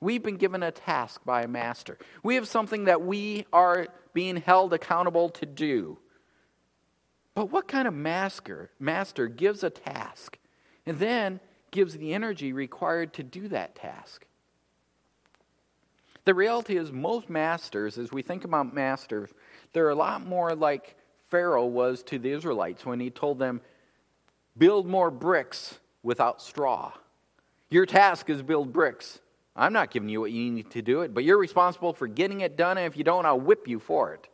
We've 0.01 0.23
been 0.23 0.37
given 0.37 0.63
a 0.63 0.71
task 0.71 1.21
by 1.23 1.43
a 1.43 1.47
master. 1.47 1.97
We 2.23 2.35
have 2.35 2.47
something 2.47 2.85
that 2.85 3.03
we 3.03 3.45
are 3.53 3.87
being 4.13 4.37
held 4.37 4.73
accountable 4.73 5.29
to 5.29 5.45
do. 5.45 5.99
But 7.35 7.51
what 7.51 7.67
kind 7.67 7.87
of 7.87 7.93
master, 7.93 8.71
master 8.79 9.27
gives 9.27 9.63
a 9.63 9.69
task 9.69 10.37
and 10.85 10.99
then 10.99 11.39
gives 11.69 11.95
the 11.95 12.13
energy 12.13 12.51
required 12.51 13.13
to 13.13 13.23
do 13.23 13.47
that 13.49 13.75
task? 13.75 14.25
The 16.25 16.33
reality 16.33 16.77
is, 16.77 16.91
most 16.91 17.29
masters, 17.29 17.97
as 17.97 18.11
we 18.11 18.21
think 18.21 18.43
about 18.43 18.73
masters, 18.73 19.29
they're 19.73 19.89
a 19.89 19.95
lot 19.95 20.25
more 20.25 20.55
like 20.55 20.95
Pharaoh 21.29 21.65
was 21.65 22.03
to 22.03 22.19
the 22.19 22.31
Israelites 22.31 22.85
when 22.85 22.99
he 22.99 23.09
told 23.09 23.39
them, 23.39 23.61
Build 24.57 24.85
more 24.85 25.09
bricks 25.09 25.79
without 26.03 26.41
straw. 26.41 26.91
Your 27.69 27.85
task 27.85 28.29
is 28.29 28.41
build 28.41 28.73
bricks. 28.73 29.19
I'm 29.55 29.73
not 29.73 29.91
giving 29.91 30.09
you 30.09 30.21
what 30.21 30.31
you 30.31 30.49
need 30.51 30.71
to 30.71 30.81
do 30.81 31.01
it, 31.01 31.13
but 31.13 31.23
you're 31.23 31.37
responsible 31.37 31.93
for 31.93 32.07
getting 32.07 32.41
it 32.41 32.55
done, 32.55 32.77
and 32.77 32.87
if 32.87 32.97
you 32.97 33.03
don't, 33.03 33.25
I'll 33.25 33.39
whip 33.39 33.67
you 33.67 33.79
for 33.79 34.13
it. 34.13 34.27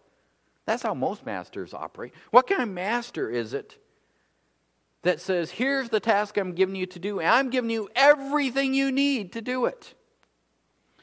That's 0.65 0.83
how 0.83 0.93
most 0.93 1.25
masters 1.25 1.73
operate. 1.73 2.13
What 2.31 2.45
kind 2.45 2.61
of 2.61 2.69
master 2.69 3.29
is 3.29 3.53
it 3.53 3.77
that 5.01 5.19
says, 5.19 5.49
Here's 5.51 5.89
the 5.89 5.99
task 5.99 6.37
I'm 6.37 6.53
giving 6.53 6.75
you 6.75 6.85
to 6.87 6.99
do, 6.99 7.19
and 7.19 7.29
I'm 7.29 7.49
giving 7.49 7.69
you 7.69 7.89
everything 7.95 8.73
you 8.73 8.91
need 8.91 9.31
to 9.33 9.41
do 9.41 9.65
it? 9.65 9.95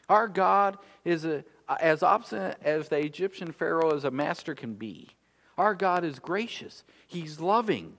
Our 0.09 0.29
God 0.29 0.79
is 1.05 1.25
a, 1.25 1.45
as 1.81 2.03
opposite 2.03 2.59
as 2.63 2.89
the 2.89 2.99
Egyptian 2.99 3.53
Pharaoh 3.53 3.95
as 3.95 4.05
a 4.05 4.11
master 4.11 4.55
can 4.55 4.75
be. 4.75 5.09
Our 5.57 5.75
God 5.75 6.05
is 6.05 6.19
gracious, 6.19 6.85
He's 7.07 7.41
loving. 7.41 7.97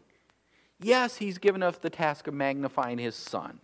Yes, 0.79 1.17
He's 1.17 1.39
given 1.39 1.63
us 1.63 1.77
the 1.77 1.89
task 1.89 2.27
of 2.27 2.33
magnifying 2.33 2.99
His 2.99 3.15
Son. 3.15 3.59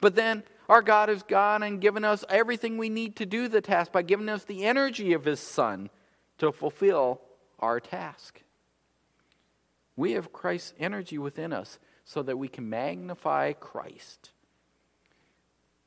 But 0.00 0.14
then 0.14 0.42
our 0.68 0.82
God 0.82 1.08
has 1.08 1.22
gone 1.22 1.62
and 1.62 1.80
given 1.80 2.04
us 2.04 2.24
everything 2.28 2.76
we 2.76 2.88
need 2.88 3.16
to 3.16 3.26
do 3.26 3.48
the 3.48 3.60
task 3.60 3.92
by 3.92 4.02
giving 4.02 4.28
us 4.28 4.44
the 4.44 4.64
energy 4.64 5.12
of 5.12 5.24
His 5.24 5.40
Son 5.40 5.90
to 6.38 6.52
fulfill 6.52 7.20
our 7.58 7.80
task. 7.80 8.42
We 9.96 10.12
have 10.12 10.32
Christ's 10.32 10.74
energy 10.78 11.18
within 11.18 11.52
us 11.52 11.78
so 12.04 12.22
that 12.22 12.36
we 12.36 12.48
can 12.48 12.68
magnify 12.68 13.52
Christ. 13.52 14.30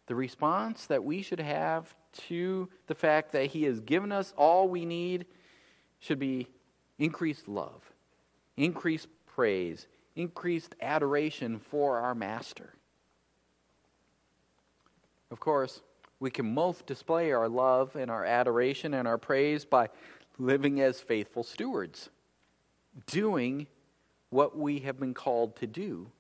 The 0.07 0.15
response 0.15 0.86
that 0.88 1.03
we 1.03 1.21
should 1.21 1.39
have 1.39 1.93
to 2.27 2.69
the 2.88 2.95
fact 2.95 3.34
that 3.34 3.47
He 3.47 3.63
has 3.63 3.80
given 3.80 4.11
us 4.11 4.34
all 4.36 4.67
we 4.67 4.86
need 4.86 5.25
should 5.99 6.19
be 6.19 6.47
increased 6.97 7.47
love, 7.47 7.91
increased 8.57 9.07
praise, 9.27 9.88
increased 10.15 10.75
adoration 10.82 11.59
for 11.59 11.99
our 11.99 12.15
Master. 12.15 12.73
Of 15.32 15.39
course, 15.39 15.82
we 16.19 16.32
can 16.32 16.53
most 16.53 16.86
display 16.86 17.32
our 17.32 17.47
love 17.47 17.95
and 17.95 18.09
our 18.09 18.25
adoration 18.25 18.93
and 18.93 19.07
our 19.07 19.17
praise 19.17 19.63
by 19.63 19.89
living 20.38 20.82
as 20.82 20.99
faithful 20.99 21.43
stewards, 21.43 22.09
doing 23.05 23.67
what 24.30 24.57
we 24.57 24.80
have 24.80 24.99
been 24.99 25.13
called 25.13 25.55
to 25.57 25.67
do, 25.67 26.11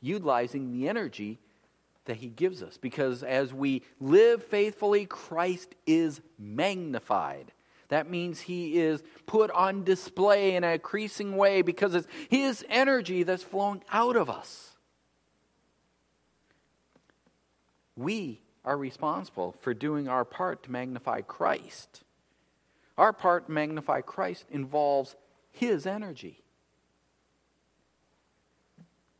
utilizing 0.00 0.72
the 0.72 0.88
energy 0.88 1.38
that 2.04 2.16
He 2.16 2.28
gives 2.28 2.62
us. 2.62 2.76
Because 2.76 3.22
as 3.22 3.52
we 3.52 3.82
live 4.00 4.44
faithfully, 4.44 5.06
Christ 5.06 5.74
is 5.86 6.20
magnified. 6.38 7.52
That 7.88 8.10
means 8.10 8.40
He 8.40 8.78
is 8.78 9.02
put 9.26 9.50
on 9.50 9.84
display 9.84 10.54
in 10.54 10.64
an 10.64 10.74
increasing 10.74 11.36
way 11.36 11.62
because 11.62 11.94
it's 11.94 12.08
His 12.28 12.64
energy 12.68 13.22
that's 13.22 13.42
flowing 13.42 13.82
out 13.90 14.16
of 14.16 14.28
us. 14.28 14.76
We 17.96 18.40
are 18.64 18.76
responsible 18.76 19.54
for 19.60 19.74
doing 19.74 20.08
our 20.08 20.24
part 20.24 20.62
to 20.64 20.72
magnify 20.72 21.22
Christ. 21.22 22.02
Our 22.96 23.12
part 23.12 23.46
to 23.46 23.52
magnify 23.52 24.00
Christ 24.00 24.46
involves 24.50 25.16
His 25.50 25.86
energy. 25.86 26.42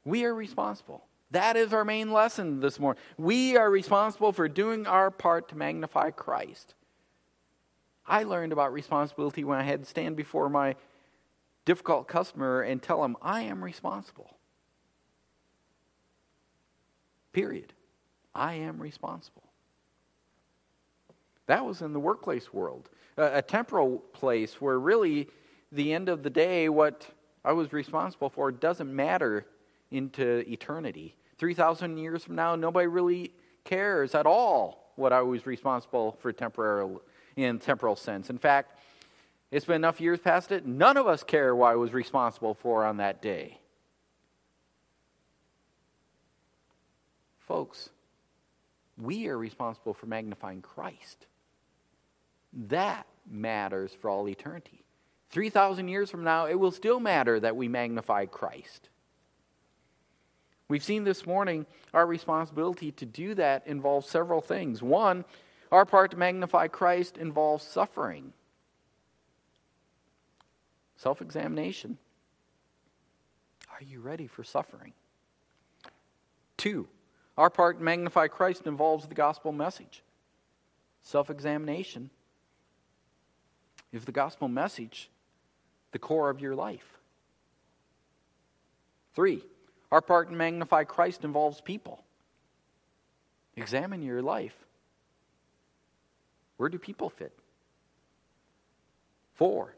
We 0.05 0.25
are 0.25 0.35
responsible. 0.35 1.05
That 1.31 1.57
is 1.57 1.73
our 1.73 1.85
main 1.85 2.11
lesson 2.11 2.61
this 2.61 2.81
morning. 2.81 3.03
We 3.19 3.57
are 3.57 3.71
responsible 3.71 4.33
for 4.33 4.49
doing 4.49 4.87
our 4.87 5.11
part 5.11 5.49
to 5.51 5.57
magnify 5.57 6.11
Christ. 6.11 6.75
I 8.07 8.23
learned 8.23 8.53
about 8.53 8.73
responsibility 8.73 9.45
when 9.45 9.59
I 9.59 9.65
had 9.65 9.85
to 9.85 9.89
stand 9.89 10.17
before 10.17 10.49
my 10.49 10.77
difficult 11.67 12.09
customer 12.09 12.63
and 12.63 12.83
tell 12.83 13.05
him, 13.05 13.17
I 13.21 13.43
am 13.43 13.63
responsible. 13.63 14.39
Period. 17.35 17.75
I 18.35 18.55
am 18.55 18.81
responsible. 18.81 19.43
That 21.47 21.65
was 21.65 21.81
in 21.81 21.93
the 21.93 22.01
workplace 22.01 22.53
world, 22.53 22.91
a, 23.17 23.41
temporal 23.41 23.99
place 24.13 24.61
where 24.61 24.79
really 24.79 25.29
the 25.73 25.93
end 25.93 26.09
of 26.09 26.23
the 26.23 26.31
day, 26.31 26.69
what 26.69 27.07
I 27.45 27.53
was 27.53 27.73
responsible 27.73 28.29
for 28.29 28.53
doesn't 28.53 28.95
matter 28.95 29.47
into 29.91 30.45
eternity. 30.51 31.17
3,000 31.39 31.97
years 31.97 32.25
from 32.25 32.35
now, 32.35 32.55
nobody 32.55 32.87
really 32.87 33.33
cares 33.65 34.15
at 34.15 34.27
all 34.27 34.93
what 34.97 35.13
I 35.13 35.23
was 35.23 35.47
responsible 35.47 36.19
for 36.21 36.33
temporal, 36.33 37.01
in 37.37 37.59
temporal 37.59 37.97
sense. 37.97 38.29
In 38.29 38.39
fact, 38.39 38.79
it's 39.51 39.65
been 39.65 39.77
enough 39.77 40.01
years 40.01 40.19
past 40.19 40.53
it, 40.53 40.67
none 40.67 40.97
of 40.97 41.07
us 41.07 41.23
care 41.23 41.57
what 41.57 41.73
I 41.73 41.77
was 41.77 41.93
responsible 41.93 42.55
for 42.55 42.85
on 42.85 42.99
that 42.99 43.23
day. 43.23 43.59
Folks, 47.39 47.89
we 49.01 49.29
are 49.29 49.39
responsible 49.39 49.95
for 49.95 50.07
magnifying 50.07 50.63
Christ. 50.63 51.27
That 52.53 53.07
matters 53.31 53.93
for 54.01 54.11
all 54.11 54.29
eternity. 54.29 54.85
3,000 55.31 55.89
years 55.89 56.11
from 56.11 56.25
now, 56.25 56.47
it 56.47 56.55
will 56.55 56.71
still 56.71 57.01
matter 57.01 57.39
that 57.39 57.57
we 57.57 57.69
magnify 57.69 58.27
Christ. 58.27 58.89
We've 60.69 60.85
seen 60.85 61.05
this 61.05 61.27
morning 61.27 61.67
our 61.95 62.07
responsibility 62.07 62.93
to 62.93 63.07
do 63.07 63.35
that 63.35 63.67
involves 63.67 64.09
several 64.09 64.41
things. 64.41 64.83
One, 64.83 65.25
our 65.71 65.85
part 65.85 66.11
to 66.13 66.17
magnify 66.17 66.69
Christ 66.69 67.17
involves 67.17 67.65
suffering, 67.65 68.33
self 70.97 71.23
examination. 71.23 71.99
Are 73.71 73.85
you 73.85 74.01
ready 74.01 74.27
for 74.27 74.45
suffering? 74.45 74.93
Two, 76.57 76.89
our 77.39 77.49
part 77.49 77.81
magnify 77.81 78.27
Christ 78.27 78.67
involves 78.67 79.07
the 79.07 79.15
gospel 79.15 79.53
message, 79.53 80.03
self 81.03 81.31
examination. 81.31 82.11
Is 83.93 84.05
the 84.05 84.13
gospel 84.13 84.49
message 84.49 85.09
the 85.93 85.99
core 85.99 86.29
of 86.29 86.41
your 86.41 86.55
life? 86.55 86.99
Three, 89.15 89.43
our 89.91 90.03
part 90.03 90.29
in 90.29 90.37
magnify 90.37 90.85
Christ 90.85 91.25
involves 91.25 91.61
people. 91.61 92.03
Examine 93.57 94.03
your 94.03 94.21
life. 94.21 94.55
Where 96.59 96.69
do 96.69 96.79
people 96.79 97.09
fit? 97.09 97.33
Four, 99.35 99.75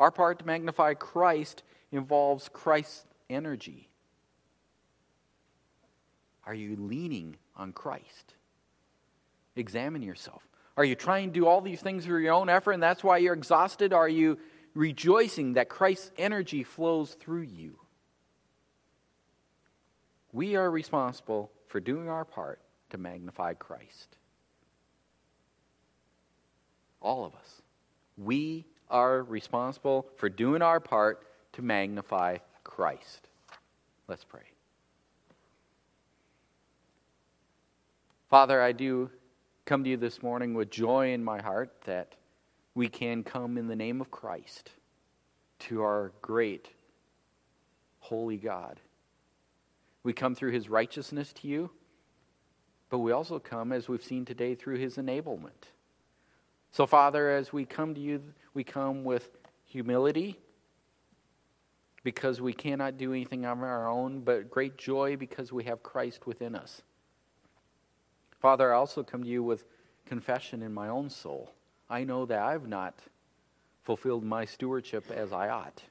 our 0.00 0.10
part 0.10 0.40
to 0.40 0.46
magnify 0.46 0.94
Christ 0.94 1.62
involves 1.92 2.50
Christ's 2.52 3.06
energy. 3.30 3.88
Are 6.46 6.54
you 6.54 6.76
leaning 6.76 7.36
on 7.56 7.72
Christ? 7.72 8.34
Examine 9.56 10.02
yourself. 10.02 10.42
Are 10.76 10.84
you 10.84 10.94
trying 10.94 11.28
to 11.28 11.40
do 11.40 11.46
all 11.46 11.60
these 11.60 11.80
things 11.80 12.04
through 12.04 12.22
your 12.22 12.34
own 12.34 12.48
effort 12.48 12.72
and 12.72 12.82
that's 12.82 13.04
why 13.04 13.18
you're 13.18 13.34
exhausted? 13.34 13.92
Are 13.92 14.08
you 14.08 14.38
rejoicing 14.74 15.54
that 15.54 15.68
Christ's 15.68 16.10
energy 16.18 16.64
flows 16.64 17.14
through 17.14 17.42
you? 17.42 17.78
We 20.32 20.56
are 20.56 20.68
responsible 20.68 21.52
for 21.68 21.78
doing 21.78 22.08
our 22.08 22.24
part 22.24 22.60
to 22.90 22.98
magnify 22.98 23.54
Christ. 23.54 24.16
All 27.00 27.24
of 27.24 27.34
us. 27.34 27.62
We 28.18 28.66
are 28.90 29.22
responsible 29.22 30.06
for 30.16 30.28
doing 30.28 30.62
our 30.62 30.80
part 30.80 31.26
to 31.52 31.62
magnify 31.62 32.38
Christ. 32.64 33.28
Let's 34.08 34.24
pray. 34.24 34.53
Father, 38.34 38.60
I 38.60 38.72
do 38.72 39.12
come 39.64 39.84
to 39.84 39.90
you 39.90 39.96
this 39.96 40.20
morning 40.20 40.54
with 40.54 40.68
joy 40.68 41.12
in 41.12 41.22
my 41.22 41.40
heart 41.40 41.72
that 41.84 42.16
we 42.74 42.88
can 42.88 43.22
come 43.22 43.56
in 43.56 43.68
the 43.68 43.76
name 43.76 44.00
of 44.00 44.10
Christ 44.10 44.72
to 45.60 45.82
our 45.82 46.10
great, 46.20 46.68
holy 48.00 48.36
God. 48.36 48.80
We 50.02 50.12
come 50.14 50.34
through 50.34 50.50
his 50.50 50.68
righteousness 50.68 51.32
to 51.34 51.46
you, 51.46 51.70
but 52.90 52.98
we 52.98 53.12
also 53.12 53.38
come, 53.38 53.70
as 53.70 53.88
we've 53.88 54.02
seen 54.02 54.24
today, 54.24 54.56
through 54.56 54.78
his 54.78 54.96
enablement. 54.96 55.70
So, 56.72 56.88
Father, 56.88 57.30
as 57.30 57.52
we 57.52 57.64
come 57.64 57.94
to 57.94 58.00
you, 58.00 58.20
we 58.52 58.64
come 58.64 59.04
with 59.04 59.30
humility 59.64 60.40
because 62.02 62.40
we 62.40 62.52
cannot 62.52 62.98
do 62.98 63.12
anything 63.12 63.46
on 63.46 63.60
our 63.60 63.88
own, 63.88 64.22
but 64.22 64.50
great 64.50 64.76
joy 64.76 65.16
because 65.16 65.52
we 65.52 65.62
have 65.62 65.84
Christ 65.84 66.26
within 66.26 66.56
us. 66.56 66.82
Father, 68.44 68.74
I 68.74 68.76
also 68.76 69.02
come 69.02 69.22
to 69.22 69.28
you 69.30 69.42
with 69.42 69.64
confession 70.04 70.60
in 70.60 70.74
my 70.74 70.88
own 70.88 71.08
soul. 71.08 71.50
I 71.88 72.04
know 72.04 72.26
that 72.26 72.40
I've 72.40 72.68
not 72.68 72.92
fulfilled 73.84 74.22
my 74.22 74.44
stewardship 74.44 75.10
as 75.10 75.32
I 75.32 75.48
ought. 75.48 75.82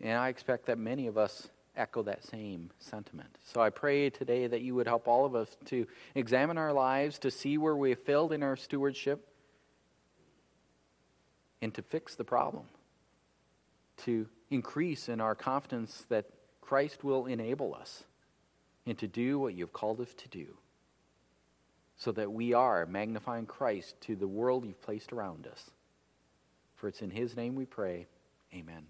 And 0.00 0.18
I 0.18 0.28
expect 0.28 0.66
that 0.66 0.76
many 0.76 1.06
of 1.06 1.16
us 1.16 1.46
echo 1.76 2.02
that 2.02 2.24
same 2.24 2.70
sentiment. 2.80 3.28
So 3.44 3.60
I 3.60 3.70
pray 3.70 4.10
today 4.10 4.48
that 4.48 4.60
you 4.60 4.74
would 4.74 4.88
help 4.88 5.06
all 5.06 5.24
of 5.24 5.36
us 5.36 5.56
to 5.66 5.86
examine 6.16 6.58
our 6.58 6.72
lives, 6.72 7.20
to 7.20 7.30
see 7.30 7.58
where 7.58 7.76
we 7.76 7.90
have 7.90 8.02
failed 8.02 8.32
in 8.32 8.42
our 8.42 8.56
stewardship, 8.56 9.24
and 11.62 11.72
to 11.74 11.82
fix 11.82 12.16
the 12.16 12.24
problem, 12.24 12.64
to 13.98 14.26
increase 14.50 15.08
in 15.08 15.20
our 15.20 15.36
confidence 15.36 16.06
that 16.08 16.24
Christ 16.60 17.04
will 17.04 17.26
enable 17.26 17.72
us 17.72 18.02
and 18.86 18.96
to 18.98 19.08
do 19.08 19.38
what 19.38 19.54
you've 19.54 19.72
called 19.72 20.00
us 20.00 20.14
to 20.14 20.28
do 20.28 20.46
so 21.96 22.12
that 22.12 22.30
we 22.30 22.52
are 22.52 22.86
magnifying 22.86 23.46
Christ 23.46 24.00
to 24.02 24.16
the 24.16 24.28
world 24.28 24.64
you've 24.64 24.82
placed 24.82 25.12
around 25.12 25.46
us. 25.46 25.70
For 26.76 26.88
it's 26.88 27.00
in 27.00 27.10
his 27.10 27.36
name 27.36 27.54
we 27.54 27.64
pray. 27.64 28.06
Amen. 28.54 28.86